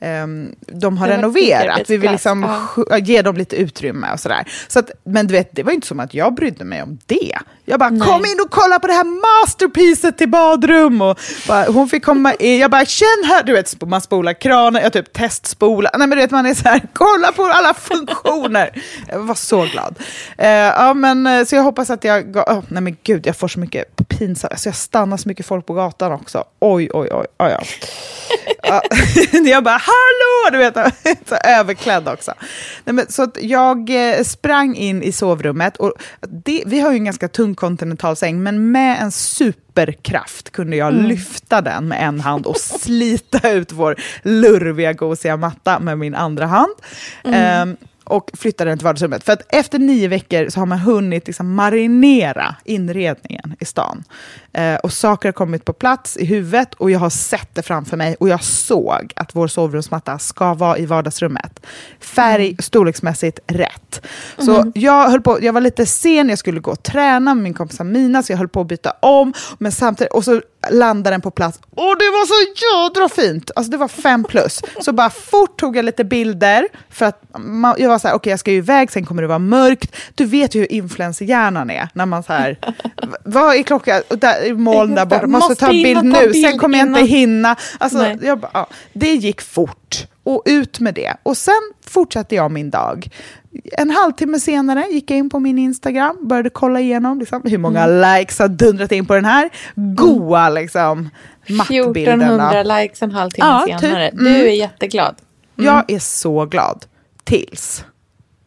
ehm, 0.01 0.55
de 0.67 0.99
har 0.99 1.09
renoverat. 1.09 1.91
Vi 1.91 1.97
vill 1.97 2.11
liksom 2.11 2.47
Ja. 2.91 2.99
ge 2.99 3.23
dem 3.23 3.37
lite 3.37 3.57
utrymme 3.57 4.13
och 4.13 4.21
sådär. 4.21 4.49
Så 4.69 4.79
att, 4.79 4.91
men 5.05 5.27
du 5.27 5.35
vet, 5.35 5.49
det 5.53 5.63
var 5.63 5.73
inte 5.73 5.87
som 5.87 6.01
att 6.01 6.15
jag 6.15 6.35
brydde 6.35 6.65
mig 6.65 6.83
om 6.83 6.99
det. 7.07 7.37
Jag 7.65 7.79
bara, 7.81 7.91
Nej. 7.91 8.09
kom 8.09 8.25
in 8.25 8.41
och 8.45 8.51
kolla 8.51 8.79
på 8.79 8.87
det 8.87 8.93
här 8.93 9.05
masterpieces 9.45 10.17
till 10.17 10.29
badrum. 10.29 11.03
Och 11.03 11.19
bara, 11.49 11.65
hon 11.65 11.89
fick 11.89 12.05
komma 12.05 12.35
in, 12.35 12.59
jag 12.59 12.71
bara, 12.71 12.85
känn 12.85 13.25
här, 13.29 13.43
du 13.43 13.53
vet, 13.53 13.83
man 13.87 14.01
spolar 14.01 14.33
kranen, 14.33 14.83
jag 14.83 14.93
typ 14.93 15.13
testspolar. 15.13 15.91
Nej 15.99 16.09
men 16.09 16.19
du 16.19 16.23
vet, 16.25 16.31
man 16.31 16.47
är 16.47 16.55
så 16.55 16.69
här, 16.69 16.81
kolla 16.93 17.33
på 17.33 17.45
alla 17.45 17.75
funktioner. 17.75 18.83
Jag 19.09 19.19
var 19.19 19.35
så 19.35 19.63
glad. 19.73 19.99
Eh, 20.39 20.49
ja 20.49 20.95
men, 20.95 21.27
eh, 21.27 21.45
så 21.45 21.57
jag 21.57 21.63
hoppas 21.63 21.91
att 21.91 22.05
jag, 22.05 22.37
oh, 22.37 22.63
nej 22.69 22.83
men 22.83 22.97
gud, 23.03 23.27
jag 23.27 23.37
får 23.37 23.49
så 23.49 23.61
mycket 23.61 24.09
pinsamt, 24.09 24.53
alltså 24.53 24.69
jag 24.69 24.77
stannar 24.77 25.17
så 25.17 25.29
mycket 25.29 25.47
folk 25.47 25.67
på 25.67 25.75
gatan 25.75 26.13
också. 26.13 26.45
Oj, 26.61 26.91
oj, 26.93 27.09
oj, 27.13 27.27
oj. 27.39 27.57
Ja, 28.63 28.83
jag 29.45 29.65
bara, 29.65 29.79
hallå! 29.91 30.51
Du 30.53 30.59
vet, 30.59 30.95
så 31.29 31.35
överklädd 31.35 32.09
också. 32.09 32.33
Nej, 32.85 32.95
men, 32.95 33.07
så 33.09 33.31
jag 33.41 33.91
eh, 33.91 34.23
sprang 34.23 34.77
in 34.77 35.03
i 35.03 35.13
sovrummet. 35.13 35.77
Och 35.77 35.93
det, 36.21 36.63
vi 36.67 36.81
har 36.81 36.91
ju 36.91 36.97
en 36.97 37.05
ganska 37.05 37.29
tung 37.29 37.55
kontinentalsäng, 37.55 38.43
men 38.43 38.73
med 38.73 39.03
en 39.03 39.13
superkraft 39.13 40.51
kunde 40.51 40.77
jag 40.77 40.95
lyfta 40.95 41.61
den 41.61 41.89
med 41.89 42.09
en 42.09 42.21
hand 42.21 42.47
och 42.47 42.57
slita 42.57 43.51
ut 43.53 43.73
vår 43.73 43.97
lurviga, 44.23 44.93
gosiga 44.93 45.37
matta 45.37 45.79
med 45.79 45.99
min 45.99 46.15
andra 46.15 46.47
hand. 46.47 46.73
Ehm, 47.25 47.77
och 48.11 48.31
flytta 48.35 48.65
den 48.65 48.79
till 48.79 48.85
vardagsrummet. 48.85 49.25
För 49.25 49.33
att 49.33 49.55
efter 49.55 49.79
nio 49.79 50.09
veckor 50.09 50.49
så 50.49 50.61
har 50.61 50.67
man 50.67 50.79
hunnit 50.79 51.27
liksom 51.27 51.55
marinera 51.55 52.57
inredningen 52.65 53.57
i 53.61 53.65
stan. 53.65 54.05
Eh, 54.53 54.75
och 54.75 54.93
saker 54.93 55.29
har 55.29 55.33
kommit 55.33 55.65
på 55.65 55.73
plats 55.73 56.17
i 56.17 56.25
huvudet 56.25 56.75
och 56.75 56.91
jag 56.91 56.99
har 56.99 57.11
sett 57.11 57.55
det 57.55 57.63
framför 57.63 57.97
mig 57.97 58.17
och 58.21 58.29
jag 58.29 58.45
såg 58.45 59.13
att 59.17 59.35
vår 59.37 59.49
sovrumsmatta 59.49 60.19
ska 60.19 60.55
vara 60.55 60.79
i 60.79 60.87
vardagsrummet. 60.87 61.67
Färg, 62.01 62.57
storleksmässigt 62.59 63.39
rätt. 63.47 64.07
Så 64.39 64.73
jag, 64.75 65.09
höll 65.11 65.21
på, 65.21 65.39
jag 65.43 65.53
var 65.53 65.61
lite 65.61 65.87
sen, 65.87 66.29
jag 66.29 66.39
skulle 66.39 66.61
gå 66.61 66.71
och 66.71 66.83
träna 66.83 67.35
med 67.35 67.43
min 67.45 67.55
kompis 67.55 67.81
Amina, 67.81 68.23
så 68.23 68.33
jag 68.33 68.39
höll 68.39 68.49
på 68.49 68.61
att 68.61 68.67
byta 68.67 68.91
om. 69.01 69.33
Men 69.59 69.73
samtidigt, 69.73 70.13
och 70.13 70.25
så 70.25 70.43
landade 70.71 71.15
den 71.15 71.21
på 71.21 71.31
plats. 71.31 71.59
Och 71.71 71.97
det 71.99 72.05
var 72.11 72.27
så 72.27 72.53
jädra 72.97 73.09
fint! 73.09 73.51
Alltså 73.57 73.71
det 73.71 73.77
var 73.77 73.89
fem 73.89 74.25
plus. 74.25 74.61
Så 74.81 74.93
bara 74.93 75.11
fort 75.11 75.59
tog 75.61 75.77
jag 75.77 75.85
lite 75.85 76.05
bilder, 76.05 76.69
för 76.91 77.07
att 77.07 77.23
man, 77.39 77.75
jag 77.79 77.89
var 77.89 77.99
så 77.99 78.09
här, 78.09 78.15
okej 78.15 78.31
jag 78.31 78.41
ska 78.41 78.51
ju 78.51 78.57
iväg, 78.59 78.91
sen 78.93 79.07
kommer 79.07 79.23
det 79.23 79.29
vara 79.29 79.39
mörkt. 79.39 79.97
Du 80.15 80.25
vet 80.25 80.55
ju 80.55 80.61
hur 80.61 80.73
influencerhjärnan 80.73 81.71
är, 81.71 81.89
när 81.95 82.07
man 82.07 82.23
så 82.23 82.33
här, 82.33 82.59
"V- 83.03 83.17
vad 83.25 83.55
är 83.57 83.63
klockan? 83.63 84.03
Och 84.09 84.19
där 84.19 84.40
moln 84.55 84.95
där 84.95 85.07
borta, 85.07 85.27
måste, 85.27 85.49
Måste 85.49 85.65
ta 85.67 85.67
en 85.73 85.83
bild 85.83 86.05
nu, 86.05 86.29
bild 86.29 86.37
sen 86.47 86.59
kommer 86.59 86.79
jag 86.79 86.87
inte 86.89 87.01
innan." 87.01 87.09
hinna. 87.09 87.57
Alltså, 87.79 88.07
jag 88.23 88.39
bara, 88.41 88.51
ja, 88.55 88.67
det 88.93 89.15
gick 89.15 89.41
fort, 89.41 90.07
och 90.25 90.43
ut 90.47 90.81
med 90.81 90.95
det. 90.95 91.15
Och 91.23 91.37
sen 91.37 91.55
fortsatte 91.87 92.35
jag 92.35 92.51
min 92.51 92.71
dag. 92.71 93.09
En 93.79 93.91
halvtimme 93.91 94.41
senare 94.41 94.85
gick 94.91 95.11
jag 95.11 95.19
in 95.19 95.31
på 95.31 95.39
min 95.41 95.59
Instagram, 95.59 96.17
började 96.29 96.51
kolla 96.51 96.81
igenom 96.81 97.19
liksom, 97.19 97.43
hur 97.45 97.59
många 97.59 97.85
Mm. 97.85 98.19
likes 98.19 98.39
har 98.39 98.49
dundrat 98.49 98.93
in 98.93 99.07
på 99.07 99.15
den 99.15 99.25
här 99.25 99.51
goa 99.75 100.49
liksom, 100.49 101.11
mattbilden. 101.49 102.21
1400 102.21 102.63
likes 102.63 103.03
en 103.03 103.11
halvtimme 103.11 103.47
Ja, 103.49 103.65
typ. 103.67 103.81
senare. 103.81 104.09
Mm. 104.09 104.25
Du 104.25 104.31
är 104.49 104.53
jätteglad. 104.53 105.15
Jag 105.57 105.91
är 105.91 105.99
så 105.99 106.47
glad 106.47 106.85
tills 107.25 107.85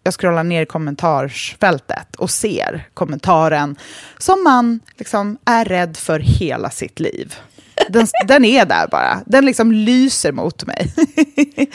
jag 0.04 0.14
scrollar 0.14 0.44
ner 0.44 0.62
i 0.62 0.66
kommentarsfältet 0.66 2.16
och 2.16 2.30
ser 2.30 2.88
kommentaren 2.94 3.76
som 4.18 4.44
man 4.44 4.80
liksom 4.98 5.38
är 5.46 5.66
rädd 5.66 5.98
för 5.98 6.20
hela 6.20 6.70
sitt 6.70 7.00
liv. 7.00 7.36
Den, 7.90 8.08
den 8.28 8.46
är 8.46 8.66
där 8.66 8.88
bara. 8.88 9.22
Den 9.26 9.46
liksom 9.46 9.72
lyser 9.72 10.32
mot 10.32 10.66
mig. 10.66 10.94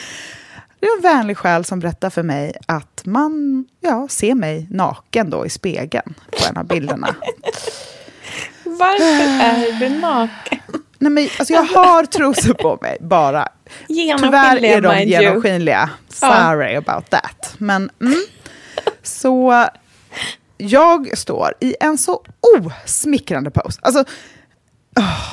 Det 0.81 0.85
är 0.85 0.97
en 0.97 1.01
vänlig 1.01 1.37
själ 1.37 1.65
som 1.65 1.79
berättar 1.79 2.09
för 2.09 2.23
mig 2.23 2.53
att 2.65 3.01
man 3.05 3.65
ja, 3.79 4.07
ser 4.09 4.35
mig 4.35 4.67
naken 4.69 5.29
då 5.29 5.45
i 5.45 5.49
spegeln 5.49 6.13
på 6.31 6.49
en 6.49 6.57
av 6.57 6.67
bilderna. 6.67 7.15
Varför 8.63 9.43
är 9.43 9.79
du 9.79 9.89
naken? 9.89 10.59
Nej, 10.99 11.11
men, 11.11 11.29
alltså, 11.39 11.53
jag 11.53 11.63
har 11.75 12.05
trosor 12.05 12.53
på 12.53 12.77
mig, 12.81 12.97
bara. 13.01 13.47
Tyvärr 13.87 14.65
är 14.65 14.81
de 14.81 15.03
genomskinliga. 15.03 15.89
Sorry 16.09 16.75
about 16.75 17.09
that. 17.09 17.55
Men, 17.57 17.89
mm. 18.01 18.23
Så 19.03 19.67
jag 20.57 21.17
står 21.17 21.53
i 21.59 21.75
en 21.79 21.97
så 21.97 22.23
osmickrande 22.57 23.51
pose. 23.51 23.79
Alltså, 23.81 24.03
åh, 24.97 25.25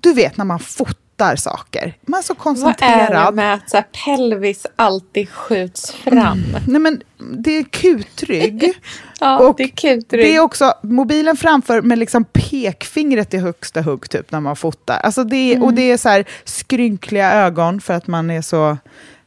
du 0.00 0.12
vet 0.12 0.36
när 0.36 0.44
man 0.44 0.58
fotar 0.58 0.94
fattar 1.18 1.36
saker. 1.36 1.94
Man 2.06 2.18
är 2.18 2.22
så 2.22 2.34
Vad 2.34 2.42
koncentrerad. 2.42 3.12
är 3.12 3.24
det 3.26 3.32
med 3.32 3.54
att 3.54 3.70
så 3.70 3.82
pelvis 4.04 4.66
alltid 4.76 5.28
skjuts 5.30 5.92
fram? 5.92 6.42
Nej, 6.66 6.80
men 6.80 7.02
det 7.38 7.50
är 7.58 7.62
kutrygg. 7.64 8.72
Ja, 9.20 9.38
Och 9.38 9.54
det 9.56 9.62
är 9.62 9.68
kutrygg. 9.68 10.24
Det 10.24 10.36
är 10.36 10.40
också 10.40 10.72
mobilen 10.82 11.36
framför 11.36 11.82
med 11.82 11.98
liksom 11.98 12.24
pekfingret 12.24 13.34
i 13.34 13.38
högsta 13.38 13.82
hugg 13.82 14.10
typ 14.10 14.30
när 14.32 14.40
man 14.40 14.56
fotar. 14.56 14.96
Alltså 14.96 15.24
det, 15.24 15.36
är- 15.54 15.64
Och 15.64 15.74
det 15.74 15.90
är 15.90 15.96
så 15.96 16.08
här 16.08 16.24
skrynkliga 16.44 17.32
ögon 17.32 17.80
för 17.80 17.94
att 17.94 18.06
man 18.06 18.30
är 18.30 18.42
så 18.42 18.76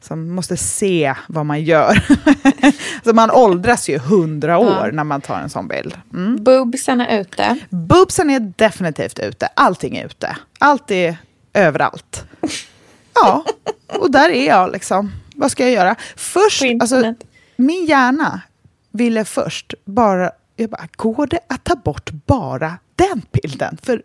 som 0.01 0.29
måste 0.35 0.57
se 0.57 1.13
vad 1.27 1.45
man 1.45 1.63
gör. 1.63 2.05
så 3.03 3.13
man 3.13 3.31
åldras 3.31 3.89
ju 3.89 3.97
hundra 3.99 4.57
år 4.57 4.89
när 4.93 5.03
man 5.03 5.21
tar 5.21 5.35
en 5.39 5.49
sån 5.49 5.67
bild. 5.67 5.97
Mm. 6.13 6.43
Boobsen 6.43 7.01
är 7.01 7.19
ute. 7.21 7.57
Boobsen 7.69 8.29
är 8.29 8.39
definitivt 8.39 9.19
ute. 9.19 9.49
Allting 9.55 9.97
är 9.97 10.05
ute. 10.05 10.37
Allt 10.59 10.91
är 10.91 11.17
överallt. 11.53 12.23
Ja, 13.13 13.45
och 13.87 14.11
där 14.11 14.29
är 14.29 14.47
jag 14.47 14.71
liksom. 14.71 15.11
Vad 15.35 15.51
ska 15.51 15.63
jag 15.63 15.71
göra? 15.71 15.95
Först, 16.15 16.63
alltså, 16.81 17.13
min 17.55 17.85
hjärna 17.85 18.41
ville 18.91 19.25
först 19.25 19.73
bara, 19.85 20.31
jag 20.55 20.69
bara, 20.69 20.87
går 20.95 21.27
det 21.27 21.39
att 21.47 21.63
ta 21.63 21.75
bort 21.75 22.09
bara 22.11 22.77
den 22.95 23.21
bilden? 23.31 23.77
För 23.83 24.01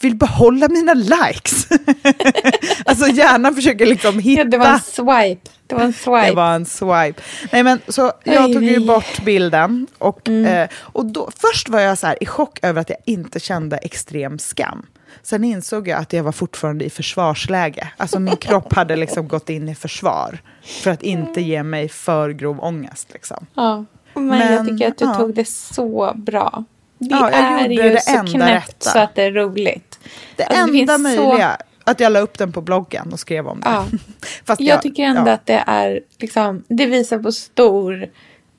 vill 0.00 0.16
behålla 0.16 0.68
mina 0.68 0.94
likes. 0.94 1.68
alltså 2.84 3.06
hjärnan 3.06 3.54
försöker 3.54 3.86
liksom 3.86 4.18
hitta. 4.18 4.42
Ja, 4.42 4.44
det 4.44 4.58
var 4.58 4.66
en 4.66 4.80
swipe. 4.80 5.50
Det 5.66 5.74
var 5.74 5.82
en 5.82 5.92
swipe. 5.92 6.26
Det 6.26 6.34
var 6.34 6.54
en 6.54 6.66
swipe. 6.66 7.22
Nej, 7.52 7.62
men, 7.62 7.80
så 7.88 8.12
jag 8.24 8.44
Oj, 8.44 8.54
tog 8.54 8.62
ju 8.62 8.68
nej. 8.68 8.76
Mm. 8.76 8.86
bort 8.86 9.24
bilden. 9.24 9.86
Och, 9.98 10.28
eh, 10.28 10.68
och 10.78 11.06
då, 11.06 11.30
först 11.36 11.68
var 11.68 11.80
jag 11.80 11.98
så 11.98 12.06
här 12.06 12.22
i 12.22 12.26
chock 12.26 12.58
över 12.62 12.80
att 12.80 12.90
jag 12.90 12.98
inte 13.04 13.40
kände 13.40 13.76
extrem 13.76 14.38
skam. 14.38 14.86
Sen 15.22 15.44
insåg 15.44 15.88
jag 15.88 16.00
att 16.00 16.12
jag 16.12 16.22
var 16.24 16.32
fortfarande 16.32 16.84
i 16.84 16.90
försvarsläge. 16.90 17.88
Alltså 17.96 18.18
min 18.18 18.36
kropp 18.40 18.72
hade 18.72 18.96
liksom 18.96 19.28
gått 19.28 19.50
in 19.50 19.68
i 19.68 19.74
försvar. 19.74 20.38
För 20.82 20.90
att 20.90 21.02
inte 21.02 21.40
ge 21.40 21.62
mig 21.62 21.88
för 21.88 22.30
grov 22.30 22.60
ångest. 22.64 23.12
Liksom. 23.12 23.46
Ja. 23.54 23.84
Men, 24.14 24.26
Men, 24.26 24.52
jag 24.52 24.66
tycker 24.68 24.88
att 24.88 24.98
du 24.98 25.04
ja. 25.04 25.14
tog 25.14 25.34
det 25.34 25.48
så 25.48 26.12
bra. 26.16 26.64
Det 26.98 27.06
Ja, 27.14 27.30
jag 27.30 27.40
är 27.60 27.68
ju 27.68 27.82
det 27.82 28.00
så 28.02 28.16
enda 28.16 28.32
knäppt 28.32 28.68
rätta. 28.68 28.90
så 28.90 28.98
att 28.98 29.14
det 29.14 29.22
är 29.22 29.32
roligt. 29.32 29.98
Det 30.36 30.44
Alltså, 30.44 30.66
det 30.72 30.80
enda 30.80 30.94
finns 30.94 31.02
möjliga, 31.18 31.56
att 31.84 32.00
jag 32.00 32.12
la 32.12 32.20
upp 32.20 32.38
den 32.38 32.52
på 32.52 32.60
bloggen 32.60 33.12
och 33.12 33.20
skrev 33.20 33.46
om 33.48 33.60
det. 33.60 33.68
Ja. 33.68 33.86
Fast 34.44 34.60
Jag 34.60 34.82
tycker 34.82 35.02
ändå 35.02 35.30
ja, 35.30 35.34
att 35.34 35.46
det 35.46 35.64
är 35.66 36.00
liksom, 36.18 36.64
det 36.68 36.86
visar 36.86 37.18
på 37.18 37.32
stor 37.32 38.06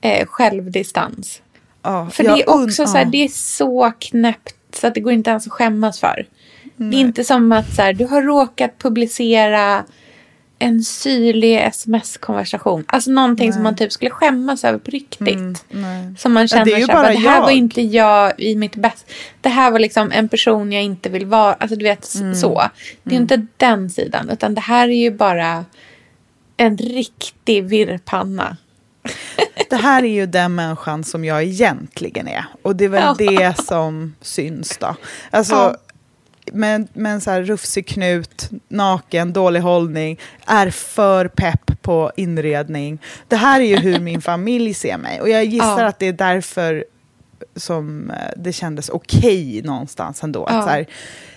eh, 0.00 0.26
självdistans. 0.26 1.42
ja, 1.82 2.10
För 2.10 2.24
jag 2.24 2.36
det 2.36 2.42
är 2.42 2.50
också 2.64 2.82
und- 2.82 2.86
så 2.86 2.96
här, 2.98 3.04
det 3.04 3.24
är 3.24 3.28
så 3.28 3.92
knäppt 3.98 4.54
så 4.82 4.86
att 4.88 4.94
det 4.94 5.00
går 5.00 5.12
inte 5.12 5.30
ens 5.30 5.46
att 5.46 5.52
skämmas 5.52 6.00
för. 6.00 6.26
Det 6.76 6.96
är 6.96 7.00
inte 7.00 7.24
som 7.24 7.52
att 7.52 7.74
så 7.74 7.82
här, 7.82 7.92
du 7.92 8.04
har 8.06 8.22
råkat 8.22 8.78
publicera 8.78 9.84
en 10.58 10.82
syrlig 10.82 11.56
sms-konversation. 11.62 12.84
Alltså 12.88 13.10
någonting 13.10 13.52
som 13.52 13.62
man 13.62 13.76
typ 13.76 13.92
skulle 13.92 14.10
skämmas 14.10 14.64
över 14.64 14.78
på 14.78 14.90
riktigt. 14.90 15.64
Som 16.18 16.32
man 16.32 16.48
känner 16.48 16.64
det 16.64 16.70
här, 16.74 16.86
bara 16.94 17.08
det 17.12 17.18
här 17.28 17.40
var 17.40 17.48
jag." 17.50 17.56
inte 17.58 17.82
jag 17.82 18.32
i 18.40 18.56
mitt 18.56 18.76
bästa. 18.76 19.06
Det 19.40 19.48
här 19.48 19.70
var 19.70 19.78
liksom 19.78 20.12
en 20.12 20.28
person 20.28 20.72
jag 20.72 20.82
inte 20.82 21.08
vill 21.08 21.26
vara. 21.26 21.52
Alltså 21.54 21.76
du 21.76 21.84
vet 21.84 22.04
s- 22.04 22.40
så. 22.40 22.62
Det 23.02 23.14
är 23.14 23.18
inte 23.22 23.46
den 23.56 23.90
sidan. 23.90 24.30
Utan 24.30 24.54
det 24.54 24.60
här 24.60 24.88
är 24.88 25.02
ju 25.02 25.10
bara 25.10 25.64
en 26.56 26.76
riktig 26.78 27.64
virrpanna. 27.64 28.56
Det 29.72 29.76
här 29.78 30.02
är 30.02 30.08
ju 30.14 30.26
den 30.26 30.54
människan 30.54 31.04
som 31.04 31.24
jag 31.24 31.42
egentligen 31.42 32.28
är. 32.28 32.44
Och 32.62 32.76
det 32.76 32.84
är 32.84 32.88
väl 32.88 33.14
det 33.18 33.58
som 33.58 34.14
syns 34.20 34.76
då. 34.78 34.96
Alltså, 35.30 35.54
Ja. 35.54 35.76
med, 36.52 36.88
med 36.92 37.12
en 37.12 37.20
så 37.20 37.30
här 37.30 37.42
rufsig 37.42 37.86
knut, 37.86 38.50
naken, 38.68 39.32
dålig 39.32 39.60
hållning, 39.60 40.18
är 40.46 40.70
för 40.70 41.28
pepp 41.28 41.82
på 41.82 42.12
inredning. 42.16 42.98
Det 43.28 43.36
här 43.36 43.60
är 43.60 43.64
ju 43.64 43.76
hur 43.76 44.00
min 44.00 44.22
familj 44.32 44.74
ser 44.74 44.96
mig. 44.98 45.20
Och 45.20 45.28
jag 45.28 45.44
gissar 45.44 45.80
Ja. 45.82 45.86
att 45.86 45.98
det 45.98 46.06
är 46.06 46.12
därför 46.12 46.84
som 47.56 48.10
eh, 48.10 48.16
det 48.36 48.52
kändes 48.52 48.88
okej 48.88 49.62
någonstans 49.64 50.22
ändå. 50.22 50.44
Att 50.44 50.54
Ja. 50.54 50.62
så 50.62 50.68
här, 50.68 50.86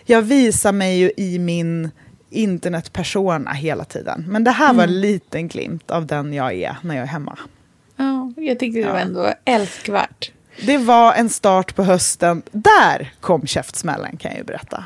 jag 0.06 0.22
visar 0.22 0.72
mig 0.72 0.98
ju 0.98 1.12
i 1.18 1.40
min 1.40 1.92
internetpersona 2.30 3.52
hela 3.52 3.84
tiden. 3.86 4.26
Men 4.28 4.44
det 4.44 4.52
här 4.52 4.74
var 4.74 4.84
Mm. 4.84 4.96
en 4.96 5.02
liten 5.02 5.48
glimt 5.48 5.92
av 5.92 6.06
den 6.06 6.34
jag 6.34 6.54
är 6.54 6.78
när 6.82 6.96
jag 6.96 7.04
är 7.04 7.08
hemma. 7.08 7.38
Ja, 8.36 8.44
jag 8.44 8.60
tyckte 8.60 8.80
det 8.80 8.92
var 8.92 9.00
ändå 9.00 9.34
älskvärt. 9.46 10.32
Det 10.66 10.78
var 10.78 11.14
en 11.14 11.30
start 11.30 11.76
på 11.76 11.84
hösten. 11.84 12.42
Där 12.52 13.14
kom 13.20 13.48
käftsmällen 13.48 14.18
kan 14.18 14.32
jag 14.32 14.38
ju 14.38 14.44
berätta. 14.44 14.86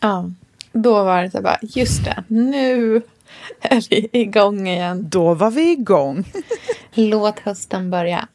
Ja, 0.00 0.30
då 0.72 1.04
var 1.04 1.22
det 1.22 1.30
så 1.30 1.42
bara, 1.42 1.58
just 1.62 2.04
det, 2.04 2.24
nu 2.28 3.02
är 3.60 3.90
vi 3.90 4.08
igång 4.12 4.68
igen. 4.68 5.06
Då 5.08 5.34
var 5.34 5.50
vi 5.50 5.72
igång. 5.72 6.24
Låt 6.94 7.38
hösten 7.38 7.90
börja. 7.90 8.28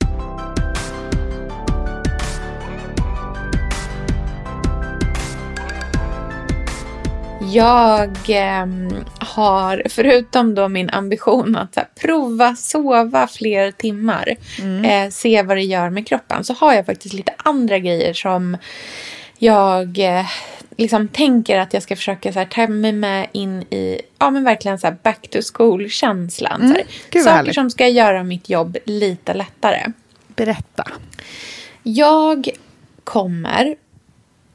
Jag 7.53 8.17
ehm, 8.27 9.05
har, 9.19 9.83
förutom 9.89 10.55
då 10.55 10.67
min 10.67 10.89
ambition 10.89 11.55
att 11.55 11.75
här, 11.75 11.87
prova 11.95 12.55
sova 12.55 13.27
fler 13.27 13.71
timmar, 13.71 14.35
eh, 14.85 15.09
se 15.09 15.43
vad 15.43 15.57
det 15.57 15.63
gör 15.63 15.89
med 15.89 16.07
kroppen, 16.07 16.43
så 16.43 16.53
har 16.53 16.73
jag 16.73 16.85
faktiskt 16.85 17.13
lite 17.13 17.33
andra 17.37 17.79
grejer 17.79 18.13
som 18.13 18.57
jag 19.37 19.99
eh, 19.99 20.25
liksom 20.77 21.07
tänker 21.07 21.59
att 21.59 21.73
jag 21.73 21.83
ska 21.83 21.95
försöka 21.95 22.33
så 22.33 22.39
här, 22.39 22.45
ta 22.45 22.67
mig 22.67 22.91
med 22.91 23.27
in 23.31 23.61
i, 23.61 24.01
ja 24.19 24.29
men 24.29 24.43
verkligen 24.43 24.79
så 24.79 24.87
här 24.87 24.97
back 25.03 25.27
to 25.29 25.39
school-känslan. 25.53 26.61
Mm, 26.61 26.77
Saker 27.13 27.29
härligt. 27.29 27.55
som 27.55 27.69
ska 27.69 27.87
göra 27.87 28.23
mitt 28.23 28.49
jobb 28.49 28.77
lite 28.85 29.33
lättare. 29.33 29.91
Berätta. 30.27 30.87
Jag 31.83 32.49
kommer... 33.03 33.75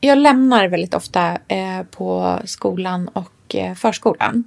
Jag 0.00 0.18
lämnar 0.18 0.68
väldigt 0.68 0.94
ofta 0.94 1.38
eh, 1.48 1.82
på 1.90 2.38
skolan 2.44 3.08
och 3.08 3.54
eh, 3.54 3.74
förskolan 3.74 4.44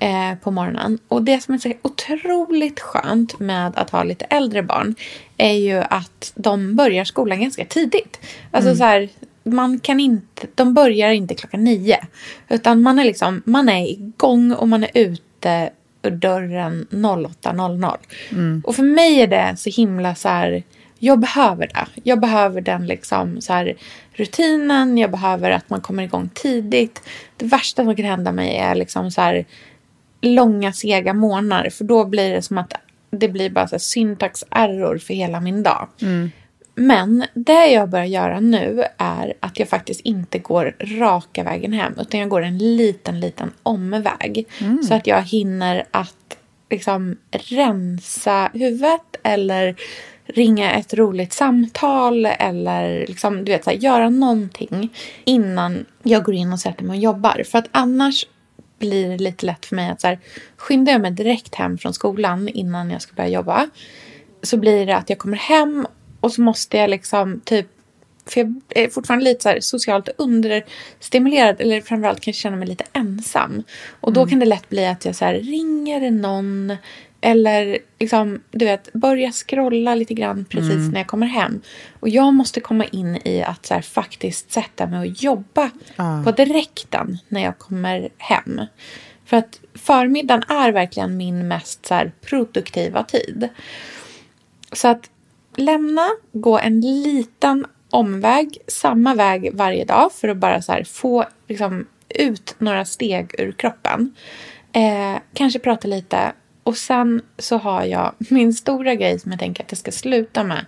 eh, 0.00 0.38
på 0.42 0.50
morgonen. 0.50 0.98
Och 1.08 1.22
det 1.22 1.40
som 1.40 1.54
är 1.54 1.58
så 1.58 1.72
otroligt 1.82 2.80
skönt 2.80 3.38
med 3.38 3.72
att 3.76 3.90
ha 3.90 4.02
lite 4.02 4.24
äldre 4.24 4.62
barn 4.62 4.94
är 5.36 5.52
ju 5.52 5.82
att 5.90 6.32
de 6.34 6.76
börjar 6.76 7.04
skolan 7.04 7.40
ganska 7.40 7.64
tidigt. 7.64 8.20
Alltså 8.50 8.76
så 8.76 8.84
här, 8.84 9.08
man 9.44 9.78
kan 9.78 10.00
inte, 10.00 10.46
de 10.54 10.74
börjar 10.74 11.10
inte 11.10 11.34
klockan 11.34 11.64
nio. 11.64 11.98
Utan 12.48 12.82
man 12.82 12.98
är, 12.98 13.04
liksom, 13.04 13.42
man 13.44 13.68
är 13.68 13.86
igång 13.90 14.52
och 14.52 14.68
man 14.68 14.84
är 14.84 14.90
ute 14.94 15.70
ur 16.02 16.10
dörren 16.10 16.86
08.00. 16.90 17.96
Och 18.64 18.76
för 18.76 18.82
mig 18.82 19.20
är 19.20 19.26
det 19.26 19.54
så 19.56 19.70
himla 19.70 20.14
så 20.14 20.28
här... 20.28 20.62
Jag 20.98 21.18
behöver 21.18 21.66
det. 21.66 21.86
Jag 22.02 22.20
behöver 22.20 22.60
den 22.60 22.86
liksom 22.86 23.40
så 23.40 23.52
här 23.52 23.76
rutinen. 24.12 24.98
Jag 24.98 25.10
behöver 25.10 25.50
att 25.50 25.70
man 25.70 25.80
kommer 25.80 26.02
igång 26.02 26.30
tidigt. 26.34 27.02
Det 27.36 27.46
värsta 27.46 27.84
som 27.84 27.96
kan 27.96 28.04
hända 28.04 28.32
mig 28.32 28.56
är 28.56 28.74
liksom 28.74 29.10
så 29.10 29.20
här 29.20 29.44
långa 30.20 30.72
sega 30.72 31.12
månader. 31.12 31.70
För 31.70 31.84
då 31.84 32.04
blir 32.04 32.34
det 32.34 32.42
som 32.42 32.58
att 32.58 32.72
det 33.10 33.28
blir 33.28 33.50
bara 33.50 33.68
så 33.68 33.78
syntax 33.78 34.44
error 34.50 34.98
för 34.98 35.14
hela 35.14 35.40
min 35.40 35.62
dag. 35.62 35.88
Men 36.74 37.24
det 37.34 37.66
jag 37.66 37.88
börjar 37.88 38.06
göra 38.06 38.40
nu 38.40 38.84
är 38.98 39.34
att 39.40 39.58
jag 39.58 39.68
faktiskt 39.68 40.00
inte 40.00 40.38
går 40.38 40.74
raka 40.80 41.44
vägen 41.44 41.72
hem. 41.72 41.94
Utan 42.00 42.20
jag 42.20 42.28
går 42.28 42.42
en 42.42 42.58
liten, 42.58 43.20
liten 43.20 43.52
omväg. 43.62 44.46
Så 44.88 44.94
att 44.94 45.06
jag 45.06 45.22
hinner 45.22 45.84
att 45.90 46.38
liksom 46.70 47.16
rensa 47.30 48.50
huvudet 48.54 49.16
eller 49.22 49.76
ringa 50.26 50.72
ett 50.72 50.94
roligt 50.94 51.32
samtal 51.32 52.26
eller 52.26 53.06
liksom, 53.06 53.44
du 53.44 53.52
vet, 53.52 53.64
så 53.64 53.70
här, 53.70 53.76
göra 53.76 54.10
någonting 54.10 54.94
innan 55.24 55.84
jag 56.02 56.24
går 56.24 56.34
in 56.34 56.52
och 56.52 56.60
sätter 56.60 56.84
mig 56.84 56.96
och 56.96 57.02
jobbar. 57.02 57.42
För 57.46 57.58
att 57.58 57.68
annars 57.70 58.26
blir 58.78 59.08
det 59.08 59.18
lite 59.18 59.46
lätt 59.46 59.66
för 59.66 59.76
mig 59.76 59.90
att 59.90 60.00
så 60.00 60.06
här, 60.06 60.18
skyndar 60.56 60.92
jag 60.92 61.00
mig 61.00 61.10
direkt 61.10 61.54
hem 61.54 61.78
från 61.78 61.94
skolan 61.94 62.48
innan 62.48 62.90
jag 62.90 63.02
ska 63.02 63.14
börja 63.14 63.28
jobba 63.28 63.68
så 64.42 64.56
blir 64.56 64.86
det 64.86 64.96
att 64.96 65.10
jag 65.10 65.18
kommer 65.18 65.36
hem 65.36 65.86
och 66.20 66.32
så 66.32 66.42
måste 66.42 66.76
jag 66.76 66.90
liksom 66.90 67.40
typ 67.44 67.66
för 68.26 68.40
jag 68.40 68.62
är 68.68 68.88
fortfarande 68.88 69.24
lite 69.24 69.42
så 69.42 69.48
här 69.48 69.60
socialt 69.60 70.08
understimulerad 70.18 71.60
eller 71.60 71.80
framförallt 71.80 72.20
kan 72.20 72.32
jag 72.32 72.36
känna 72.36 72.56
mig 72.56 72.68
lite 72.68 72.84
ensam. 72.92 73.62
Och 74.00 74.12
då 74.12 74.26
kan 74.26 74.38
det 74.38 74.46
lätt 74.46 74.68
bli 74.68 74.86
att 74.86 75.04
jag 75.04 75.16
så 75.16 75.26
ringer 75.26 76.10
någon 76.10 76.76
eller 77.26 77.78
liksom, 77.98 78.42
du 78.50 78.64
vet, 78.64 78.92
börjar 78.92 79.30
scrolla 79.30 79.94
lite 79.94 80.14
grann 80.14 80.44
precis 80.44 80.92
när 80.92 81.00
jag 81.00 81.06
kommer 81.06 81.26
hem. 81.26 81.60
Och 82.00 82.08
jag 82.08 82.34
måste 82.34 82.60
komma 82.60 82.84
in 82.84 83.18
i 83.24 83.42
att 83.42 83.66
så 83.66 83.74
här, 83.74 83.80
faktiskt 83.80 84.52
sätta 84.52 84.86
mig 84.86 84.98
och 84.98 85.06
jobba 85.06 85.70
på 86.24 86.30
direkten 86.30 87.18
när 87.28 87.42
jag 87.42 87.58
kommer 87.58 88.08
hem. 88.18 88.60
För 89.24 89.36
att 89.36 89.60
förmiddagen 89.74 90.42
är 90.48 90.72
verkligen 90.72 91.16
min 91.16 91.48
mest 91.48 91.86
så 91.86 91.94
här, 91.94 92.12
produktiva 92.20 93.02
tid. 93.02 93.48
Så 94.72 94.88
att 94.88 95.10
lämna, 95.56 96.08
gå 96.32 96.58
en 96.58 96.80
liten 96.80 97.66
omväg, 97.90 98.58
samma 98.66 99.14
väg 99.14 99.50
varje 99.54 99.84
dag 99.84 100.12
för 100.12 100.28
att 100.28 100.36
bara 100.36 100.62
så 100.62 100.72
här 100.72 100.84
få 100.84 101.24
liksom, 101.48 101.86
ut 102.08 102.54
några 102.58 102.84
steg 102.84 103.34
ur 103.38 103.52
kroppen. 103.52 104.14
Eh, 104.72 105.18
kanske 105.34 105.58
prata 105.58 105.88
lite. 105.88 106.32
Och 106.66 106.76
sen 106.76 107.22
så 107.38 107.56
har 107.56 107.84
jag 107.84 108.12
min 108.18 108.54
stora 108.54 108.94
grej 108.94 109.18
som 109.18 109.32
jag 109.32 109.40
tänker 109.40 109.64
att 109.64 109.72
jag 109.72 109.78
ska 109.78 109.92
sluta 109.92 110.44
med 110.44 110.66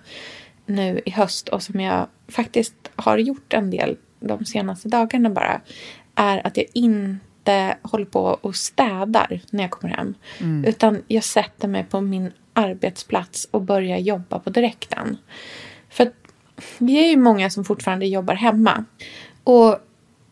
nu 0.67 1.01
i 1.05 1.11
höst 1.11 1.49
och 1.49 1.63
som 1.63 1.81
jag 1.81 2.07
faktiskt 2.29 2.75
har 2.97 3.19
gjort 3.19 3.53
en 3.53 3.71
del 3.71 3.97
de 4.21 4.45
senaste 4.45 4.89
dagarna 4.89 5.31
bara 5.31 5.61
är 6.15 6.47
att 6.47 6.57
jag 6.57 6.67
inte 6.73 7.77
håller 7.83 8.05
på 8.05 8.23
och 8.23 8.57
städar 8.57 9.41
när 9.51 9.65
jag 9.65 9.71
kommer 9.71 9.95
hem. 9.95 10.15
Mm. 10.41 10.65
Utan 10.65 11.03
jag 11.09 11.25
sätter 11.25 11.69
mig 11.69 11.85
på 11.85 12.01
min 12.01 12.33
arbetsplats 12.53 13.49
och 13.51 13.63
börjar 13.63 13.99
jobba 13.99 14.39
på 14.39 14.51
direkten. 14.51 15.17
För 15.91 16.05
att 16.05 16.15
vi 16.79 17.05
är 17.05 17.09
ju 17.09 17.17
många 17.17 17.51
som 17.51 17.65
fortfarande 17.65 18.07
jobbar 18.07 18.35
hemma. 18.35 18.85
Och 19.45 19.79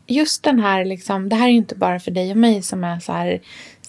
just 0.07 0.43
den 0.43 0.61
här, 0.61 0.85
liksom, 0.85 1.29
det 1.29 1.37
här 1.37 1.47
är 1.47 1.53
ju 1.53 1.57
inte 1.57 1.75
bara 1.75 2.01
för 2.01 2.11
dig 2.11 2.31
och 2.31 2.37
mig 2.37 2.63
som 2.63 2.85
är 2.85 3.01
så 3.01 3.13
här, 3.13 3.41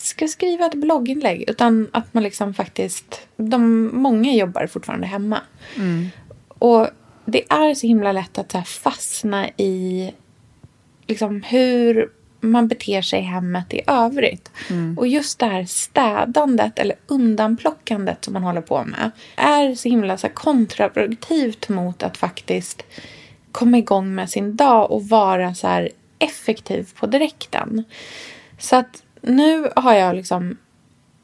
ska 0.01 0.27
skriva 0.27 0.65
ett 0.65 0.75
blogginlägg. 0.75 1.49
Utan 1.49 1.87
att 1.91 2.13
man 2.13 2.23
liksom 2.23 2.53
faktiskt, 2.53 3.27
de, 3.37 3.89
många 3.93 4.33
jobbar 4.33 4.67
fortfarande 4.67 5.07
hemma. 5.07 5.41
Mm. 5.75 6.09
Och 6.47 6.87
det 7.25 7.51
är 7.51 7.73
så 7.73 7.87
himla 7.87 8.11
lätt 8.11 8.37
att 8.37 8.51
så 8.51 8.61
fastna 8.61 9.49
i 9.49 10.11
liksom 11.07 11.43
hur 11.43 12.11
man 12.39 12.67
beter 12.67 13.01
sig 13.01 13.19
i 13.19 13.23
hemmet 13.23 13.73
i 13.73 13.81
övrigt. 13.87 14.51
Mm. 14.69 14.97
Och 14.97 15.07
just 15.07 15.39
det 15.39 15.45
här 15.45 15.65
städandet 15.65 16.79
eller 16.79 16.95
undanplockandet 17.07 18.25
som 18.25 18.33
man 18.33 18.43
håller 18.43 18.61
på 18.61 18.83
med 18.83 19.11
är 19.35 19.75
så 19.75 19.89
himla 19.89 20.17
så 20.17 20.29
kontraproduktivt 20.29 21.69
mot 21.69 22.03
att 22.03 22.17
faktiskt 22.17 22.83
komma 23.51 23.77
igång 23.77 24.15
med 24.15 24.29
sin 24.29 24.55
dag 24.55 24.91
och 24.91 25.03
vara 25.03 25.55
så 25.55 25.67
här 25.67 25.89
effektiv 26.19 26.89
på 26.95 27.05
direkten. 27.05 27.83
Så 28.57 28.75
att 28.75 29.03
nu 29.21 29.71
har 29.75 29.93
jag 29.93 30.15
liksom 30.15 30.57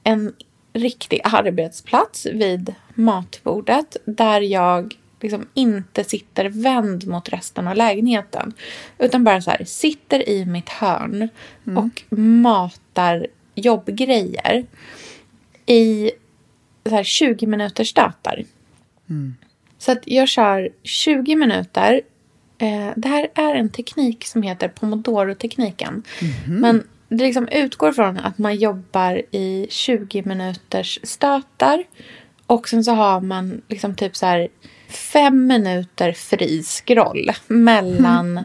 en 0.04 0.34
riktig 0.74 1.22
arbetsplats 1.24 2.26
vid 2.26 2.76
matbordet 2.94 3.98
där 4.06 4.42
jag 4.42 4.98
liksom 5.22 5.48
inte 5.54 6.04
sitter 6.04 6.50
vänd 6.50 7.08
mot 7.08 7.30
resten 7.30 7.68
av 7.68 7.76
lägenheten. 7.76 8.54
Utan 9.00 9.24
bara 9.24 9.42
så 9.42 9.52
här, 9.52 9.64
sitter 9.66 10.30
i 10.30 10.46
mitt 10.46 10.70
hörn 10.70 11.30
mm. 11.68 11.78
och 11.78 12.18
matar 12.18 13.28
jobbgrejer 13.56 14.66
i 15.66 16.12
så 16.86 16.96
här 16.96 17.04
20 17.04 17.48
minuters 17.48 17.90
stötar. 17.90 18.44
Mm. 19.10 19.36
Så 19.78 19.92
att 19.92 20.02
jag 20.06 20.28
kör 20.30 20.70
20 20.84 21.36
minuter. 21.36 22.02
Eh, 22.58 22.90
det 22.96 23.08
här 23.08 23.28
är 23.34 23.56
en 23.56 23.70
teknik 23.70 24.26
som 24.26 24.44
heter 24.44 24.68
pomodoro-tekniken. 24.68 26.04
Mm. 26.22 26.62
Men 26.62 26.84
det 27.18 27.24
liksom 27.24 27.48
utgår 27.48 27.92
från 27.92 28.18
att 28.18 28.38
man 28.38 28.56
jobbar 28.56 29.22
i 29.32 29.68
20 29.70 30.24
minuters 30.26 31.00
stötar. 31.04 31.84
Och 32.48 32.70
sen 32.70 32.84
så 32.84 32.92
har 32.92 33.22
man 33.22 33.62
liksom 33.68 33.96
typ 33.96 34.16
så 34.16 34.26
här 34.26 34.48
fem 34.90 35.48
minuter 35.48 36.12
fri 36.12 36.64
scroll 36.64 37.32
mellan, 37.48 38.32
mm. 38.32 38.44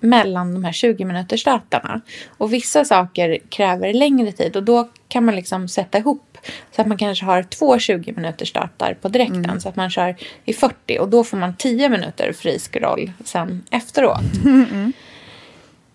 mellan 0.00 0.54
de 0.54 0.64
här 0.64 0.72
20 0.72 1.04
minuters 1.04 1.40
stötarna. 1.40 2.00
Och 2.38 2.52
vissa 2.52 2.84
saker 2.84 3.38
kräver 3.48 3.92
längre 3.92 4.32
tid 4.32 4.56
och 4.56 4.62
då 4.62 4.88
kan 5.08 5.24
man 5.24 5.36
liksom 5.36 5.68
sätta 5.68 5.98
ihop 5.98 6.38
så 6.76 6.80
att 6.80 6.86
man 6.86 6.98
kanske 6.98 7.24
har 7.24 7.42
två 7.42 7.78
20 7.78 8.12
minuters 8.12 8.48
stötar 8.48 8.94
på 8.94 9.08
direkten 9.08 9.44
mm. 9.44 9.60
så 9.60 9.68
att 9.68 9.76
man 9.76 9.90
kör 9.90 10.16
i 10.44 10.52
40 10.52 10.98
och 10.98 11.08
då 11.08 11.24
får 11.24 11.36
man 11.36 11.56
10 11.56 11.88
minuter 11.88 12.32
fri 12.32 12.58
scroll 12.58 13.12
sen 13.24 13.64
efteråt. 13.70 14.20
Mm. 14.44 14.92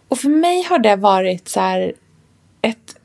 Och 0.08 0.18
för 0.18 0.30
mig 0.30 0.64
har 0.64 0.80
det 0.80 0.96
varit 0.96 1.48
så 1.48 1.60
här 1.60 1.94
ett 2.68 2.96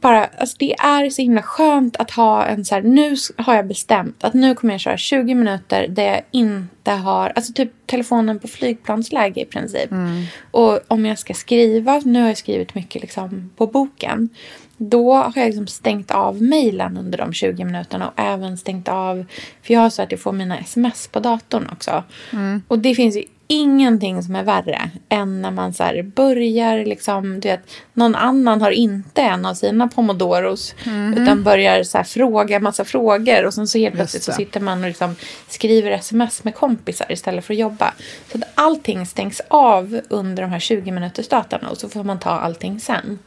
bara, 0.00 0.24
alltså 0.24 0.56
det 0.58 0.74
är 0.74 1.10
så 1.10 1.22
himla 1.22 1.42
skönt 1.42 1.96
att 1.96 2.10
ha 2.10 2.44
en 2.44 2.64
så 2.64 2.74
här, 2.74 2.82
nu 2.82 3.16
har 3.36 3.54
jag 3.54 3.66
bestämt 3.66 4.24
att 4.24 4.34
nu 4.34 4.54
kommer 4.54 4.74
jag 4.74 4.80
köra 4.80 4.96
20 4.96 5.34
minuter 5.34 5.88
där 5.88 6.04
jag 6.04 6.22
inte 6.30 6.90
har, 6.90 7.32
alltså 7.36 7.52
typ 7.52 7.72
telefonen 7.86 8.38
på 8.38 8.48
flygplansläge 8.48 9.40
i 9.40 9.44
princip. 9.44 9.90
Mm. 9.90 10.24
Och 10.50 10.80
om 10.88 11.06
jag 11.06 11.18
ska 11.18 11.34
skriva, 11.34 12.00
nu 12.04 12.20
har 12.20 12.28
jag 12.28 12.38
skrivit 12.38 12.74
mycket 12.74 13.02
liksom 13.02 13.50
på 13.56 13.66
boken. 13.66 14.28
Då 14.76 15.14
har 15.14 15.32
jag 15.34 15.46
liksom 15.46 15.66
stängt 15.66 16.10
av 16.10 16.42
mejlen 16.42 16.96
under 16.96 17.18
de 17.18 17.32
20 17.32 17.64
minuterna 17.64 18.08
och 18.08 18.14
även 18.16 18.58
stängt 18.58 18.88
av, 18.88 19.24
för 19.62 19.74
jag 19.74 19.80
har 19.80 19.90
så 19.90 20.02
att 20.02 20.12
jag 20.12 20.20
får 20.20 20.32
mina 20.32 20.58
sms 20.58 21.08
på 21.08 21.20
datorn 21.20 21.68
också. 21.72 22.04
Mm. 22.32 22.62
Och 22.68 22.78
det 22.78 22.94
finns 22.94 23.16
ju 23.16 23.24
ingenting 23.48 24.22
som 24.22 24.36
är 24.36 24.42
värre 24.42 24.90
än 25.08 25.42
när 25.42 25.50
man 25.50 25.74
så 25.74 26.02
börjar 26.04 26.84
liksom, 26.84 27.40
du 27.40 27.48
vet, 27.48 27.70
någon 27.92 28.14
annan 28.14 28.60
har 28.60 28.70
inte 28.70 29.22
en 29.22 29.46
av 29.46 29.54
sina 29.54 29.88
pomodoros 29.88 30.74
mm 30.84 31.06
utan 31.14 31.42
börjar 31.42 31.82
så 31.82 32.04
fråga 32.04 32.60
massa 32.60 32.84
frågor 32.84 33.44
och 33.44 33.54
sen 33.54 33.68
så 33.68 33.78
helt 33.78 33.94
plötsligt 33.94 34.22
så 34.22 34.32
sitter 34.32 34.60
man 34.60 34.82
och 34.82 34.88
liksom 34.88 35.16
skriver 35.48 35.90
sms 35.90 36.44
med 36.44 36.54
kompisar 36.54 37.12
istället 37.12 37.44
för 37.44 37.54
att 37.54 37.60
jobba. 37.60 37.94
Så 38.32 38.38
att 38.38 38.44
allting 38.54 39.06
stängs 39.06 39.42
av 39.48 40.00
under 40.08 40.42
de 40.42 40.50
här 40.50 40.58
20 40.58 40.90
minuters 40.90 41.28
datorn 41.28 41.66
och 41.66 41.78
så 41.78 41.88
får 41.88 42.04
man 42.04 42.18
ta 42.18 42.30
allting 42.30 42.80
sen. 42.80 43.18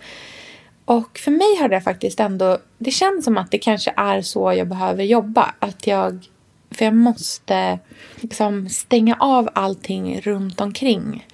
Och 0.90 1.20
för 1.20 1.32
mig 1.32 1.58
har 1.62 1.70
det 1.70 1.82
faktiskt 1.82 2.20
ändå, 2.20 2.58
det 2.78 2.92
känns 2.92 3.26
som 3.26 3.38
att 3.38 3.52
det 3.52 3.58
kanske 3.58 3.94
är 3.98 4.22
så 4.22 4.54
jag 4.54 4.68
behöver 4.68 5.04
jobba. 5.04 5.54
Att 5.60 5.88
jag 5.88 6.28
för 6.72 6.86
jag 6.86 6.94
måste 6.94 7.80
liksom 8.16 8.70
stänga 8.70 9.18
av 9.20 9.50
allting 9.54 10.22
runt 10.22 10.62
omkring. 10.62 11.28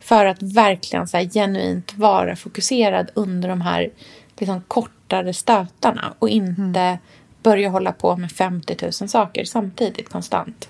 För 0.00 0.26
att 0.26 0.42
verkligen 0.42 1.08
så 1.08 1.16
här, 1.16 1.24
genuint 1.24 1.94
vara 1.96 2.36
fokuserad 2.36 3.10
under 3.14 3.48
de 3.48 3.60
här 3.60 3.90
liksom, 4.38 4.60
kortare 4.68 5.34
stötarna. 5.34 6.14
Och 6.18 6.28
inte 6.28 6.80
mm. 6.80 6.98
börja 7.42 7.68
hålla 7.68 7.92
på 7.92 8.16
med 8.16 8.32
50 8.32 8.76
000 8.82 8.92
saker 8.92 9.44
samtidigt 9.44 10.08
konstant. 10.08 10.68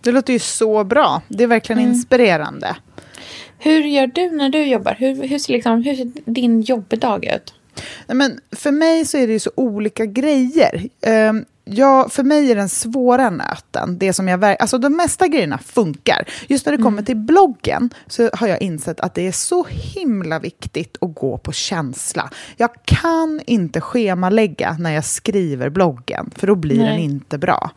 Det 0.00 0.12
låter 0.12 0.32
ju 0.32 0.38
så 0.38 0.84
bra. 0.84 1.22
Det 1.28 1.44
är 1.44 1.48
verkligen 1.48 1.78
mm. 1.78 1.92
inspirerande. 1.92 2.76
Hur 3.58 3.82
gör 3.82 4.06
du 4.06 4.30
när 4.30 4.48
du 4.48 4.62
jobbar? 4.66 4.96
Hur, 4.98 5.28
hur, 5.28 5.38
ser, 5.38 5.52
liksom, 5.52 5.82
hur 5.82 5.94
ser 5.94 6.10
din 6.24 6.60
jobbdag 6.60 7.24
ut? 7.24 7.54
Nej, 8.06 8.16
men 8.16 8.40
för 8.52 8.70
mig 8.70 9.04
så 9.04 9.18
är 9.18 9.26
det 9.26 9.32
ju 9.32 9.38
så 9.38 9.50
olika 9.54 10.06
grejer. 10.06 10.88
Ehm, 11.02 11.44
jag, 11.70 12.12
för 12.12 12.22
mig 12.22 12.50
är 12.50 12.56
den 12.56 12.68
svåra 12.68 13.30
nöten, 13.30 13.98
det 13.98 14.12
som 14.12 14.28
jag, 14.28 14.44
alltså 14.44 14.78
de 14.78 14.96
mesta 14.96 15.28
grejerna 15.28 15.58
funkar. 15.58 16.28
Just 16.46 16.66
när 16.66 16.72
det 16.72 16.82
kommer 16.82 16.88
mm. 16.88 17.04
till 17.04 17.16
bloggen 17.16 17.90
så 18.06 18.30
har 18.32 18.46
jag 18.46 18.62
insett 18.62 19.00
att 19.00 19.14
det 19.14 19.26
är 19.26 19.32
så 19.32 19.66
himla 19.70 20.38
viktigt 20.38 20.96
att 21.00 21.14
gå 21.14 21.38
på 21.38 21.52
känsla. 21.52 22.30
Jag 22.56 22.70
kan 22.84 23.40
inte 23.46 23.80
schemalägga 23.80 24.76
när 24.78 24.90
jag 24.90 25.04
skriver 25.04 25.68
bloggen, 25.68 26.30
för 26.36 26.46
då 26.46 26.54
blir 26.54 26.78
Nej. 26.78 26.90
den 26.90 26.98
inte 26.98 27.38
bra. 27.38 27.70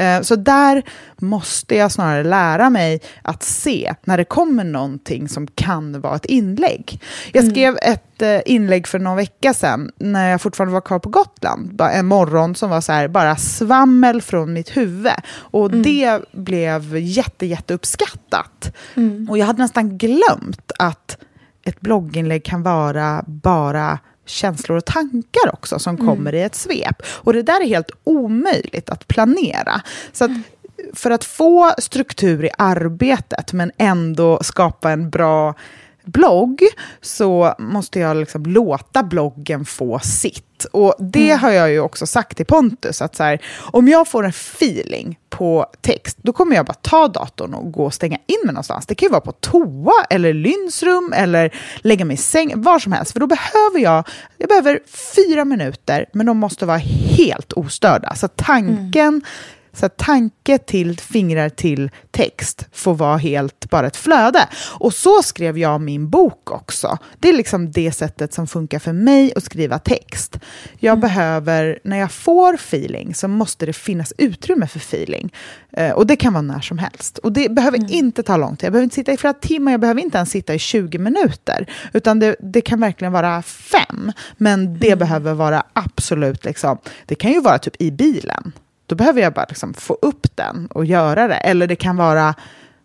Uh, 0.00 0.22
så 0.22 0.36
där 0.36 0.82
måste 1.16 1.76
jag 1.76 1.92
snarare 1.92 2.24
lära 2.24 2.70
mig 2.70 3.00
att 3.22 3.42
se 3.42 3.94
när 4.04 4.16
det 4.16 4.24
kommer 4.24 4.64
någonting 4.64 5.28
som 5.28 5.46
kan 5.46 6.00
vara 6.00 6.16
ett 6.16 6.24
inlägg. 6.24 7.02
Jag 7.32 7.42
mm. 7.42 7.54
skrev 7.54 7.68
mm. 7.68 7.92
ett 7.92 8.08
Eh, 8.22 8.40
inlägg 8.44 8.86
för 8.86 8.98
någon 8.98 9.16
vecka 9.16 9.54
sedan 9.54 9.90
när 9.96 10.30
jag 10.30 10.40
fortfarande 10.40 10.72
var 10.72 10.80
kvar 10.80 10.98
på 10.98 11.08
Gotland. 11.08 11.80
En 11.80 12.06
morgon 12.06 12.54
som 12.54 12.70
var 12.70 12.80
så 12.80 12.92
här, 12.92 13.08
bara 13.08 13.36
svammel 13.38 14.22
från 14.22 14.52
mitt 14.52 14.76
huvud. 14.76 15.12
Och 15.28 15.66
mm. 15.66 15.82
det 15.82 16.20
blev 16.32 16.96
jätte, 16.96 17.46
jätteuppskattat. 17.46 18.76
Mm. 18.94 19.30
Och 19.30 19.38
jag 19.38 19.46
hade 19.46 19.62
nästan 19.62 19.98
glömt 19.98 20.72
att 20.78 21.18
ett 21.64 21.80
blogginlägg 21.80 22.44
kan 22.44 22.62
vara 22.62 23.24
bara 23.26 23.98
känslor 24.26 24.78
och 24.78 24.84
tankar 24.84 25.52
också 25.52 25.78
som 25.78 25.96
mm. 25.96 26.06
kommer 26.06 26.34
i 26.34 26.42
ett 26.42 26.54
svep. 26.54 27.02
Och 27.06 27.32
det 27.32 27.42
där 27.42 27.60
är 27.60 27.66
helt 27.66 27.90
omöjligt 28.04 28.90
att 28.90 29.08
planera. 29.08 29.80
Så 30.12 30.24
att, 30.24 30.30
för 30.94 31.10
att 31.10 31.24
få 31.24 31.74
struktur 31.78 32.44
i 32.44 32.50
arbetet 32.58 33.52
men 33.52 33.72
ändå 33.76 34.38
skapa 34.42 34.90
en 34.90 35.10
bra 35.10 35.54
blogg 36.08 36.62
så 37.00 37.54
måste 37.58 38.00
jag 38.00 38.16
liksom 38.16 38.46
låta 38.46 39.02
bloggen 39.02 39.64
få 39.64 39.98
sitt. 39.98 40.64
Och 40.72 40.94
det 40.98 41.30
mm. 41.30 41.38
har 41.38 41.50
jag 41.50 41.70
ju 41.70 41.80
också 41.80 42.06
sagt 42.06 42.36
till 42.36 42.46
Pontus, 42.46 43.02
att 43.02 43.16
så 43.16 43.22
här, 43.22 43.42
om 43.72 43.88
jag 43.88 44.08
får 44.08 44.24
en 44.24 44.30
feeling 44.30 45.18
på 45.28 45.66
text, 45.80 46.18
då 46.22 46.32
kommer 46.32 46.56
jag 46.56 46.66
bara 46.66 46.74
ta 46.74 47.08
datorn 47.08 47.54
och 47.54 47.72
gå 47.72 47.84
och 47.84 47.94
stänga 47.94 48.16
in 48.26 48.38
mig 48.44 48.54
någonstans. 48.54 48.86
Det 48.86 48.94
kan 48.94 49.06
ju 49.06 49.10
vara 49.10 49.20
på 49.20 49.32
toa, 49.32 49.92
eller 50.10 50.34
lynsrum, 50.34 51.12
eller 51.16 51.54
lägga 51.78 52.04
mig 52.04 52.14
i 52.14 52.16
säng, 52.16 52.62
var 52.62 52.78
som 52.78 52.92
helst. 52.92 53.12
För 53.12 53.20
då 53.20 53.26
behöver 53.26 53.78
jag, 53.78 54.08
jag 54.36 54.48
behöver 54.48 54.80
fyra 55.16 55.44
minuter, 55.44 56.06
men 56.12 56.26
de 56.26 56.38
måste 56.38 56.66
vara 56.66 56.78
helt 57.16 57.52
ostörda. 57.52 58.14
Så 58.14 58.28
tanken 58.28 59.08
mm 59.08 59.22
Så 59.72 59.88
tanke 59.88 60.58
till 60.58 61.00
fingrar 61.00 61.48
till 61.48 61.90
text 62.10 62.66
får 62.72 62.94
vara 62.94 63.16
helt 63.16 63.70
bara 63.70 63.86
ett 63.86 63.96
flöde. 63.96 64.48
Och 64.78 64.94
så 64.94 65.22
skrev 65.22 65.58
jag 65.58 65.80
min 65.80 66.10
bok 66.10 66.50
också. 66.50 66.98
Det 67.18 67.28
är 67.28 67.32
liksom 67.32 67.70
det 67.70 67.92
sättet 67.92 68.34
som 68.34 68.46
funkar 68.46 68.78
för 68.78 68.92
mig 68.92 69.32
att 69.36 69.44
skriva 69.44 69.78
text. 69.78 70.38
Jag 70.78 70.92
mm. 70.92 71.00
behöver, 71.00 71.78
när 71.84 71.98
jag 71.98 72.12
får 72.12 72.54
feeling 72.54 73.14
så 73.14 73.28
måste 73.28 73.66
det 73.66 73.72
finnas 73.72 74.12
utrymme 74.18 74.66
för 74.66 74.78
feeling. 74.78 75.32
Eh, 75.72 75.92
och 75.92 76.06
det 76.06 76.16
kan 76.16 76.32
vara 76.32 76.42
när 76.42 76.60
som 76.60 76.78
helst. 76.78 77.18
Och 77.18 77.32
det 77.32 77.50
behöver 77.50 77.78
mm. 77.78 77.90
inte 77.92 78.22
ta 78.22 78.36
lång 78.36 78.56
tid. 78.56 78.66
Jag 78.66 78.72
behöver 78.72 78.84
inte 78.84 78.94
sitta 78.94 79.12
i 79.12 79.16
flera 79.16 79.34
timmar, 79.34 79.72
jag 79.72 79.80
behöver 79.80 80.00
inte 80.00 80.18
ens 80.18 80.30
sitta 80.30 80.54
i 80.54 80.58
20 80.58 80.98
minuter. 80.98 81.66
Utan 81.92 82.18
det, 82.18 82.36
det 82.40 82.60
kan 82.60 82.80
verkligen 82.80 83.12
vara 83.12 83.42
fem. 83.42 84.12
Men 84.36 84.78
det 84.78 84.86
mm. 84.86 84.98
behöver 84.98 85.34
vara 85.34 85.62
absolut, 85.72 86.44
liksom, 86.44 86.78
det 87.06 87.14
kan 87.14 87.32
ju 87.32 87.40
vara 87.40 87.58
typ 87.58 87.82
i 87.82 87.90
bilen. 87.90 88.52
Då 88.88 88.94
behöver 88.94 89.20
jag 89.20 89.32
bara 89.32 89.46
liksom 89.48 89.74
få 89.74 89.98
upp 90.02 90.36
den 90.36 90.66
och 90.66 90.84
göra 90.84 91.28
det. 91.28 91.34
Eller 91.34 91.66
det 91.66 91.76
kan 91.76 91.96
vara 91.96 92.34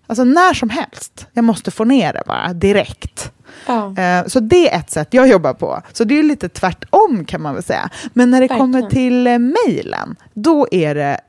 alltså 0.08 0.24
när 0.24 0.54
som 0.54 0.70
helst. 0.70 1.28
Jag 1.34 1.44
måste 1.44 1.72
få 1.72 1.84
ner 1.84 2.14
det 2.14 2.24
bara 2.26 2.54
direkt. 2.54 3.32
Ja. 3.68 3.86
Uh, 3.86 4.28
så 4.28 4.40
det 4.40 4.74
är 4.74 4.80
ett 4.80 4.92
sätt 4.92 5.08
jag 5.12 5.28
jobbar 5.28 5.54
på. 5.54 5.82
Så 5.94 6.04
det 6.04 6.20
är 6.20 6.24
lite 6.24 6.50
tvärtom 6.50 7.26
kan 7.26 7.42
man 7.42 7.54
väl 7.54 7.64
säga. 7.64 7.90
Men 8.14 8.32
när 8.32 8.42
det 8.42 8.48
Verkligen. 8.48 8.60
kommer 8.60 8.90
till 8.90 9.28
uh, 9.28 9.40
mejlen, 9.40 10.16
då 10.34 10.68
är 10.72 10.96
det 10.96 11.20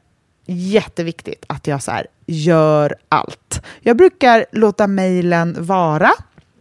jätteviktigt 0.46 1.44
att 1.46 1.66
jag 1.66 1.82
så 1.82 1.90
här, 1.90 2.06
gör 2.26 2.94
allt. 3.08 3.62
Jag 3.80 3.96
brukar 3.96 4.44
låta 4.52 4.86
mejlen 4.86 5.56
vara 5.58 6.10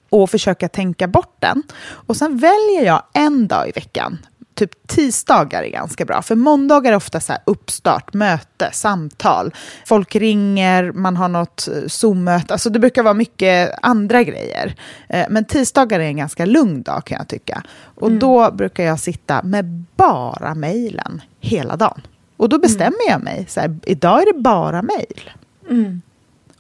och 0.09 0.29
försöka 0.29 0.69
tänka 0.69 1.07
bort 1.07 1.35
den. 1.39 1.63
Och 1.83 2.17
sen 2.17 2.37
väljer 2.37 2.85
jag 2.85 3.03
en 3.13 3.47
dag 3.47 3.69
i 3.69 3.71
veckan 3.71 4.17
typ 4.55 4.87
tisdagar 4.87 5.63
är 5.63 5.69
ganska 5.69 6.05
bra. 6.05 6.21
För 6.21 6.35
måndagar 6.35 6.91
är 6.91 6.95
ofta 6.95 7.19
så 7.19 7.33
uppstart, 7.45 8.13
möte, 8.13 8.69
samtal. 8.73 9.53
Folk 9.85 10.15
ringer, 10.15 10.91
man 10.91 11.17
har 11.17 11.29
något 11.29 11.67
eh, 11.67 11.87
Zoom-möte. 11.87 12.53
Alltså 12.53 12.69
det 12.69 12.79
brukar 12.79 13.03
vara 13.03 13.13
mycket 13.13 13.71
andra 13.81 14.23
grejer. 14.23 14.75
Eh, 15.09 15.25
men 15.29 15.45
tisdagar 15.45 15.99
är 15.99 16.03
en 16.03 16.17
ganska 16.17 16.45
lugn 16.45 16.83
dag 16.83 17.05
kan 17.05 17.17
jag 17.17 17.27
tycka. 17.27 17.63
Och 17.95 18.07
mm. 18.07 18.19
då 18.19 18.51
brukar 18.51 18.83
jag 18.83 18.99
sitta 18.99 19.43
med 19.43 19.85
bara 19.95 20.55
mejlen 20.55 21.21
hela 21.39 21.75
dagen. 21.75 22.01
Och 22.37 22.49
då 22.49 22.59
bestämmer 22.59 23.07
mm. 23.07 23.09
jag 23.09 23.23
mig. 23.23 23.45
Så 23.49 23.59
här, 23.59 23.79
idag 23.83 24.21
är 24.21 24.33
det 24.33 24.39
bara 24.39 24.81
mejl. 24.81 25.31
Mm. 25.69 26.01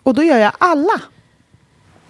Och 0.03 0.13
då 0.13 0.23
gör 0.23 0.37
jag 0.37 0.51
alla. 0.57 1.01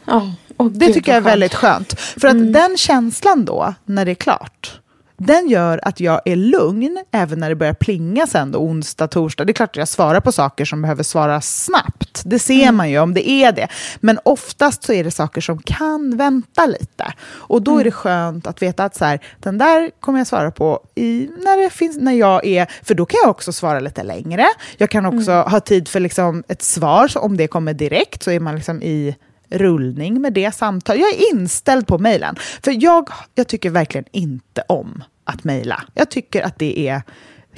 Oh, 0.07 0.29
oh, 0.57 0.71
det 0.71 0.93
tycker 0.93 1.11
jag 1.11 1.17
är 1.17 1.21
väldigt 1.21 1.53
skönt. 1.53 1.99
För 1.99 2.27
att 2.27 2.33
mm. 2.33 2.51
den 2.51 2.77
känslan 2.77 3.45
då, 3.45 3.73
när 3.85 4.05
det 4.05 4.11
är 4.11 4.15
klart, 4.15 4.79
den 5.17 5.49
gör 5.49 5.79
att 5.83 5.99
jag 5.99 6.21
är 6.25 6.35
lugn 6.35 7.03
även 7.11 7.39
när 7.39 7.49
det 7.49 7.55
börjar 7.55 7.73
plinga 7.73 8.27
sen 8.27 8.51
då, 8.51 8.59
onsdag, 8.59 9.07
torsdag. 9.07 9.45
Det 9.45 9.51
är 9.51 9.53
klart 9.53 9.69
att 9.69 9.75
jag 9.75 9.87
svarar 9.87 10.19
på 10.19 10.31
saker 10.31 10.65
som 10.65 10.81
behöver 10.81 11.03
svaras 11.03 11.63
snabbt. 11.63 12.21
Det 12.25 12.39
ser 12.39 12.63
mm. 12.63 12.75
man 12.75 12.89
ju 12.89 12.99
om 12.99 13.13
det 13.13 13.29
är 13.29 13.51
det. 13.51 13.67
Men 13.99 14.19
oftast 14.25 14.83
så 14.83 14.93
är 14.93 15.03
det 15.03 15.11
saker 15.11 15.41
som 15.41 15.61
kan 15.61 16.17
vänta 16.17 16.65
lite. 16.65 17.13
Och 17.25 17.61
då 17.61 17.71
mm. 17.71 17.79
är 17.79 17.83
det 17.83 17.91
skönt 17.91 18.47
att 18.47 18.61
veta 18.61 18.83
att 18.83 18.95
så 18.95 19.05
här, 19.05 19.19
den 19.39 19.57
där 19.57 19.91
kommer 19.99 20.19
jag 20.19 20.27
svara 20.27 20.51
på 20.51 20.79
i, 20.95 21.29
när, 21.37 21.63
det 21.63 21.69
finns, 21.69 21.97
när 21.97 22.13
jag 22.13 22.45
är... 22.45 22.67
För 22.83 22.95
då 22.95 23.05
kan 23.05 23.17
jag 23.23 23.29
också 23.29 23.53
svara 23.53 23.79
lite 23.79 24.03
längre. 24.03 24.45
Jag 24.77 24.89
kan 24.89 25.05
också 25.05 25.31
mm. 25.31 25.51
ha 25.51 25.59
tid 25.59 25.87
för 25.87 25.99
liksom 25.99 26.43
ett 26.47 26.61
svar, 26.61 27.07
så 27.07 27.19
om 27.19 27.37
det 27.37 27.47
kommer 27.47 27.73
direkt 27.73 28.23
så 28.23 28.31
är 28.31 28.39
man 28.39 28.55
liksom 28.55 28.81
i 28.81 29.15
rullning 29.53 30.21
med 30.21 30.33
det 30.33 30.55
samtalet. 30.55 31.01
Jag 31.01 31.09
är 31.09 31.33
inställd 31.33 31.87
på 31.87 31.97
mejlen. 31.97 32.35
För 32.63 32.83
jag, 32.83 33.09
jag 33.35 33.47
tycker 33.47 33.69
verkligen 33.69 34.05
inte 34.11 34.63
om 34.67 35.03
att 35.23 35.43
mejla. 35.43 35.83
Jag 35.93 36.09
tycker 36.09 36.41
att 36.41 36.59
det 36.59 36.87
är 36.87 37.01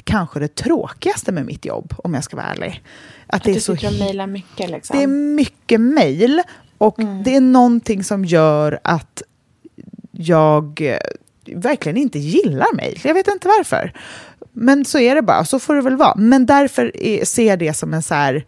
kanske 0.04 0.40
det 0.40 0.54
tråkigaste 0.54 1.32
med 1.32 1.46
mitt 1.46 1.64
jobb, 1.64 1.94
om 1.98 2.14
jag 2.14 2.24
ska 2.24 2.36
vara 2.36 2.46
ärlig. 2.46 2.82
Att, 3.26 3.34
att 3.34 3.42
det 3.42 3.52
du 3.52 3.60
tycker 3.60 3.88
om 3.88 3.98
mejla 3.98 4.26
mycket? 4.26 4.70
Liksom. 4.70 4.96
Det 4.96 5.02
är 5.02 5.06
mycket 5.06 5.80
mejl. 5.80 6.42
Och 6.78 6.98
mm. 6.98 7.22
det 7.22 7.36
är 7.36 7.40
någonting 7.40 8.04
som 8.04 8.24
gör 8.24 8.78
att 8.84 9.22
jag 10.12 10.80
eh, 10.80 10.98
verkligen 11.56 11.96
inte 11.96 12.18
gillar 12.18 12.76
mejl. 12.76 13.00
Jag 13.04 13.14
vet 13.14 13.28
inte 13.28 13.48
varför. 13.48 13.92
Men 14.52 14.84
så 14.84 14.98
är 14.98 15.14
det 15.14 15.22
bara, 15.22 15.44
så 15.44 15.58
får 15.58 15.74
det 15.74 15.80
väl 15.80 15.96
vjag 15.96 16.14
Men 16.18 16.46
därför 16.46 16.96
är, 16.96 17.24
ser 17.24 17.46
jag 17.46 17.58
det 17.58 17.74
som 17.74 17.94
en 17.94 18.02
så 18.02 18.14
här 18.14 18.44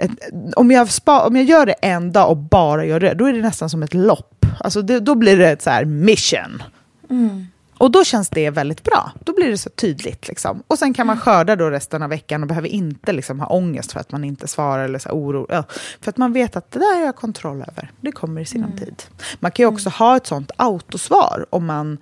ett, 0.00 0.10
om, 0.56 0.70
jag 0.70 0.88
spa, 0.88 1.26
om 1.26 1.36
jag 1.36 1.44
gör 1.44 1.66
det 1.66 1.72
en 1.72 2.12
dag 2.12 2.30
och 2.30 2.36
bara 2.36 2.84
gör 2.84 3.00
det, 3.00 3.14
då 3.14 3.26
är 3.26 3.32
det 3.32 3.42
nästan 3.42 3.70
som 3.70 3.82
ett 3.82 3.94
lopp. 3.94 4.46
Alltså 4.60 4.82
det, 4.82 5.00
då 5.00 5.14
blir 5.14 5.36
det 5.36 5.50
ett 5.50 5.62
så 5.62 5.70
här 5.70 5.84
mission. 5.84 6.62
Mm. 7.10 7.46
Och 7.78 7.90
då 7.90 8.04
känns 8.04 8.28
det 8.28 8.50
väldigt 8.50 8.82
bra. 8.82 9.12
Då 9.24 9.32
blir 9.32 9.48
det 9.48 9.58
så 9.58 9.70
tydligt. 9.70 10.28
Liksom. 10.28 10.62
Och 10.66 10.78
sen 10.78 10.94
kan 10.94 11.06
man 11.06 11.16
mm. 11.16 11.22
skörda 11.22 11.56
då 11.56 11.70
resten 11.70 12.02
av 12.02 12.10
veckan 12.10 12.42
och 12.42 12.48
behöver 12.48 12.68
inte 12.68 13.12
liksom, 13.12 13.40
ha 13.40 13.46
ångest 13.46 13.92
för 13.92 14.00
att 14.00 14.12
man 14.12 14.24
inte 14.24 14.48
svarar 14.48 14.84
eller 14.84 14.98
så 14.98 15.10
oro. 15.10 15.46
Ja, 15.48 15.64
för 16.00 16.10
att 16.10 16.16
man 16.16 16.32
vet 16.32 16.56
att 16.56 16.70
det 16.70 16.78
där 16.78 16.94
har 16.94 17.06
jag 17.06 17.16
kontroll 17.16 17.64
över. 17.68 17.90
Det 18.00 18.12
kommer 18.12 18.40
i 18.40 18.44
sinom 18.44 18.70
mm. 18.70 18.78
tid. 18.78 19.02
Man 19.40 19.50
kan 19.50 19.62
ju 19.62 19.66
också 19.66 19.88
mm. 19.88 19.92
ha 19.92 20.16
ett 20.16 20.26
sånt 20.26 20.50
autosvar 20.56 21.46
om 21.50 21.66
man 21.66 21.98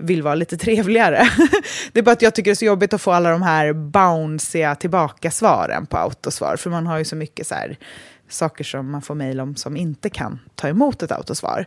vill 0.00 0.22
vara 0.22 0.34
lite 0.34 0.56
trevligare. 0.56 1.28
det 1.92 1.98
är 1.98 2.02
bara 2.02 2.12
att 2.12 2.22
jag 2.22 2.34
tycker 2.34 2.50
det 2.50 2.52
är 2.52 2.56
så 2.56 2.64
jobbigt 2.64 2.94
att 2.94 3.02
få 3.02 3.12
alla 3.12 3.30
de 3.30 3.42
här 3.42 3.72
bounciga 3.72 4.74
tillbaka-svaren 4.74 5.86
på 5.86 5.96
autosvar, 5.96 6.56
för 6.56 6.70
man 6.70 6.86
har 6.86 6.98
ju 6.98 7.04
så 7.04 7.16
mycket 7.16 7.46
så 7.46 7.54
här, 7.54 7.78
saker 8.28 8.64
som 8.64 8.90
man 8.90 9.02
får 9.02 9.14
mejl 9.14 9.40
om 9.40 9.56
som 9.56 9.76
inte 9.76 10.10
kan 10.10 10.40
ta 10.54 10.68
emot 10.68 11.02
ett 11.02 11.12
autosvar. 11.12 11.66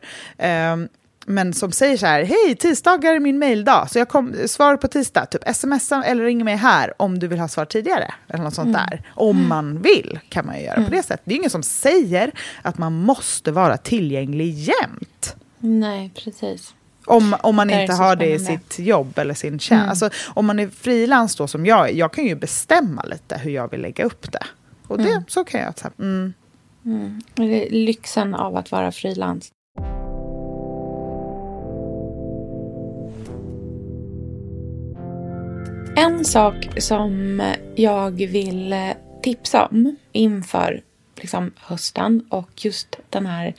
Um, 0.74 0.88
men 1.30 1.54
som 1.54 1.72
säger 1.72 1.98
så 1.98 2.06
här, 2.06 2.24
hej, 2.24 2.56
tisdagar 2.56 3.14
är 3.14 3.20
min 3.20 3.40
mejldag, 3.40 3.88
så 3.92 4.00
jag 4.00 4.10
kom, 4.10 4.36
svar 4.48 4.78
på 4.78 4.88
tisdag, 4.88 5.26
typ 5.26 5.56
smsa 5.56 6.04
eller 6.04 6.24
ring 6.24 6.46
mig 6.46 6.56
här 6.56 6.94
om 7.02 7.20
du 7.20 7.28
vill 7.28 7.40
ha 7.40 7.48
svar 7.48 7.66
tidigare. 7.66 8.14
Eller 8.28 8.44
något 8.44 8.54
sånt 8.54 8.76
mm. 8.76 8.82
där. 8.90 9.02
Om 9.16 9.38
mm. 9.38 9.50
man 9.50 9.82
vill 9.82 10.20
kan 10.30 10.46
man 10.46 10.58
ju 10.58 10.64
göra 10.64 10.76
mm. 10.76 10.90
på 10.90 10.96
det 10.96 11.04
sättet. 11.04 11.22
Det 11.26 11.34
är 11.34 11.38
ingen 11.38 11.50
som 11.50 11.64
säger 11.64 12.32
att 12.62 12.78
man 12.78 12.94
måste 12.94 13.52
vara 13.52 13.78
tillgänglig 13.78 14.54
jämt. 14.54 15.36
Nej, 15.60 16.12
precis. 16.24 16.74
Om, 17.08 17.36
om 17.42 17.56
man 17.56 17.70
inte 17.70 17.94
har 17.94 18.16
det 18.16 18.34
i 18.34 18.40
sitt 18.40 18.80
jobb 18.80 19.18
eller 19.18 19.34
sin 19.34 19.60
tjänst. 19.60 19.72
Mm. 19.72 19.90
Alltså, 19.90 20.10
om 20.34 20.46
man 20.46 20.60
är 20.60 20.68
frilans 20.68 21.36
då 21.36 21.48
som 21.48 21.66
jag 21.66 21.90
är, 21.90 21.94
jag 21.94 22.14
kan 22.14 22.26
ju 22.26 22.36
bestämma 22.36 23.04
lite 23.04 23.38
hur 23.38 23.52
jag 23.52 23.72
vill 23.72 23.82
lägga 23.82 24.04
upp 24.04 24.32
det. 24.32 24.46
Och 24.88 24.98
det, 24.98 25.10
mm. 25.10 25.24
så 25.28 25.44
kan 25.44 25.62
jag. 25.62 25.74
Mm. 26.00 26.34
Mm. 26.86 27.22
Det 27.36 27.68
är 27.68 27.72
lyxen 27.72 28.36
av 28.36 28.56
att 28.56 28.72
vara 28.72 28.92
frilans. 28.92 29.52
En 35.96 36.26
sak 36.26 36.68
som 36.78 37.42
jag 37.76 38.12
vill 38.12 38.76
tipsa 39.24 39.66
om 39.66 39.96
inför 40.12 40.82
liksom, 41.16 41.52
hösten 41.58 42.26
och 42.30 42.66
just 42.66 43.00
den 43.10 43.26
här 43.26 43.54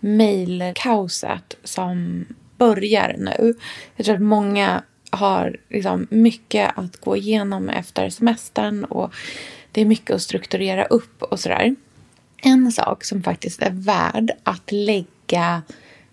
mejlkaoset 0.00 1.56
som 1.64 2.24
börjar 2.60 3.14
nu. 3.18 3.54
Jag 3.96 4.06
tror 4.06 4.14
att 4.14 4.22
många 4.22 4.82
har 5.10 5.56
liksom 5.68 6.06
mycket 6.10 6.78
att 6.78 6.96
gå 6.96 7.16
igenom 7.16 7.68
efter 7.68 8.10
semestern 8.10 8.84
och 8.84 9.14
det 9.72 9.80
är 9.80 9.84
mycket 9.84 10.16
att 10.16 10.22
strukturera 10.22 10.84
upp 10.84 11.22
och 11.22 11.40
sådär. 11.40 11.74
En 12.36 12.72
sak 12.72 13.04
som 13.04 13.22
faktiskt 13.22 13.62
är 13.62 13.70
värd 13.70 14.30
att 14.42 14.72
lägga 14.72 15.62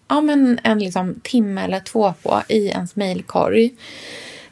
ja, 0.08 0.22
men 0.22 0.60
en 0.64 0.80
liksom 0.80 1.20
timme 1.24 1.64
eller 1.64 1.80
två 1.80 2.14
på 2.24 2.42
i 2.50 2.68
ens 2.68 2.96
mejlkorg 2.96 3.76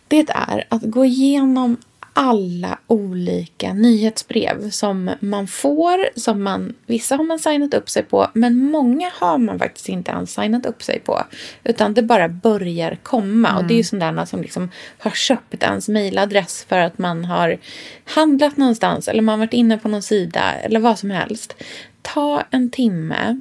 det 0.07 0.29
är 0.29 0.65
att 0.69 0.81
gå 0.81 1.05
igenom 1.05 1.77
alla 2.17 2.79
olika 2.87 3.73
nyhetsbrev 3.73 4.69
som 4.69 5.11
man 5.19 5.47
får. 5.47 6.19
Som 6.19 6.43
man, 6.43 6.73
vissa 6.85 7.15
har 7.15 7.23
man 7.23 7.39
signat 7.39 7.73
upp 7.73 7.89
sig 7.89 8.03
på, 8.03 8.27
men 8.33 8.57
många 8.57 9.11
har 9.13 9.37
man 9.37 9.59
faktiskt 9.59 9.89
inte 9.89 10.11
alls 10.11 10.31
signat 10.31 10.65
upp 10.65 10.83
sig 10.83 10.99
på. 10.99 11.23
Utan 11.63 11.93
det 11.93 12.01
bara 12.01 12.29
börjar 12.29 12.97
komma. 13.03 13.49
Mm. 13.49 13.57
Och 13.57 13.63
det 13.63 13.73
är 13.73 13.75
ju 13.75 13.79
mm. 13.79 13.83
sådana 13.83 14.25
som 14.25 14.41
liksom 14.41 14.69
har 14.97 15.11
köpt 15.11 15.63
ens 15.63 15.87
mejladress 15.87 16.65
för 16.69 16.77
att 16.77 16.97
man 16.97 17.25
har 17.25 17.57
handlat 18.05 18.57
någonstans 18.57 19.07
eller 19.07 19.21
man 19.21 19.33
har 19.33 19.45
varit 19.45 19.53
inne 19.53 19.77
på 19.77 19.87
någon 19.87 20.03
sida 20.03 20.53
eller 20.53 20.79
vad 20.79 20.99
som 20.99 21.09
helst. 21.09 21.55
Ta 22.01 22.43
en 22.51 22.69
timme 22.69 23.39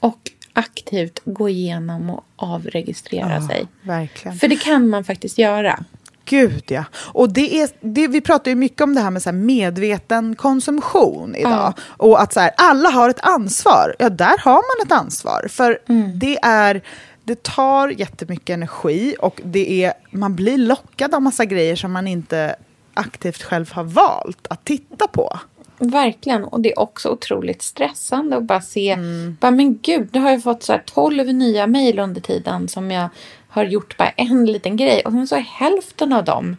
och 0.00 0.30
aktivt 0.52 1.20
gå 1.24 1.48
igenom 1.48 2.10
och 2.10 2.24
avregistrera 2.36 3.34
ja, 3.34 3.48
sig. 3.48 3.66
Verkligen. 3.82 4.36
För 4.36 4.48
det 4.48 4.56
kan 4.56 4.88
man 4.88 5.04
faktiskt 5.04 5.38
göra. 5.38 5.84
Gud, 6.24 6.64
ja. 6.66 6.84
Och 6.94 7.32
det 7.32 7.60
är, 7.60 7.70
det, 7.80 8.08
vi 8.08 8.20
pratar 8.20 8.50
ju 8.50 8.54
mycket 8.54 8.80
om 8.80 8.94
det 8.94 9.00
här 9.00 9.10
med 9.10 9.22
så 9.22 9.28
här 9.28 9.36
medveten 9.36 10.36
konsumtion 10.36 11.34
idag. 11.34 11.52
Ja. 11.76 11.82
Och 11.96 12.22
att 12.22 12.32
så 12.32 12.40
här, 12.40 12.50
alla 12.56 12.88
har 12.88 13.08
ett 13.08 13.20
ansvar. 13.24 13.96
Ja, 13.98 14.10
där 14.10 14.38
har 14.38 14.52
man 14.52 14.86
ett 14.86 14.92
ansvar. 14.92 15.46
För 15.50 15.78
mm. 15.88 16.18
det 16.18 16.38
är... 16.42 16.82
Det 17.24 17.42
tar 17.42 17.88
jättemycket 17.88 18.54
energi 18.54 19.16
och 19.20 19.40
det 19.44 19.84
är, 19.84 19.92
man 20.10 20.36
blir 20.36 20.58
lockad 20.58 21.14
av 21.14 21.22
massa 21.22 21.44
grejer 21.44 21.76
som 21.76 21.92
man 21.92 22.06
inte 22.06 22.56
aktivt 22.94 23.42
själv 23.42 23.72
har 23.72 23.84
valt 23.84 24.46
att 24.50 24.64
titta 24.64 25.06
på. 25.06 25.38
Verkligen. 25.82 26.44
Och 26.44 26.60
det 26.60 26.72
är 26.72 26.78
också 26.78 27.08
otroligt 27.08 27.62
stressande 27.62 28.36
att 28.36 28.42
bara 28.42 28.60
se, 28.60 28.90
mm. 28.90 29.36
bara, 29.40 29.50
men 29.50 29.78
gud, 29.82 30.08
nu 30.12 30.20
har 30.20 30.30
jag 30.30 30.42
fått 30.42 30.62
så 30.62 30.72
här 30.72 30.82
12 30.86 31.26
nya 31.26 31.66
mejl 31.66 31.98
under 31.98 32.20
tiden 32.20 32.68
som 32.68 32.90
jag 32.90 33.08
har 33.48 33.64
gjort 33.64 33.96
bara 33.96 34.08
en 34.08 34.46
liten 34.46 34.76
grej 34.76 35.02
och 35.04 35.12
sen 35.12 35.26
så 35.26 35.36
är 35.36 35.40
hälften 35.40 36.12
av 36.12 36.24
dem 36.24 36.56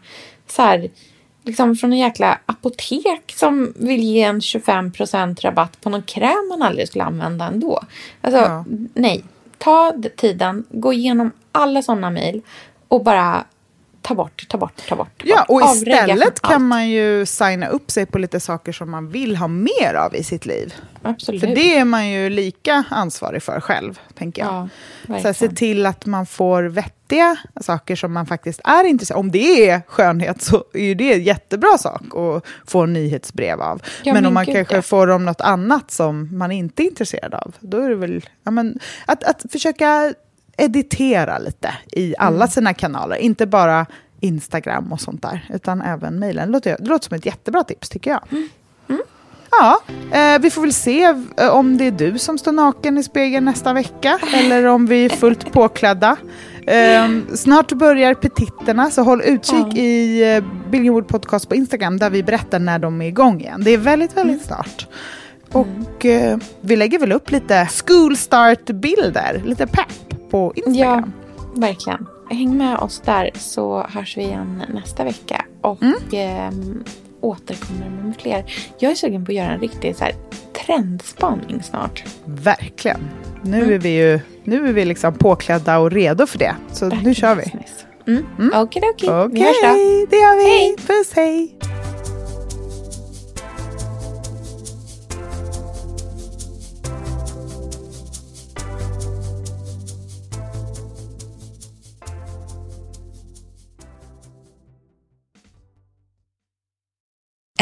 så 0.48 0.62
här, 0.62 0.90
liksom 1.44 1.76
från 1.76 1.94
en 1.94 2.00
jäkla 2.00 2.40
apotek 2.46 3.34
som 3.36 3.74
vill 3.76 4.04
ge 4.04 4.22
en 4.24 4.40
25% 4.40 5.42
rabatt 5.42 5.82
på 5.82 5.90
någon 5.90 6.04
kräm 6.04 6.48
man 6.50 6.62
aldrig 6.62 6.88
skulle 6.88 7.04
använda 7.04 7.46
ändå. 7.46 7.82
Alltså, 8.22 8.40
Ja. 8.40 8.66
nej. 8.94 9.24
Ta 9.58 9.94
tiden, 10.18 10.66
gå 10.70 10.94
igenom 10.94 11.32
alla 11.52 11.82
sådana 11.82 12.10
mejl 12.10 12.42
och 12.88 13.04
bara 13.04 13.46
ta 14.04 14.16
bort, 14.16 14.46
ta 14.50 14.58
bort, 14.58 14.88
ta 14.90 14.96
bort. 14.96 15.18
ta 15.18 15.26
Ja, 15.28 15.46
bort. 15.48 15.62
och 15.64 15.76
istället 15.76 16.42
kan 16.42 16.54
allt. 16.54 16.62
man 16.62 16.90
ju 16.90 17.26
signa 17.26 17.68
upp 17.68 17.92
sig 17.92 18.06
på 18.06 18.20
lite 18.20 18.40
saker 18.40 18.72
som 18.72 18.92
man 18.92 19.10
vill 19.10 19.36
ha 19.38 19.48
mer 19.48 19.94
av 19.94 20.16
i 20.16 20.24
sitt 20.24 20.46
liv. 20.46 20.74
Absolut. 21.02 21.42
För 21.42 21.48
det 21.48 21.78
är 21.78 21.86
man 21.86 22.10
ju 22.10 22.30
lika 22.30 22.84
ansvarig 22.90 23.44
för 23.44 23.60
själv, 23.60 24.00
tänker 24.18 24.42
jag. 24.42 24.70
Ja, 25.08 25.20
så 25.22 25.34
se 25.34 25.50
till 25.50 25.86
att 25.86 26.06
man 26.06 26.26
får 26.26 26.64
vettiga 26.64 27.36
saker 27.62 27.96
som 27.96 28.14
man 28.14 28.26
faktiskt 28.26 28.62
är 28.64 28.84
intresserad 28.84 29.18
av. 29.18 29.20
Om 29.20 29.32
det 29.32 29.70
är 29.70 29.82
skönhet 29.88 30.42
så 30.42 30.64
är 30.74 30.84
ju 30.84 30.96
det 30.96 31.14
en 31.14 31.24
jättebra 31.24 31.78
sak 31.78 32.02
att 32.16 32.46
få 32.70 32.86
nyhetsbrev 32.86 33.62
av. 33.62 33.82
Ja, 34.04 34.14
men 34.14 34.24
men 34.24 34.26
om 34.26 34.34
man 34.34 34.46
gud, 34.46 34.56
kanske 34.56 34.76
ja. 34.76 34.82
får 34.82 35.08
om 35.08 35.26
något 35.26 35.42
annat 35.42 35.92
som 35.92 36.38
man 36.38 36.52
inte 36.52 36.84
är 36.84 36.86
intresserad 36.86 37.34
av, 37.34 37.56
då 37.60 37.78
är 37.82 37.90
det 37.90 37.96
väl 37.96 38.26
ja, 38.44 38.52
men, 38.52 38.80
att, 39.06 39.24
att 39.24 39.46
försöka 39.52 40.14
editera 40.58 41.38
lite 41.38 41.74
i 41.92 42.16
alla 42.18 42.36
Mm. 42.36 42.48
sina 42.48 42.74
kanaler. 42.74 43.16
Inte 43.16 43.46
bara 43.46 43.86
Instagram 44.20 44.92
och 44.94 45.02
sånt 45.02 45.22
där, 45.22 45.46
utan 45.54 45.82
även 45.82 46.20
mejlen. 46.20 46.48
Det 46.48 46.52
låter, 46.52 46.76
det 46.80 46.90
låter 46.90 47.08
som 47.08 47.16
ett 47.18 47.26
jättebra 47.26 47.64
tips, 47.64 47.90
tycker 47.90 48.12
jag. 48.12 48.22
Mm. 48.32 49.02
Ja, 49.60 49.80
eh, 50.12 50.40
vi 50.42 50.50
får 50.50 50.62
väl 50.62 50.74
se 50.74 51.04
eh, 51.38 51.48
om 51.50 51.78
det 51.78 51.88
är 51.88 51.92
du 51.92 52.18
som 52.20 52.38
står 52.38 52.52
naken 52.52 52.98
i 52.98 53.04
spegeln 53.04 53.46
nästa 53.46 53.74
vecka 53.74 54.20
eller 54.34 54.66
om 54.66 54.86
vi 54.86 55.06
är 55.06 55.10
fullt 55.10 55.52
påklädda. 55.54 56.16
Eh, 56.68 57.10
snart 57.36 57.72
börjar 57.72 58.14
petitterna, 58.14 58.92
så 58.92 59.02
håll 59.04 59.22
utkik 59.22 59.66
Ja. 59.74 59.78
i 59.78 60.36
eh, 60.36 60.44
Billion 60.70 60.94
Wood 60.94 61.08
Podcast 61.08 61.50
på 61.50 61.56
Instagram 61.56 61.98
där 61.98 62.10
vi 62.10 62.24
berättar 62.24 62.60
när 62.60 62.80
de 62.80 63.02
är 63.02 63.08
igång 63.08 63.42
igen. 63.42 63.62
Det 63.64 63.72
är 63.72 63.78
väldigt, 63.78 64.18
väldigt 64.18 64.46
snart. 64.46 64.88
Och 65.52 66.06
eh, 66.06 66.38
vi 66.62 66.76
lägger 66.76 67.00
väl 67.00 67.12
upp 67.12 67.32
lite 67.32 67.68
school 67.86 68.18
start-bilder, 68.18 69.42
lite 69.46 69.68
pepp 69.68 70.13
på 70.34 70.54
Ja, 70.56 70.64
Instagram. 70.66 71.14
verkligen. 71.56 72.06
Häng 72.30 72.58
med 72.58 72.78
oss 72.78 73.02
där 73.06 73.30
så 73.36 73.86
hörs 73.90 74.18
vi 74.18 74.22
igen 74.22 74.64
nästa 74.74 75.04
vecka. 75.04 75.46
Och 75.62 75.84
Mm. 75.84 75.96
ehm, 76.12 76.84
återkommer 77.22 77.90
med 78.04 78.14
fler. 78.22 78.46
Jag 78.80 78.92
är 78.92 78.96
sugen 78.96 79.26
på 79.26 79.32
att 79.32 79.36
göra 79.36 79.52
en 79.52 79.60
riktig 79.60 79.96
så 79.96 80.04
här, 80.04 80.14
trendspaning 80.66 81.64
snart. 81.64 82.04
Verkligen. 82.26 83.00
Nu 83.42 83.58
Mm. 83.58 83.74
är 83.74 83.78
vi 83.78 83.90
ju 83.90 84.20
nu 84.44 84.68
är 84.70 84.74
vi 84.74 84.86
liksom 84.86 85.14
påklädda 85.14 85.80
och 85.80 85.92
redo 85.92 86.28
för 86.28 86.40
det. 86.40 86.56
Så 86.72 86.90
nu 86.90 87.14
kör 87.14 87.36
vi. 87.36 87.44
Business. 87.44 87.86
Mm. 88.08 88.26
Okej, 88.56 88.82
okej. 88.94 89.10
Okej, 89.10 89.30
Vi 89.34 89.42
hörs 89.44 89.56
då. 89.64 89.68
det 90.10 90.16
gör 90.18 90.38
vi. 90.38 90.44
Hej. 90.50 90.76
Puss, 90.88 91.14
hej. 91.16 91.56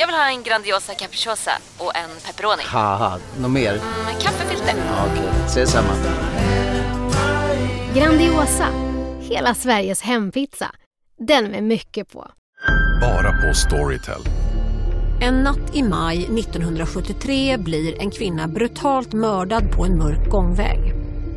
Jag 0.00 0.06
vill 0.06 0.16
ha 0.16 0.30
en 0.30 0.42
Grandiosa 0.42 0.94
capriciosa 0.94 1.50
och 1.78 1.96
en 1.96 2.10
pepperoni. 2.26 2.62
haha, 2.66 3.18
något 3.40 3.50
mer? 3.50 3.72
Med 4.04 4.22
kaffefilter. 4.22 4.74
Ja, 4.76 5.06
Okej, 5.12 5.28
ses 5.46 5.70
samma. 5.70 5.88
Grandiosa, 7.94 8.66
hela 9.20 9.54
Sveriges 9.54 10.02
hempizza. 10.02 10.70
Den 11.18 11.44
med 11.44 11.62
mycket 11.62 12.12
på. 12.12 12.30
Bara 13.00 13.32
på 13.32 13.54
Storytel. 13.54 14.20
En 15.20 15.34
natt 15.34 15.76
i 15.76 15.82
maj 15.82 16.18
1973 16.18 17.56
blir 17.58 18.00
en 18.00 18.10
kvinna 18.10 18.48
brutalt 18.48 19.12
mördad 19.12 19.72
på 19.72 19.84
en 19.84 19.98
mörk 19.98 20.30
gångväg. 20.30 20.78